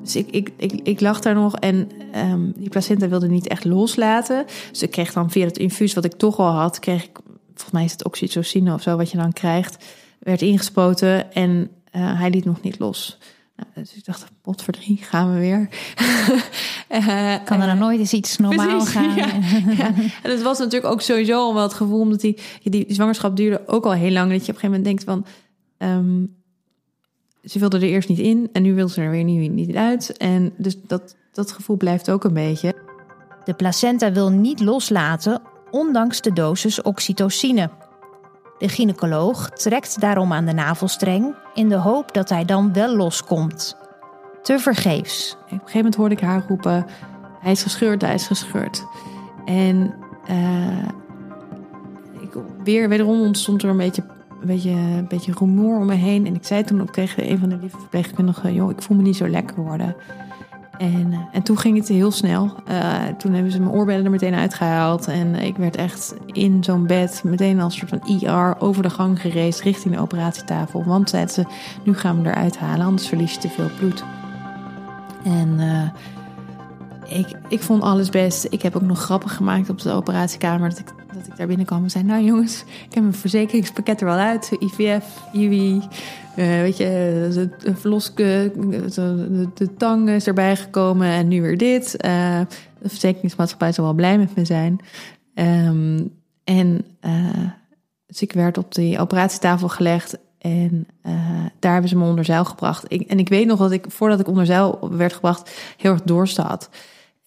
Dus 0.01 0.15
ik, 0.15 0.29
ik, 0.31 0.51
ik, 0.57 0.79
ik 0.83 1.01
lag 1.01 1.19
daar 1.19 1.33
nog 1.33 1.55
en 1.55 1.87
um, 2.31 2.53
die 2.57 2.69
placenta 2.69 3.07
wilde 3.07 3.27
niet 3.27 3.47
echt 3.47 3.65
loslaten. 3.65 4.45
Dus 4.69 4.81
ik 4.81 4.91
kreeg 4.91 5.13
dan 5.13 5.31
via 5.31 5.45
het 5.45 5.57
infuus 5.57 5.93
wat 5.93 6.05
ik 6.05 6.13
toch 6.13 6.39
al 6.39 6.51
had, 6.51 6.79
kreeg 6.79 7.03
ik, 7.03 7.19
volgens 7.45 7.71
mij 7.71 7.83
is 7.83 7.91
het 7.91 8.05
oxytocine 8.05 8.73
of 8.73 8.81
zo 8.81 8.97
wat 8.97 9.11
je 9.11 9.17
dan 9.17 9.33
krijgt, 9.33 9.85
werd 10.19 10.41
ingespoten 10.41 11.33
en 11.33 11.69
uh, 11.91 12.19
hij 12.19 12.29
liet 12.29 12.45
nog 12.45 12.61
niet 12.61 12.79
los. 12.79 13.17
Nou, 13.55 13.69
dus 13.73 13.95
ik 13.95 14.05
dacht, 14.05 14.31
pot 14.41 14.61
voor 14.61 14.73
drie, 14.73 14.97
gaan 14.97 15.33
we 15.33 15.39
weer. 15.39 15.69
uh, 16.89 17.35
kan 17.45 17.61
er 17.61 17.67
dan 17.67 17.77
nooit 17.77 17.99
eens 17.99 18.13
iets 18.13 18.37
normaal 18.37 18.67
precies, 18.67 18.89
gaan? 18.89 19.15
Ja, 19.15 19.27
ja. 19.77 19.93
En 20.23 20.31
het 20.31 20.41
was 20.41 20.57
natuurlijk 20.57 20.93
ook 20.93 21.01
sowieso 21.01 21.39
al 21.39 21.53
wel 21.53 21.63
het 21.63 21.73
gevoel, 21.73 21.99
omdat 21.99 22.21
die, 22.21 22.37
die, 22.61 22.71
die 22.71 22.93
zwangerschap 22.93 23.35
duurde 23.35 23.61
ook 23.65 23.85
al 23.85 23.91
heel 23.91 24.11
lang, 24.11 24.31
dat 24.31 24.45
je 24.45 24.51
op 24.51 24.61
een 24.61 24.69
gegeven 24.69 24.83
moment 24.83 24.85
denkt 24.85 25.03
van... 25.03 25.25
Um, 25.89 26.37
ze 27.43 27.59
wilde 27.59 27.77
er 27.77 27.83
eerst 27.83 28.09
niet 28.09 28.19
in 28.19 28.49
en 28.53 28.61
nu 28.61 28.75
wil 28.75 28.87
ze 28.87 29.01
er 29.01 29.11
weer 29.11 29.23
niet, 29.23 29.51
niet 29.51 29.75
uit. 29.75 30.17
En 30.17 30.53
dus 30.57 30.77
dat, 30.87 31.15
dat 31.31 31.51
gevoel 31.51 31.77
blijft 31.77 32.11
ook 32.11 32.23
een 32.23 32.33
beetje. 32.33 32.73
De 33.43 33.53
placenta 33.53 34.11
wil 34.11 34.29
niet 34.29 34.59
loslaten, 34.59 35.41
ondanks 35.71 36.21
de 36.21 36.33
dosis 36.33 36.81
oxytocine. 36.81 37.69
De 38.59 38.69
gynaecoloog 38.69 39.49
trekt 39.49 40.01
daarom 40.01 40.33
aan 40.33 40.45
de 40.45 40.53
navelstreng 40.53 41.35
in 41.53 41.69
de 41.69 41.75
hoop 41.75 42.13
dat 42.13 42.29
hij 42.29 42.45
dan 42.45 42.73
wel 42.73 42.95
loskomt. 42.95 43.77
Te 44.41 44.59
vergeefs. 44.59 45.35
Op 45.35 45.51
een 45.51 45.57
gegeven 45.57 45.77
moment 45.77 45.95
hoorde 45.95 46.15
ik 46.15 46.21
haar 46.21 46.43
roepen: 46.47 46.85
Hij 47.39 47.51
is 47.51 47.63
gescheurd, 47.63 48.01
hij 48.01 48.13
is 48.13 48.27
gescheurd. 48.27 48.85
En 49.45 49.93
uh, 50.29 50.87
ik, 52.19 52.29
weer, 52.63 52.89
wederom 52.89 53.21
ontstond 53.21 53.63
er 53.63 53.69
een 53.69 53.77
beetje, 53.77 54.03
een, 54.41 54.47
beetje, 54.47 54.69
een 54.69 55.07
beetje 55.07 55.33
rumoer 55.37 55.79
om 55.79 55.85
me 55.85 55.95
heen. 55.95 56.25
En 56.25 56.35
ik 56.35 56.45
zei 56.45 56.63
toen 56.63 56.81
ook 56.81 56.93
tegen 56.93 57.31
een 57.31 57.39
van 57.39 57.49
de 57.49 57.57
lieve 57.57 57.77
verpleegkundigen: 57.77 58.53
Joh, 58.53 58.71
ik 58.71 58.81
voel 58.81 58.97
me 58.97 59.03
niet 59.03 59.17
zo 59.17 59.27
lekker 59.27 59.63
worden. 59.63 59.95
En, 60.79 61.13
eh, 61.13 61.19
en 61.31 61.43
toen 61.43 61.57
ging 61.57 61.77
het 61.77 61.87
heel 61.87 62.11
snel. 62.11 62.53
Uh, 62.69 63.03
toen 63.17 63.33
hebben 63.33 63.51
ze 63.51 63.59
mijn 63.59 63.71
oorbellen 63.71 64.05
er 64.05 64.11
meteen 64.11 64.33
uitgehaald. 64.33 65.07
En 65.07 65.35
ik 65.35 65.57
werd 65.57 65.75
echt 65.75 66.15
in 66.25 66.63
zo'n 66.63 66.87
bed 66.87 67.21
meteen 67.25 67.59
als 67.59 67.77
soort 67.77 67.89
van 67.89 68.19
IR 68.19 68.55
over 68.59 68.83
de 68.83 68.89
gang 68.89 69.21
gereisd 69.21 69.61
richting 69.61 69.95
de 69.95 70.01
operatietafel. 70.01 70.83
Want 70.83 71.09
zeiden 71.09 71.33
ze, 71.33 71.45
nu 71.83 71.93
gaan 71.97 72.21
we 72.21 72.29
eruit 72.29 72.57
halen, 72.57 72.85
anders 72.85 73.07
verlies 73.07 73.33
je 73.33 73.39
te 73.39 73.49
veel 73.49 73.69
bloed. 73.79 74.03
En 75.23 75.55
uh, 75.59 75.81
ik, 77.09 77.27
ik 77.47 77.59
vond 77.59 77.81
alles 77.81 78.09
best. 78.09 78.47
Ik 78.49 78.61
heb 78.61 78.75
ook 78.75 78.81
nog 78.81 78.99
grappen 78.99 79.29
gemaakt 79.29 79.69
op 79.69 79.81
de 79.81 79.91
operatiekamer. 79.91 80.69
Dat 80.69 80.79
ik, 80.79 80.93
dat 81.13 81.27
ik 81.27 81.37
daar 81.37 81.47
binnenkwam 81.47 81.83
en 81.83 81.89
zei: 81.89 82.03
Nou 82.03 82.23
jongens, 82.23 82.61
ik 82.61 82.93
heb 82.93 83.03
mijn 83.03 83.15
verzekeringspakket 83.15 83.99
er 83.99 84.07
wel 84.07 84.17
uit. 84.17 84.51
IVF, 84.59 85.05
IWI, 85.33 85.75
uh, 85.75 85.81
weet 86.35 86.77
je, 86.77 87.49
de, 87.59 87.75
verlos, 87.75 88.15
de, 88.15 88.51
de, 88.89 89.47
de, 89.53 89.73
tang 89.73 90.09
is 90.09 90.27
erbij 90.27 90.55
gekomen 90.55 91.07
en 91.07 91.27
nu 91.27 91.41
weer 91.41 91.57
dit. 91.57 91.91
De 92.81 92.89
verzekeringsmaatschappij 92.89 93.71
zal 93.71 93.83
wel 93.83 93.93
blij 93.93 94.17
met 94.17 94.35
me 94.35 94.45
zijn. 94.45 94.79
Um, 95.33 96.17
en 96.43 96.85
uh, 97.01 97.49
ik 98.19 98.33
werd 98.33 98.57
op 98.57 98.73
die 98.73 98.99
operatietafel 98.99 99.67
gelegd. 99.69 100.17
En 100.37 100.87
daar 101.59 101.71
hebben 101.71 101.89
ze 101.89 101.97
me 101.97 102.05
onder 102.05 102.25
zeil 102.25 102.45
gebracht. 102.45 102.87
En 102.87 103.19
ik 103.19 103.29
weet 103.29 103.47
nog 103.47 103.59
dat 103.59 103.71
ik, 103.71 103.85
voordat 103.87 104.19
ik 104.19 104.27
onder 104.27 104.45
zeil 104.45 104.89
werd 104.91 105.13
gebracht, 105.13 105.51
heel 105.77 105.91
erg 105.91 106.01
dorst 106.01 106.37
had. 106.37 106.69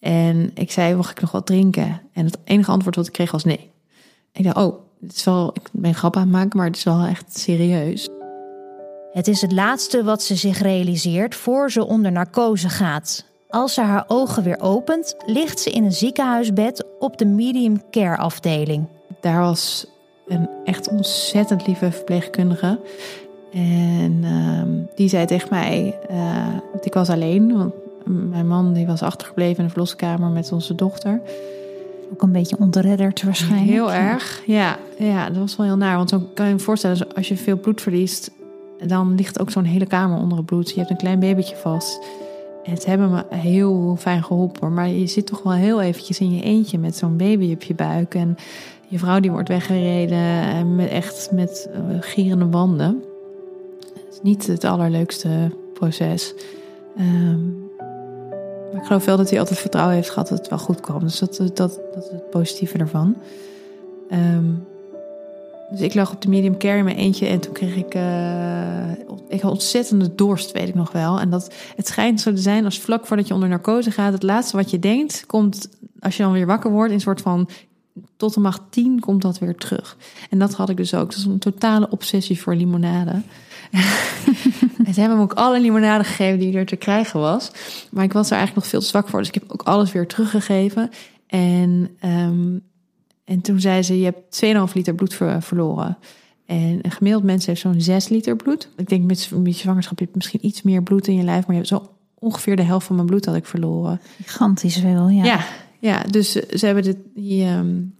En 0.03 0.51
ik 0.53 0.71
zei, 0.71 0.95
mag 0.95 1.11
ik 1.11 1.21
nog 1.21 1.31
wat 1.31 1.45
drinken? 1.45 2.01
En 2.13 2.25
het 2.25 2.37
enige 2.43 2.71
antwoord 2.71 2.95
wat 2.95 3.07
ik 3.07 3.13
kreeg 3.13 3.31
was 3.31 3.43
nee. 3.43 3.71
Ik 4.31 4.43
dacht, 4.43 4.57
oh, 4.57 4.75
het 5.01 5.15
is 5.15 5.23
wel, 5.23 5.51
ik 5.53 5.69
ben 5.71 5.95
grap 5.95 6.15
aan 6.15 6.21
het 6.21 6.31
maken, 6.31 6.57
maar 6.57 6.67
het 6.67 6.75
is 6.75 6.83
wel 6.83 7.05
echt 7.05 7.39
serieus. 7.39 8.09
Het 9.11 9.27
is 9.27 9.41
het 9.41 9.51
laatste 9.51 10.03
wat 10.03 10.23
ze 10.23 10.35
zich 10.35 10.57
realiseert 10.57 11.35
voor 11.35 11.71
ze 11.71 11.85
onder 11.85 12.11
narcose 12.11 12.69
gaat. 12.69 13.25
Als 13.49 13.73
ze 13.73 13.81
haar 13.81 14.05
ogen 14.07 14.43
weer 14.43 14.59
opent, 14.59 15.15
ligt 15.25 15.59
ze 15.59 15.69
in 15.69 15.83
een 15.83 15.91
ziekenhuisbed 15.91 16.85
op 16.99 17.17
de 17.17 17.25
medium 17.25 17.81
care 17.91 18.17
afdeling. 18.17 18.87
Daar 19.21 19.39
was 19.39 19.85
een 20.27 20.49
echt 20.63 20.89
ontzettend 20.89 21.67
lieve 21.67 21.91
verpleegkundige. 21.91 22.79
En 23.53 24.23
uh, 24.23 24.85
die 24.95 25.09
zei 25.09 25.25
tegen 25.25 25.47
mij, 25.49 25.99
uh, 26.11 26.47
ik 26.81 26.93
was 26.93 27.09
alleen, 27.09 27.57
want 27.57 27.73
mijn 28.05 28.47
man 28.47 28.73
die 28.73 28.85
was 28.85 29.01
achtergebleven 29.01 29.57
in 29.57 29.63
de 29.63 29.69
verloskamer 29.69 30.29
met 30.29 30.51
onze 30.51 30.75
dochter. 30.75 31.21
Ook 32.11 32.21
een 32.21 32.31
beetje 32.31 32.57
ontredderd 32.59 33.23
waarschijnlijk. 33.23 33.71
Heel 33.71 33.93
erg, 33.93 34.43
ja. 34.45 34.77
Ja, 34.97 35.27
dat 35.27 35.37
was 35.37 35.55
wel 35.55 35.65
heel 35.65 35.77
naar. 35.77 35.97
Want 35.97 36.09
zo 36.09 36.29
kan 36.33 36.45
je 36.45 36.53
je 36.53 36.59
voorstellen, 36.59 37.13
als 37.15 37.27
je 37.27 37.37
veel 37.37 37.57
bloed 37.57 37.81
verliest... 37.81 38.31
dan 38.85 39.15
ligt 39.15 39.39
ook 39.39 39.51
zo'n 39.51 39.63
hele 39.63 39.85
kamer 39.85 40.19
onder 40.19 40.37
het 40.37 40.45
bloed. 40.45 40.69
Je 40.69 40.77
hebt 40.77 40.89
een 40.89 40.97
klein 40.97 41.19
babytje 41.19 41.55
vast. 41.55 41.99
En 42.63 42.77
ze 42.77 42.89
hebben 42.89 43.11
me 43.11 43.23
heel 43.35 43.95
fijn 43.99 44.23
geholpen. 44.23 44.73
Maar 44.73 44.89
je 44.89 45.07
zit 45.07 45.25
toch 45.25 45.43
wel 45.43 45.53
heel 45.53 45.81
eventjes 45.81 46.19
in 46.19 46.35
je 46.35 46.41
eentje 46.41 46.77
met 46.77 46.95
zo'n 46.95 47.17
baby 47.17 47.53
op 47.53 47.63
je 47.63 47.75
buik. 47.75 48.15
En 48.15 48.35
je 48.87 48.99
vrouw 48.99 49.19
die 49.19 49.31
wordt 49.31 49.47
weggereden 49.47 50.41
en 50.41 50.75
met, 50.75 50.89
echt 50.89 51.29
met 51.31 51.69
uh, 51.71 51.97
gierende 51.99 52.45
banden. 52.45 53.03
Het 53.93 54.13
is 54.13 54.19
niet 54.21 54.47
het 54.47 54.63
allerleukste 54.63 55.29
proces. 55.73 56.33
Um, 56.99 57.62
ik 58.73 58.83
geloof 58.83 59.05
wel 59.05 59.17
dat 59.17 59.29
hij 59.29 59.39
altijd 59.39 59.59
vertrouwen 59.59 59.95
heeft 59.95 60.09
gehad 60.09 60.27
dat 60.27 60.37
het 60.37 60.49
wel 60.49 60.59
goed 60.59 60.79
kwam. 60.79 60.99
Dus 60.99 61.19
dat, 61.19 61.37
dat, 61.37 61.55
dat 61.55 61.79
is 62.03 62.09
het 62.11 62.29
positieve 62.29 62.77
ervan. 62.77 63.15
Um, 64.11 64.65
dus 65.71 65.81
ik 65.81 65.93
lag 65.93 66.13
op 66.13 66.21
de 66.21 66.29
medium 66.29 66.57
care 66.57 66.77
in 66.77 66.83
mijn 66.83 66.97
eentje 66.97 67.25
en 67.25 67.39
toen 67.39 67.53
kreeg 67.53 67.75
ik, 67.75 67.95
uh, 67.95 68.91
ik 69.27 69.41
had 69.41 69.51
ontzettende 69.51 70.15
dorst, 70.15 70.51
weet 70.51 70.67
ik 70.67 70.75
nog 70.75 70.91
wel. 70.91 71.19
En 71.19 71.29
dat 71.29 71.53
het 71.75 71.87
schijnt 71.87 72.21
zo 72.21 72.33
te 72.33 72.41
zijn 72.41 72.65
als 72.65 72.79
vlak 72.79 73.05
voordat 73.05 73.27
je 73.27 73.33
onder 73.33 73.49
narcose 73.49 73.91
gaat, 73.91 74.13
het 74.13 74.23
laatste 74.23 74.57
wat 74.57 74.69
je 74.69 74.79
denkt 74.79 75.25
komt 75.25 75.69
als 75.99 76.17
je 76.17 76.23
dan 76.23 76.31
weer 76.31 76.45
wakker 76.45 76.71
wordt 76.71 76.89
in 76.89 76.95
een 76.95 77.01
soort 77.01 77.21
van 77.21 77.49
tot 78.17 78.33
de 78.33 78.39
macht 78.39 78.61
10 78.69 78.99
komt 78.99 79.21
dat 79.21 79.39
weer 79.39 79.55
terug. 79.55 79.97
En 80.29 80.39
dat 80.39 80.53
had 80.53 80.69
ik 80.69 80.77
dus 80.77 80.93
ook. 80.93 81.15
Dat 81.15 81.23
een 81.23 81.39
totale 81.39 81.89
obsessie 81.89 82.41
voor 82.41 82.55
limonade. 82.55 83.21
en 84.85 84.93
ze 84.93 84.99
hebben 84.99 85.17
me 85.17 85.23
ook 85.23 85.33
alle 85.33 85.59
limonade 85.59 86.03
gegeven 86.03 86.39
die 86.39 86.57
er 86.57 86.65
te 86.65 86.75
krijgen 86.75 87.19
was. 87.19 87.51
Maar 87.91 88.03
ik 88.03 88.13
was 88.13 88.25
er 88.27 88.37
eigenlijk 88.37 88.61
nog 88.61 88.67
veel 88.71 88.79
te 88.79 88.85
zwak 88.85 89.09
voor. 89.09 89.19
Dus 89.19 89.27
ik 89.27 89.33
heb 89.33 89.43
ook 89.47 89.61
alles 89.61 89.91
weer 89.91 90.07
teruggegeven. 90.07 90.89
En, 91.27 91.89
um, 92.05 92.61
en 93.25 93.41
toen 93.41 93.59
zei 93.59 93.83
ze, 93.83 93.99
je 93.99 94.05
hebt 94.05 94.69
2,5 94.69 94.73
liter 94.73 94.95
bloed 94.95 95.17
verloren. 95.39 95.97
En 96.45 96.79
een 96.81 96.91
gemiddeld 96.91 97.23
mens 97.23 97.45
heeft 97.45 97.61
zo'n 97.61 97.81
6 97.81 98.09
liter 98.09 98.35
bloed. 98.35 98.69
Ik 98.75 98.89
denk 98.89 99.03
met, 99.03 99.31
met 99.35 99.55
je 99.55 99.61
zwangerschap 99.61 99.99
heb 99.99 100.07
je 100.07 100.15
misschien 100.15 100.45
iets 100.45 100.61
meer 100.61 100.83
bloed 100.83 101.07
in 101.07 101.15
je 101.15 101.23
lijf. 101.23 101.47
Maar 101.47 101.55
je 101.55 101.61
hebt 101.61 101.67
zo 101.67 101.89
ongeveer 102.19 102.55
de 102.55 102.63
helft 102.63 102.85
van 102.85 102.95
mijn 102.95 103.07
bloed 103.07 103.25
had 103.25 103.35
ik 103.35 103.45
verloren. 103.45 104.01
Gigantisch 104.23 104.77
veel, 104.77 105.09
ja. 105.09 105.23
Ja, 105.23 105.45
ja 105.79 106.03
dus 106.09 106.31
ze 106.31 106.65
hebben 106.65 106.83
dit... 106.83 106.97
Die, 107.15 107.45
um, 107.45 107.95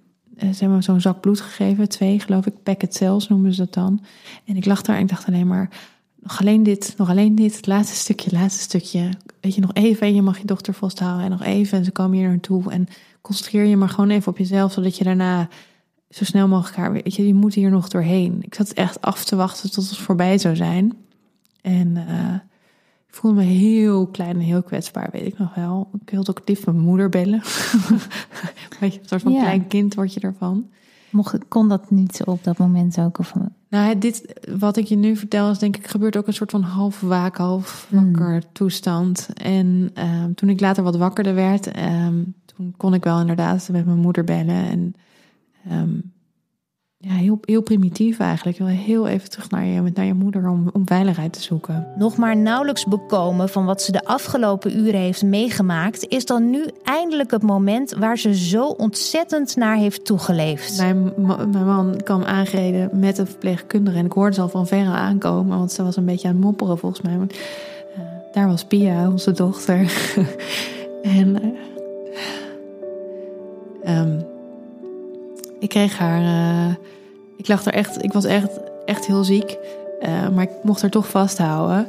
ze 0.51 0.59
hebben 0.59 0.77
me 0.77 0.83
zo'n 0.83 1.01
zak 1.01 1.21
bloed 1.21 1.41
gegeven, 1.41 1.89
twee 1.89 2.19
geloof 2.19 2.45
ik, 2.45 2.63
packet 2.63 2.95
cells 2.95 3.27
noemen 3.27 3.53
ze 3.53 3.61
dat 3.61 3.73
dan. 3.73 4.03
En 4.45 4.55
ik 4.55 4.65
lag 4.65 4.81
daar 4.81 4.95
en 4.95 5.01
ik 5.01 5.09
dacht 5.09 5.27
alleen 5.27 5.47
maar, 5.47 5.69
nog 6.19 6.39
alleen 6.39 6.63
dit, 6.63 6.93
nog 6.97 7.09
alleen 7.09 7.35
dit, 7.35 7.55
het 7.55 7.67
laatste 7.67 7.95
stukje, 7.95 8.31
laatste 8.31 8.61
stukje. 8.61 9.09
Weet 9.41 9.55
je, 9.55 9.61
nog 9.61 9.73
even 9.73 10.07
en 10.07 10.15
je 10.15 10.21
mag 10.21 10.37
je 10.37 10.45
dochter 10.45 10.73
vasthouden 10.73 11.25
en 11.25 11.31
nog 11.31 11.43
even 11.43 11.77
en 11.77 11.85
ze 11.85 11.91
komen 11.91 12.17
hier 12.17 12.27
naartoe. 12.27 12.71
En 12.71 12.87
concentreer 13.21 13.65
je 13.65 13.77
maar 13.77 13.89
gewoon 13.89 14.09
even 14.09 14.31
op 14.31 14.37
jezelf, 14.37 14.73
zodat 14.73 14.97
je 14.97 15.03
daarna 15.03 15.47
zo 16.09 16.23
snel 16.23 16.47
mogelijk 16.47 16.77
haar, 16.77 16.91
weet 16.91 17.15
je, 17.15 17.27
je 17.27 17.33
moet 17.33 17.53
hier 17.53 17.69
nog 17.69 17.89
doorheen. 17.89 18.37
Ik 18.41 18.55
zat 18.55 18.69
echt 18.69 19.01
af 19.01 19.25
te 19.25 19.35
wachten 19.35 19.71
tot 19.71 19.89
het 19.89 19.97
voorbij 19.97 20.37
zou 20.37 20.55
zijn. 20.55 20.93
En 21.61 21.95
uh, 21.95 22.33
ik 23.13 23.19
voelde 23.19 23.37
me 23.37 23.43
heel 23.43 24.07
klein 24.07 24.35
en 24.35 24.41
heel 24.41 24.63
kwetsbaar, 24.63 25.09
weet 25.11 25.25
ik 25.25 25.37
nog 25.37 25.55
wel. 25.55 25.89
Ik 26.01 26.09
wilde 26.09 26.29
ook 26.29 26.41
lief 26.45 26.65
mijn 26.65 26.79
moeder 26.79 27.09
bellen. 27.09 27.41
weet 28.79 28.93
je, 28.93 28.99
een 28.99 29.07
soort 29.07 29.21
van 29.21 29.31
ja. 29.31 29.41
klein 29.41 29.67
kind 29.67 29.95
word 29.95 30.13
je 30.13 30.19
ervan. 30.19 30.69
Mocht, 31.09 31.47
kon 31.47 31.69
dat 31.69 31.91
niet 31.91 32.21
op 32.25 32.43
dat 32.43 32.57
moment 32.57 32.99
ook? 32.99 33.19
Of... 33.19 33.33
Nou, 33.69 33.97
dit, 33.97 34.33
wat 34.57 34.77
ik 34.77 34.85
je 34.85 34.95
nu 34.95 35.15
vertel, 35.15 35.51
is 35.51 35.59
denk 35.59 35.77
ik 35.77 35.87
gebeurt 35.87 36.17
ook 36.17 36.27
een 36.27 36.33
soort 36.33 36.51
van 36.51 36.61
half 36.61 37.01
waak, 37.01 37.37
half 37.37 37.87
wakker 37.89 38.31
hmm. 38.31 38.41
toestand. 38.51 39.29
En 39.33 39.91
um, 39.95 40.35
toen 40.35 40.49
ik 40.49 40.59
later 40.59 40.83
wat 40.83 40.95
wakkerder 40.95 41.35
werd, 41.35 41.77
um, 41.77 42.33
toen 42.45 42.73
kon 42.77 42.93
ik 42.93 43.03
wel 43.03 43.19
inderdaad 43.19 43.69
met 43.71 43.85
mijn 43.85 43.99
moeder 43.99 44.23
bellen. 44.23 44.69
En 44.69 44.95
um, 45.71 46.12
ja, 47.05 47.13
heel, 47.13 47.39
heel 47.41 47.61
primitief 47.61 48.19
eigenlijk. 48.19 48.57
Heel 48.57 49.07
even 49.07 49.29
terug 49.29 49.49
naar 49.49 49.65
je, 49.65 49.91
naar 49.93 50.05
je 50.05 50.13
moeder 50.13 50.49
om, 50.49 50.69
om 50.73 50.87
veiligheid 50.87 51.33
te 51.33 51.41
zoeken. 51.41 51.87
Nog 51.97 52.17
maar 52.17 52.37
nauwelijks 52.37 52.85
bekomen 52.85 53.49
van 53.49 53.65
wat 53.65 53.81
ze 53.81 53.91
de 53.91 54.05
afgelopen 54.05 54.77
uren 54.77 54.99
heeft 54.99 55.23
meegemaakt, 55.23 56.07
is 56.07 56.25
dan 56.25 56.49
nu 56.49 56.65
eindelijk 56.83 57.31
het 57.31 57.41
moment 57.41 57.91
waar 57.93 58.17
ze 58.17 58.35
zo 58.35 58.65
ontzettend 58.65 59.55
naar 59.55 59.75
heeft 59.75 60.05
toegeleefd. 60.05 60.77
Mijn, 60.77 61.13
mijn 61.51 61.65
man 61.65 62.01
kwam 62.03 62.23
aangereden 62.23 62.99
met 62.99 63.17
een 63.17 63.27
verpleegkundige 63.27 63.97
en 63.97 64.05
ik 64.05 64.13
hoorde 64.13 64.33
ze 64.33 64.41
al 64.41 64.49
van 64.49 64.67
verre 64.67 64.91
aankomen, 64.91 65.57
want 65.57 65.71
ze 65.71 65.83
was 65.83 65.95
een 65.95 66.05
beetje 66.05 66.27
aan 66.27 66.33
het 66.33 66.43
mopperen 66.43 66.77
volgens 66.77 67.01
mij. 67.01 67.17
Maar, 67.17 67.27
uh, 67.97 68.03
daar 68.33 68.47
was 68.47 68.65
Pia, 68.65 69.09
onze 69.09 69.31
dochter. 69.31 69.93
en. 71.03 71.55
Uh, 73.85 73.99
um, 73.99 74.32
ik 75.63 75.69
kreeg 75.69 75.97
haar. 75.97 76.21
Uh, 76.21 76.75
ik 77.37 77.47
lag 77.47 77.65
er 77.65 77.73
echt. 77.73 78.03
Ik 78.03 78.13
was 78.13 78.25
echt, 78.25 78.59
echt 78.85 79.07
heel 79.07 79.23
ziek. 79.23 79.57
Uh, 80.01 80.29
maar 80.29 80.43
ik 80.43 80.49
mocht 80.63 80.81
haar 80.81 80.89
toch 80.89 81.09
vasthouden. 81.09 81.87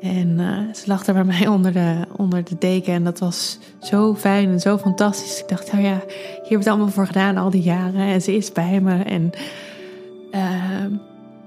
En 0.00 0.28
uh, 0.38 0.74
ze 0.74 0.82
lag 0.86 1.06
er 1.06 1.14
bij 1.14 1.24
mij 1.38 1.46
onder 1.46 1.72
de, 1.72 2.04
onder 2.16 2.44
de 2.44 2.56
deken. 2.58 2.92
En 2.92 3.04
dat 3.04 3.18
was 3.18 3.58
zo 3.80 4.14
fijn 4.14 4.50
en 4.50 4.60
zo 4.60 4.78
fantastisch. 4.78 5.40
Ik 5.40 5.48
dacht, 5.48 5.72
nou 5.72 5.84
ja, 5.84 6.00
hier 6.06 6.42
heb 6.42 6.50
ik 6.50 6.58
het 6.58 6.66
allemaal 6.66 6.88
voor 6.88 7.06
gedaan 7.06 7.36
al 7.36 7.50
die 7.50 7.62
jaren. 7.62 8.00
En 8.00 8.22
ze 8.22 8.36
is 8.36 8.52
bij 8.52 8.80
me. 8.80 9.02
En 9.02 9.30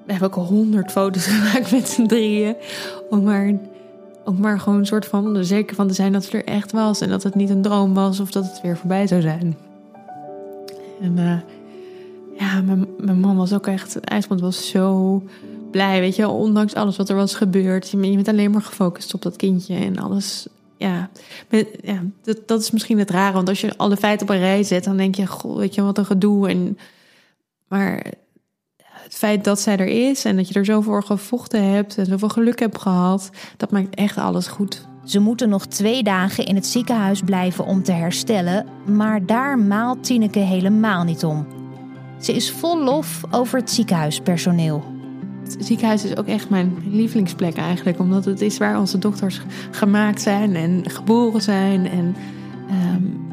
we 0.05 0.11
hebben 0.11 0.34
ook 0.34 0.47
honderd 0.47 0.91
foto's 0.91 1.26
gemaakt 1.36 1.72
met 1.72 1.89
z'n 1.89 2.05
drieën. 2.05 2.55
Om 3.09 3.24
maar, 3.24 3.53
om 4.26 4.39
maar 4.39 4.59
gewoon 4.59 4.80
een 4.80 4.86
soort 4.86 5.05
van 5.05 5.36
er 5.36 5.45
zeker 5.45 5.76
van 5.76 5.88
te 5.88 5.93
zijn 5.93 6.11
dat 6.11 6.24
ze 6.24 6.38
er 6.38 6.45
echt 6.45 6.72
was. 6.72 7.01
En 7.01 7.09
dat 7.09 7.24
het 7.24 7.36
niet 7.36 7.49
een 7.49 7.61
droom 7.61 7.93
was 7.93 8.20
of 8.20 8.32
dat 8.32 8.43
het 8.43 8.61
weer 8.61 8.78
voorbij 8.78 9.07
zou 9.07 9.22
zijn. 9.22 9.57
En 11.01 11.43
ja, 12.38 12.61
mijn, 12.61 12.88
mijn 12.97 13.19
man 13.19 13.36
was 13.36 13.53
ook 13.53 13.67
echt, 13.67 13.99
IJsland 13.99 14.41
was 14.41 14.69
zo 14.69 15.23
blij, 15.71 15.99
weet 15.99 16.15
je, 16.15 16.27
ondanks 16.27 16.73
alles 16.73 16.97
wat 16.97 17.09
er 17.09 17.15
was 17.15 17.36
gebeurd. 17.36 17.89
Je 17.89 17.97
bent 17.97 18.27
alleen 18.27 18.51
maar 18.51 18.61
gefocust 18.61 19.13
op 19.13 19.21
dat 19.21 19.36
kindje 19.36 19.75
en 19.75 19.97
alles 19.99 20.47
ja, 20.77 21.09
ja 21.81 22.03
dat, 22.21 22.47
dat 22.47 22.61
is 22.61 22.71
misschien 22.71 22.99
het 22.99 23.09
rare. 23.09 23.33
Want 23.33 23.49
als 23.49 23.61
je 23.61 23.77
alle 23.77 23.97
feiten 23.97 24.27
op 24.27 24.33
een 24.33 24.39
rij 24.39 24.63
zet, 24.63 24.83
dan 24.83 24.97
denk 24.97 25.15
je, 25.15 25.27
goh, 25.27 25.57
weet 25.57 25.75
je 25.75 25.81
wat 25.81 25.97
een 25.97 26.05
gedoe. 26.05 26.49
En, 26.49 26.77
maar 27.67 28.05
het 28.88 29.15
feit 29.15 29.43
dat 29.43 29.59
zij 29.59 29.77
er 29.77 30.09
is 30.09 30.25
en 30.25 30.36
dat 30.36 30.47
je 30.47 30.53
er 30.53 30.65
zo 30.65 30.81
voor 30.81 31.03
gevochten 31.03 31.63
hebt 31.63 31.97
en 31.97 32.05
zoveel 32.05 32.29
geluk 32.29 32.59
hebt 32.59 32.81
gehad, 32.81 33.29
dat 33.57 33.71
maakt 33.71 33.95
echt 33.95 34.17
alles 34.17 34.47
goed. 34.47 34.88
Ze 35.03 35.19
moeten 35.19 35.49
nog 35.49 35.65
twee 35.65 36.03
dagen 36.03 36.45
in 36.45 36.55
het 36.55 36.65
ziekenhuis 36.65 37.21
blijven 37.21 37.65
om 37.65 37.83
te 37.83 37.91
herstellen, 37.91 38.65
maar 38.86 39.25
daar 39.25 39.59
maalt 39.59 40.03
Tineke 40.03 40.39
helemaal 40.39 41.03
niet 41.03 41.23
om. 41.23 41.64
Ze 42.20 42.34
is 42.34 42.51
vol 42.51 42.84
lof 42.84 43.24
over 43.32 43.59
het 43.59 43.70
ziekenhuispersoneel. 43.72 44.84
Het 45.43 45.66
ziekenhuis 45.66 46.03
is 46.03 46.18
ook 46.18 46.28
echt 46.28 46.49
mijn 46.49 46.78
lievelingsplek 46.89 47.57
eigenlijk, 47.57 47.99
omdat 47.99 48.26
het 48.26 48.41
is 48.41 48.57
waar 48.57 48.80
onze 48.80 48.97
dokters 48.97 49.41
gemaakt 49.72 50.22
zijn 50.22 50.55
en 50.55 50.84
geboren 50.89 51.41
zijn. 51.41 51.89
En 51.89 52.16
um, 52.70 53.26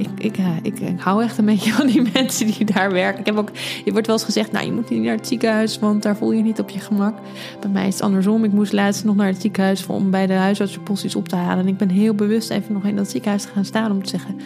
ik, 0.00 0.08
ik, 0.16 0.36
ik, 0.62 0.80
ik, 0.80 1.00
hou 1.00 1.22
echt 1.22 1.38
een 1.38 1.44
beetje 1.44 1.72
van 1.78 1.86
die 1.86 2.02
mensen 2.12 2.46
die 2.46 2.64
daar 2.64 2.92
werken. 2.92 3.20
Ik 3.20 3.26
heb 3.26 3.36
ook, 3.36 3.50
je 3.84 3.92
wordt 3.92 4.06
wel 4.06 4.16
eens 4.16 4.24
gezegd, 4.24 4.52
nou 4.52 4.66
je 4.66 4.72
moet 4.72 4.90
niet 4.90 5.02
naar 5.02 5.16
het 5.16 5.26
ziekenhuis, 5.26 5.78
want 5.78 6.02
daar 6.02 6.16
voel 6.16 6.32
je 6.32 6.42
niet 6.42 6.60
op 6.60 6.70
je 6.70 6.78
gemak. 6.78 7.18
Bij 7.60 7.70
mij 7.70 7.86
is 7.86 7.94
het 7.94 8.02
andersom. 8.02 8.44
Ik 8.44 8.52
moest 8.52 8.72
laatst 8.72 9.04
nog 9.04 9.16
naar 9.16 9.26
het 9.26 9.40
ziekenhuis 9.40 9.86
om 9.86 10.10
bij 10.10 10.26
de 10.26 10.32
huisartsenpost 10.32 11.04
iets 11.04 11.16
op 11.16 11.28
te 11.28 11.36
halen. 11.36 11.64
En 11.64 11.68
ik 11.68 11.76
ben 11.76 11.88
heel 11.88 12.14
bewust 12.14 12.50
even 12.50 12.72
nog 12.72 12.84
in 12.84 12.96
dat 12.96 13.10
ziekenhuis 13.10 13.42
te 13.42 13.48
gaan 13.54 13.64
staan 13.64 13.90
om 13.90 14.02
te 14.02 14.08
zeggen, 14.08 14.40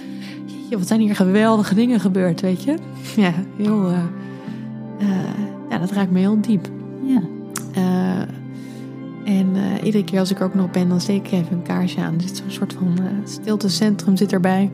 wat 0.71 0.87
zijn 0.87 1.01
hier 1.01 1.17
geweldige 1.17 1.75
dingen 1.75 2.01
gebeurd, 2.01 2.41
weet 2.41 2.63
je? 2.63 2.77
Ja, 3.17 3.33
heel, 3.57 3.91
uh, 3.91 3.99
ja 5.71 5.79
dat 5.79 5.91
raakt 5.91 6.11
me 6.11 6.19
heel 6.19 6.41
diep. 6.41 6.69
Ja. 7.03 7.21
Uh, 7.77 8.21
en 9.25 9.57
iedere 9.83 10.05
keer 10.05 10.19
als 10.19 10.31
ik 10.31 10.39
er 10.39 10.45
ook 10.45 10.55
nog 10.55 10.71
ben, 10.71 10.89
dan 10.89 11.01
steek 11.01 11.27
ik 11.27 11.33
even 11.33 11.53
een 11.53 11.63
kaarsje 11.63 12.01
aan. 12.01 12.15
Er 12.15 12.21
zit 12.21 12.37
zo'n 12.37 12.51
soort 12.51 12.73
van 12.73 12.99
stiltecentrum 13.25 14.17
zit 14.17 14.33
erbij 14.33 14.71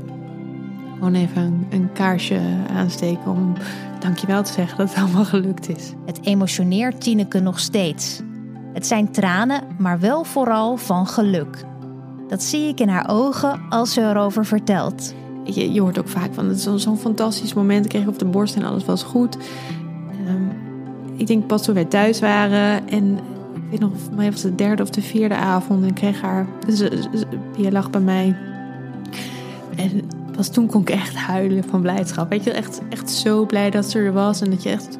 gewoon 1.00 1.14
even 1.14 1.42
een, 1.42 1.66
een, 1.70 1.92
kaarsje 1.92 2.40
aansteken 2.74 3.30
om 3.30 3.52
dankjewel 4.00 4.42
te 4.42 4.52
zeggen 4.52 4.78
dat 4.78 4.88
het 4.88 4.98
allemaal 4.98 5.24
gelukt 5.24 5.68
is. 5.68 5.92
Het 6.06 6.18
emotioneert 6.22 7.00
Tineke 7.00 7.40
nog 7.40 7.58
steeds. 7.58 8.20
Het 8.72 8.86
zijn 8.86 9.12
tranen, 9.12 9.62
maar 9.78 10.00
wel 10.00 10.24
vooral 10.24 10.76
van 10.76 11.06
geluk. 11.06 11.64
Dat 12.28 12.42
zie 12.42 12.68
ik 12.68 12.80
in 12.80 12.88
haar 12.88 13.08
ogen 13.08 13.60
als 13.68 13.92
ze 13.92 14.00
erover 14.00 14.46
vertelt. 14.46 15.14
Je, 15.44 15.72
je 15.72 15.80
hoort 15.80 15.98
ook 15.98 16.08
vaak 16.08 16.34
van, 16.34 16.48
het 16.48 16.56
is 16.56 16.82
zo'n 16.82 16.98
fantastisch 16.98 17.54
moment. 17.54 17.84
Ik 17.84 17.90
kreeg 17.90 18.06
op 18.06 18.18
de 18.18 18.24
borst 18.24 18.56
en 18.56 18.64
alles 18.64 18.84
was 18.84 19.02
goed. 19.02 19.36
Um, 20.28 20.52
ik 21.16 21.26
denk 21.26 21.46
pas 21.46 21.62
toen 21.62 21.74
wij 21.74 21.84
thuis 21.84 22.20
waren 22.20 22.88
en 22.88 23.18
ik 23.54 23.70
weet 23.70 23.80
nog, 23.80 23.90
voor 24.04 24.14
mij 24.14 24.30
was 24.30 24.42
het 24.42 24.58
de 24.58 24.64
derde 24.64 24.82
of 24.82 24.90
de 24.90 25.02
vierde 25.02 25.34
avond. 25.34 25.82
En 25.82 25.88
ik 25.88 25.94
kreeg 25.94 26.20
haar, 26.20 26.46
ze, 26.68 27.08
ze, 27.56 27.72
lag 27.72 27.90
bij 27.90 28.00
mij. 28.00 28.36
En 29.76 30.02
pas 30.36 30.48
toen 30.48 30.66
kon 30.66 30.80
ik 30.80 30.90
echt 30.90 31.16
huilen 31.16 31.64
van 31.64 31.80
blijdschap. 31.80 32.30
Weet 32.30 32.44
je, 32.44 32.50
echt, 32.50 32.80
echt 32.88 33.10
zo 33.10 33.46
blij 33.46 33.70
dat 33.70 33.90
ze 33.90 33.98
er 33.98 34.12
was. 34.12 34.40
En 34.40 34.50
dat 34.50 34.62
je 34.62 34.70
echt 34.70 34.98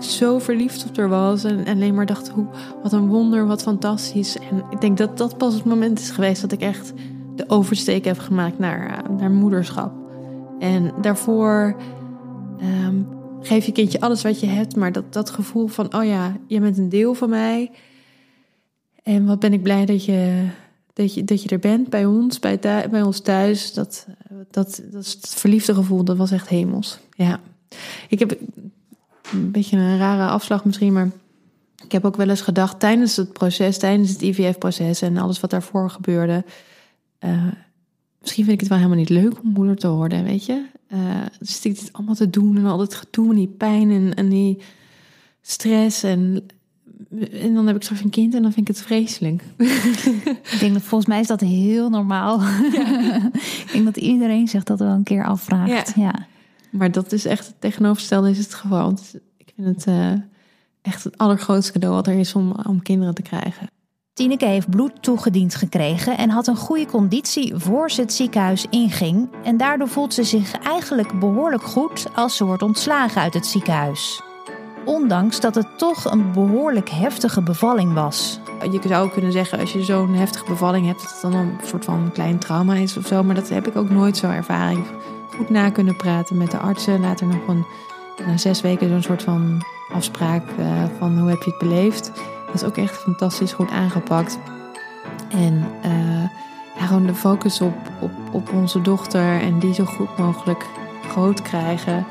ik 0.00 0.06
zo 0.06 0.38
verliefd 0.38 0.86
op 0.88 0.96
haar 0.96 1.08
was. 1.08 1.44
En, 1.44 1.64
en 1.64 1.74
alleen 1.74 1.94
maar 1.94 2.06
dacht, 2.06 2.28
hoe, 2.28 2.46
wat 2.82 2.92
een 2.92 3.06
wonder, 3.06 3.46
wat 3.46 3.62
fantastisch. 3.62 4.36
En 4.38 4.64
ik 4.70 4.80
denk 4.80 4.98
dat 4.98 5.18
dat 5.18 5.38
pas 5.38 5.54
het 5.54 5.64
moment 5.64 5.98
is 5.98 6.10
geweest 6.10 6.40
dat 6.40 6.52
ik 6.52 6.60
echt 6.60 6.92
de 7.40 7.54
oversteek 7.54 8.04
heb 8.04 8.18
gemaakt 8.18 8.58
naar, 8.58 9.04
eh, 9.04 9.10
naar 9.18 9.30
moederschap. 9.30 9.92
En 10.58 10.92
daarvoor 11.00 11.76
um, 12.62 13.08
geef 13.40 13.66
je 13.66 13.72
kindje 13.72 14.00
alles 14.00 14.22
wat 14.22 14.40
je 14.40 14.46
hebt. 14.46 14.76
Maar 14.76 14.92
dat, 14.92 15.12
dat 15.12 15.30
gevoel 15.30 15.66
van, 15.66 15.94
oh 15.94 16.04
ja, 16.04 16.36
je 16.46 16.60
bent 16.60 16.78
een 16.78 16.88
deel 16.88 17.14
van 17.14 17.30
mij. 17.30 17.70
En 19.02 19.26
wat 19.26 19.38
ben 19.38 19.52
ik 19.52 19.62
blij 19.62 19.86
dat 19.86 20.04
je, 20.04 20.48
dat 20.92 21.14
je, 21.14 21.24
dat 21.24 21.42
je 21.42 21.48
er 21.48 21.58
bent 21.58 21.90
bij 21.90 22.04
ons, 22.04 22.38
bij, 22.38 22.58
bij 22.90 23.02
ons 23.02 23.20
thuis. 23.20 23.72
Dat, 23.72 24.06
dat, 24.50 24.82
dat 24.90 25.04
is 25.04 25.12
het 25.12 25.34
verliefde 25.34 25.74
gevoel, 25.74 26.04
dat 26.04 26.16
was 26.16 26.30
echt 26.30 26.48
hemels. 26.48 26.98
Ja. 27.10 27.40
Ik 28.08 28.18
heb 28.18 28.36
een 29.32 29.50
beetje 29.50 29.76
een 29.76 29.98
rare 29.98 30.30
afslag 30.30 30.64
misschien, 30.64 30.92
maar 30.92 31.10
ik 31.84 31.92
heb 31.92 32.04
ook 32.04 32.16
wel 32.16 32.28
eens 32.28 32.40
gedacht 32.40 32.80
tijdens 32.80 33.16
het 33.16 33.32
proces, 33.32 33.78
tijdens 33.78 34.10
het 34.10 34.22
IVF-proces 34.22 35.02
en 35.02 35.16
alles 35.16 35.40
wat 35.40 35.50
daarvoor 35.50 35.90
gebeurde. 35.90 36.44
Uh, 37.24 37.46
misschien 38.20 38.44
vind 38.44 38.54
ik 38.54 38.60
het 38.60 38.68
wel 38.68 38.78
helemaal 38.78 38.98
niet 38.98 39.08
leuk 39.08 39.42
om 39.42 39.50
moeder 39.52 39.76
te 39.76 39.88
worden, 39.88 40.24
weet 40.24 40.46
je. 40.46 40.66
Uh, 40.92 40.98
dus 41.38 41.64
ik 41.64 41.78
dit 41.78 41.92
allemaal 41.92 42.14
te 42.14 42.30
doen 42.30 42.56
en 42.56 42.66
al 42.66 42.78
dat 42.78 42.94
gedoe 42.94 43.30
en 43.30 43.36
die 43.36 43.48
pijn 43.48 43.90
en, 43.90 44.14
en 44.14 44.28
die 44.28 44.58
stress 45.40 46.02
en 46.02 46.42
en 47.32 47.54
dan 47.54 47.66
heb 47.66 47.76
ik 47.76 47.82
straks 47.82 48.02
een 48.02 48.10
kind 48.10 48.34
en 48.34 48.42
dan 48.42 48.52
vind 48.52 48.68
ik 48.68 48.76
het 48.76 48.84
vreselijk. 48.86 49.42
Ik 50.52 50.56
denk 50.60 50.72
dat 50.72 50.82
volgens 50.82 51.10
mij 51.10 51.20
is 51.20 51.26
dat 51.26 51.40
heel 51.40 51.88
normaal. 51.88 52.40
ik 53.64 53.68
denk 53.72 53.84
dat 53.84 53.96
iedereen 53.96 54.48
zich 54.48 54.62
dat 54.62 54.78
wel 54.78 54.88
een 54.88 55.02
keer 55.02 55.24
afvraagt. 55.24 55.92
Ja. 55.96 56.26
Maar 56.70 56.92
dat 56.92 57.12
is 57.12 57.24
echt 57.24 57.46
het 57.46 57.60
tegenovergestelde 57.60 58.30
is 58.30 58.38
het 58.38 58.54
geval. 58.54 58.98
ik 59.36 59.52
vind 59.56 59.66
het 59.66 59.86
uh, 59.86 60.12
echt 60.82 61.04
het 61.04 61.18
allergrootste 61.18 61.72
cadeau 61.72 61.94
wat 61.94 62.06
er 62.06 62.18
is 62.18 62.34
om, 62.34 62.52
om 62.52 62.82
kinderen 62.82 63.14
te 63.14 63.22
krijgen. 63.22 63.66
Tineke 64.20 64.44
heeft 64.44 64.70
bloed 64.70 65.02
toegediend 65.02 65.54
gekregen 65.54 66.18
en 66.18 66.30
had 66.30 66.46
een 66.46 66.56
goede 66.56 66.86
conditie 66.86 67.54
voor 67.56 67.90
ze 67.90 68.00
het 68.00 68.12
ziekenhuis 68.12 68.66
inging. 68.70 69.28
En 69.44 69.56
daardoor 69.56 69.88
voelt 69.88 70.14
ze 70.14 70.24
zich 70.24 70.52
eigenlijk 70.58 71.18
behoorlijk 71.18 71.62
goed 71.62 72.06
als 72.14 72.36
ze 72.36 72.44
wordt 72.44 72.62
ontslagen 72.62 73.22
uit 73.22 73.34
het 73.34 73.46
ziekenhuis 73.46 74.22
ondanks 74.84 75.40
dat 75.40 75.54
het 75.54 75.78
toch 75.78 76.10
een 76.10 76.32
behoorlijk 76.32 76.90
heftige 76.90 77.42
bevalling 77.42 77.92
was. 77.92 78.40
Je 78.70 78.80
zou 78.88 79.10
kunnen 79.10 79.32
zeggen, 79.32 79.58
als 79.58 79.72
je 79.72 79.84
zo'n 79.84 80.14
heftige 80.14 80.44
bevalling 80.44 80.86
hebt, 80.86 81.02
dat 81.02 81.10
het 81.10 81.20
dan 81.20 81.34
een 81.34 81.58
soort 81.64 81.84
van 81.84 82.10
klein 82.12 82.38
trauma 82.38 82.74
is 82.74 82.96
of 82.96 83.06
zo. 83.06 83.22
Maar 83.22 83.34
dat 83.34 83.48
heb 83.48 83.66
ik 83.66 83.76
ook 83.76 83.90
nooit 83.90 84.16
zo 84.16 84.26
ervaren. 84.26 84.84
Goed 85.36 85.50
na 85.50 85.70
kunnen 85.70 85.96
praten 85.96 86.36
met 86.36 86.50
de 86.50 86.58
artsen. 86.58 87.00
Later 87.00 87.26
nog 87.26 87.46
een, 87.48 87.66
na 88.26 88.36
zes 88.36 88.60
weken 88.60 88.88
zo'n 88.88 89.02
soort 89.02 89.22
van 89.22 89.62
afspraak 89.92 90.44
uh, 90.58 90.84
van 90.98 91.18
hoe 91.18 91.28
heb 91.28 91.42
je 91.42 91.50
het 91.50 91.58
beleefd. 91.58 92.12
Dat 92.52 92.62
is 92.62 92.64
ook 92.64 92.76
echt 92.76 92.96
fantastisch 92.96 93.52
goed 93.52 93.70
aangepakt. 93.70 94.38
En 95.28 95.64
ja, 96.78 96.86
gewoon 96.86 97.06
de 97.06 97.14
focus 97.14 97.60
op, 97.60 97.76
op, 98.00 98.10
op 98.32 98.52
onze 98.52 98.80
dochter 98.80 99.40
en 99.40 99.58
die 99.58 99.74
zo 99.74 99.84
goed 99.84 100.18
mogelijk 100.18 100.66
groot 101.08 101.42
krijgen. 101.42 102.06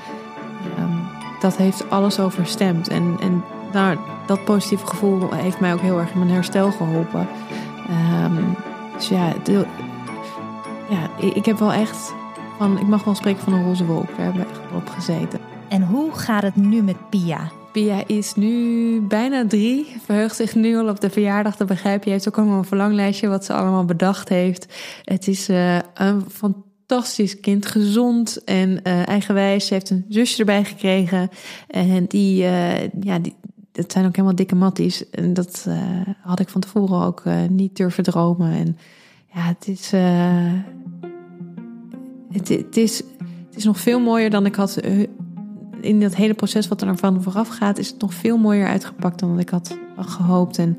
Um, 0.80 1.08
dat 1.40 1.58
heeft 1.58 1.90
alles 1.90 2.20
overstemd. 2.20 2.88
En, 2.88 3.18
en 3.20 3.44
nou, 3.74 3.98
dat 4.26 4.46
positieve 4.46 4.88
gevoel 4.88 5.34
heeft 5.34 5.60
mij 5.60 5.74
ook 5.74 5.82
heel 5.82 6.00
erg 6.00 6.12
in 6.12 6.20
mijn 6.20 6.32
herstel 6.32 6.72
geholpen. 6.72 7.28
Um, 8.24 8.56
dus 8.96 9.08
ja, 9.08 9.34
de, 9.44 9.66
ja, 10.90 11.26
ik 11.26 11.46
heb 11.46 11.60
wel 11.60 11.74
echt 11.74 12.14
van, 12.58 12.78
ik 12.78 12.88
mag 12.88 13.04
wel 13.04 13.16
spreken 13.16 13.44
van 13.44 13.54
een 13.54 13.64
roze 13.64 13.86
wolk. 13.86 14.08
Daar 14.08 14.26
hebben 14.26 14.50
echt 14.50 14.60
op 14.76 14.90
gezeten. 14.90 15.40
En 15.68 15.84
hoe 15.84 16.14
gaat 16.14 16.44
het 16.44 16.56
nu 16.56 16.82
met 16.82 17.10
Pia? 17.10 17.40
Pia 17.72 18.08
is 18.08 18.36
nu 18.36 19.02
bijna 19.02 19.48
drie. 19.48 19.88
Verheugt 20.04 20.36
zich 20.36 20.56
nu 20.56 20.78
al 20.78 20.90
op 20.90 21.00
de 21.00 21.10
verjaardag. 21.10 21.56
Dat 21.56 21.68
begrijp 21.68 22.04
je. 22.04 22.10
Heeft 22.10 22.28
ook 22.28 22.38
allemaal 22.38 22.58
een 22.58 22.66
verlanglijstje 22.66 23.28
wat 23.28 23.46
ze 23.46 23.54
allemaal 23.54 23.86
bedacht 23.86 24.30
heeft. 24.30 24.74
Het 25.04 25.28
is 25.28 25.50
uh, 25.50 25.76
een 25.94 26.24
fantastisch 26.30 27.40
kind, 27.40 27.66
gezond 27.66 28.44
en 28.44 28.70
uh, 28.70 29.08
eigenwijs. 29.08 29.68
Ze 29.68 29.74
heeft 29.74 29.90
een 29.90 30.06
zusje 30.10 30.40
erbij 30.40 30.64
gekregen. 30.64 31.30
En 31.68 32.06
die, 32.06 32.44
uh, 32.44 32.82
ja, 32.82 33.20
die, 33.20 33.36
dat 33.72 33.92
zijn 33.92 34.06
ook 34.06 34.16
helemaal 34.16 34.36
dikke 34.36 34.56
matties. 34.56 35.10
En 35.10 35.34
dat 35.34 35.68
had 36.22 36.40
ik 36.40 36.50
van 36.50 36.62
tevoren 36.62 37.06
ook 37.06 37.24
niet 37.50 37.76
durven 37.76 38.04
dromen. 38.04 38.52
En 38.52 38.78
ja, 39.34 39.42
het 39.42 39.68
is, 39.68 39.92
het, 42.32 42.48
het, 42.48 42.78
is, 42.78 42.98
het 43.48 43.56
is 43.56 43.64
nog 43.64 43.80
veel 43.80 44.00
mooier 44.00 44.30
dan 44.30 44.46
ik 44.46 44.56
had. 44.56 44.80
In 45.82 46.00
dat 46.00 46.16
hele 46.16 46.34
proces 46.34 46.68
wat 46.68 46.82
er 46.82 46.98
van 46.98 47.24
vooraf 47.24 47.48
gaat, 47.48 47.78
is 47.78 47.88
het 47.88 48.02
nog 48.02 48.14
veel 48.14 48.38
mooier 48.38 48.68
uitgepakt 48.68 49.20
dan 49.20 49.40
ik 49.40 49.50
had 49.50 49.78
gehoopt. 49.98 50.58
En 50.58 50.78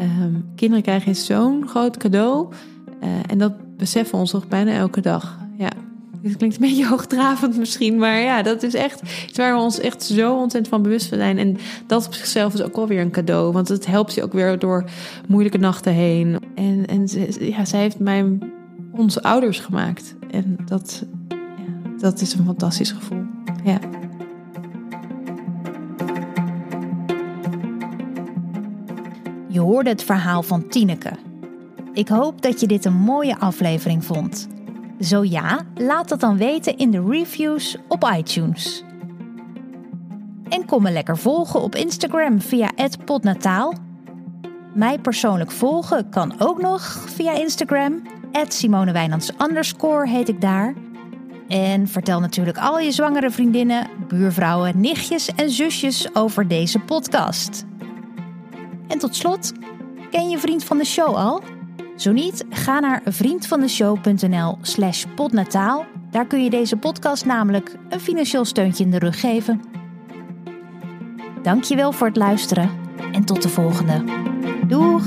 um, 0.00 0.44
kinderen 0.54 0.82
krijgen 0.82 1.14
zo'n 1.16 1.68
groot 1.68 1.96
cadeau. 1.96 2.52
en 3.26 3.38
dat 3.38 3.52
beseffen 3.76 4.14
we 4.14 4.20
ons 4.20 4.30
toch 4.30 4.48
bijna 4.48 4.72
elke 4.72 5.00
dag. 5.00 5.38
Ja. 5.56 5.70
Dit 6.22 6.36
klinkt 6.36 6.56
een 6.56 6.68
beetje 6.68 6.86
hoogdravend 6.96 7.56
misschien, 7.56 7.98
maar 7.98 8.20
ja, 8.20 8.42
dat 8.42 8.62
is 8.62 8.74
echt 8.74 9.02
iets 9.28 9.38
waar 9.38 9.54
we 9.54 9.60
ons 9.60 9.80
echt 9.80 10.02
zo 10.02 10.32
ontzettend 10.32 10.68
van 10.68 10.82
bewust 10.82 11.06
van 11.06 11.18
zijn. 11.18 11.38
En 11.38 11.56
dat 11.86 12.06
op 12.06 12.14
zichzelf 12.14 12.54
is 12.54 12.62
ook 12.62 12.76
wel 12.76 12.86
weer 12.86 13.00
een 13.00 13.10
cadeau, 13.10 13.52
want 13.52 13.68
het 13.68 13.86
helpt 13.86 14.14
je 14.14 14.22
ook 14.22 14.32
weer 14.32 14.58
door 14.58 14.84
moeilijke 15.28 15.58
nachten 15.58 15.92
heen. 15.92 16.38
En, 16.54 16.86
en 16.86 17.08
ja, 17.40 17.64
zij 17.64 17.80
heeft 17.80 17.98
mij 17.98 18.38
onze 18.92 19.22
ouders 19.22 19.60
gemaakt. 19.60 20.14
En 20.30 20.56
dat, 20.64 21.04
ja, 21.28 21.98
dat 21.98 22.20
is 22.20 22.34
een 22.34 22.44
fantastisch 22.44 22.90
gevoel. 22.90 23.24
Ja. 23.64 23.78
Je 29.56 29.62
hoorde 29.62 29.90
het 29.90 30.02
verhaal 30.02 30.42
van 30.42 30.68
Tineke. 30.68 31.10
Ik 31.92 32.08
hoop 32.08 32.42
dat 32.42 32.60
je 32.60 32.66
dit 32.66 32.84
een 32.84 32.96
mooie 32.96 33.38
aflevering 33.38 34.04
vond. 34.04 34.48
Zo 35.00 35.24
ja, 35.24 35.60
laat 35.74 36.08
dat 36.08 36.20
dan 36.20 36.36
weten 36.36 36.76
in 36.76 36.90
de 36.90 37.04
reviews 37.08 37.76
op 37.88 38.12
iTunes. 38.16 38.84
En 40.48 40.64
kom 40.64 40.82
me 40.82 40.90
lekker 40.90 41.18
volgen 41.18 41.60
op 41.60 41.74
Instagram 41.74 42.40
via 42.40 42.70
@podnataal. 43.04 43.74
Mij 44.74 44.98
persoonlijk 44.98 45.50
volgen 45.50 46.08
kan 46.08 46.34
ook 46.38 46.60
nog 46.60 46.82
via 47.06 47.32
Instagram. 47.32 48.02
Simone 48.48 48.92
heet 50.08 50.28
ik 50.28 50.40
daar. 50.40 50.74
En 51.48 51.88
vertel 51.88 52.20
natuurlijk 52.20 52.58
al 52.58 52.78
je 52.78 52.92
zwangere 52.92 53.30
vriendinnen, 53.30 53.86
buurvrouwen, 54.08 54.80
nichtjes 54.80 55.34
en 55.34 55.50
zusjes 55.50 56.14
over 56.14 56.48
deze 56.48 56.78
podcast. 56.78 57.64
En 58.88 58.98
tot 58.98 59.16
slot, 59.16 59.52
ken 60.10 60.28
je 60.28 60.38
Vriend 60.38 60.64
van 60.64 60.78
de 60.78 60.84
Show 60.84 61.14
al? 61.14 61.42
Zo 61.96 62.12
niet, 62.12 62.44
ga 62.50 62.80
naar 62.80 63.02
vriendvandeshow.nl 63.04 64.58
slash 64.60 65.04
podnataal. 65.14 65.86
Daar 66.10 66.26
kun 66.26 66.44
je 66.44 66.50
deze 66.50 66.76
podcast 66.76 67.24
namelijk 67.24 67.76
een 67.88 68.00
financieel 68.00 68.44
steuntje 68.44 68.84
in 68.84 68.90
de 68.90 68.98
rug 68.98 69.20
geven. 69.20 69.62
Dankjewel 71.42 71.92
voor 71.92 72.06
het 72.06 72.16
luisteren 72.16 72.70
en 73.12 73.24
tot 73.24 73.42
de 73.42 73.48
volgende. 73.48 74.04
Doeg! 74.66 75.04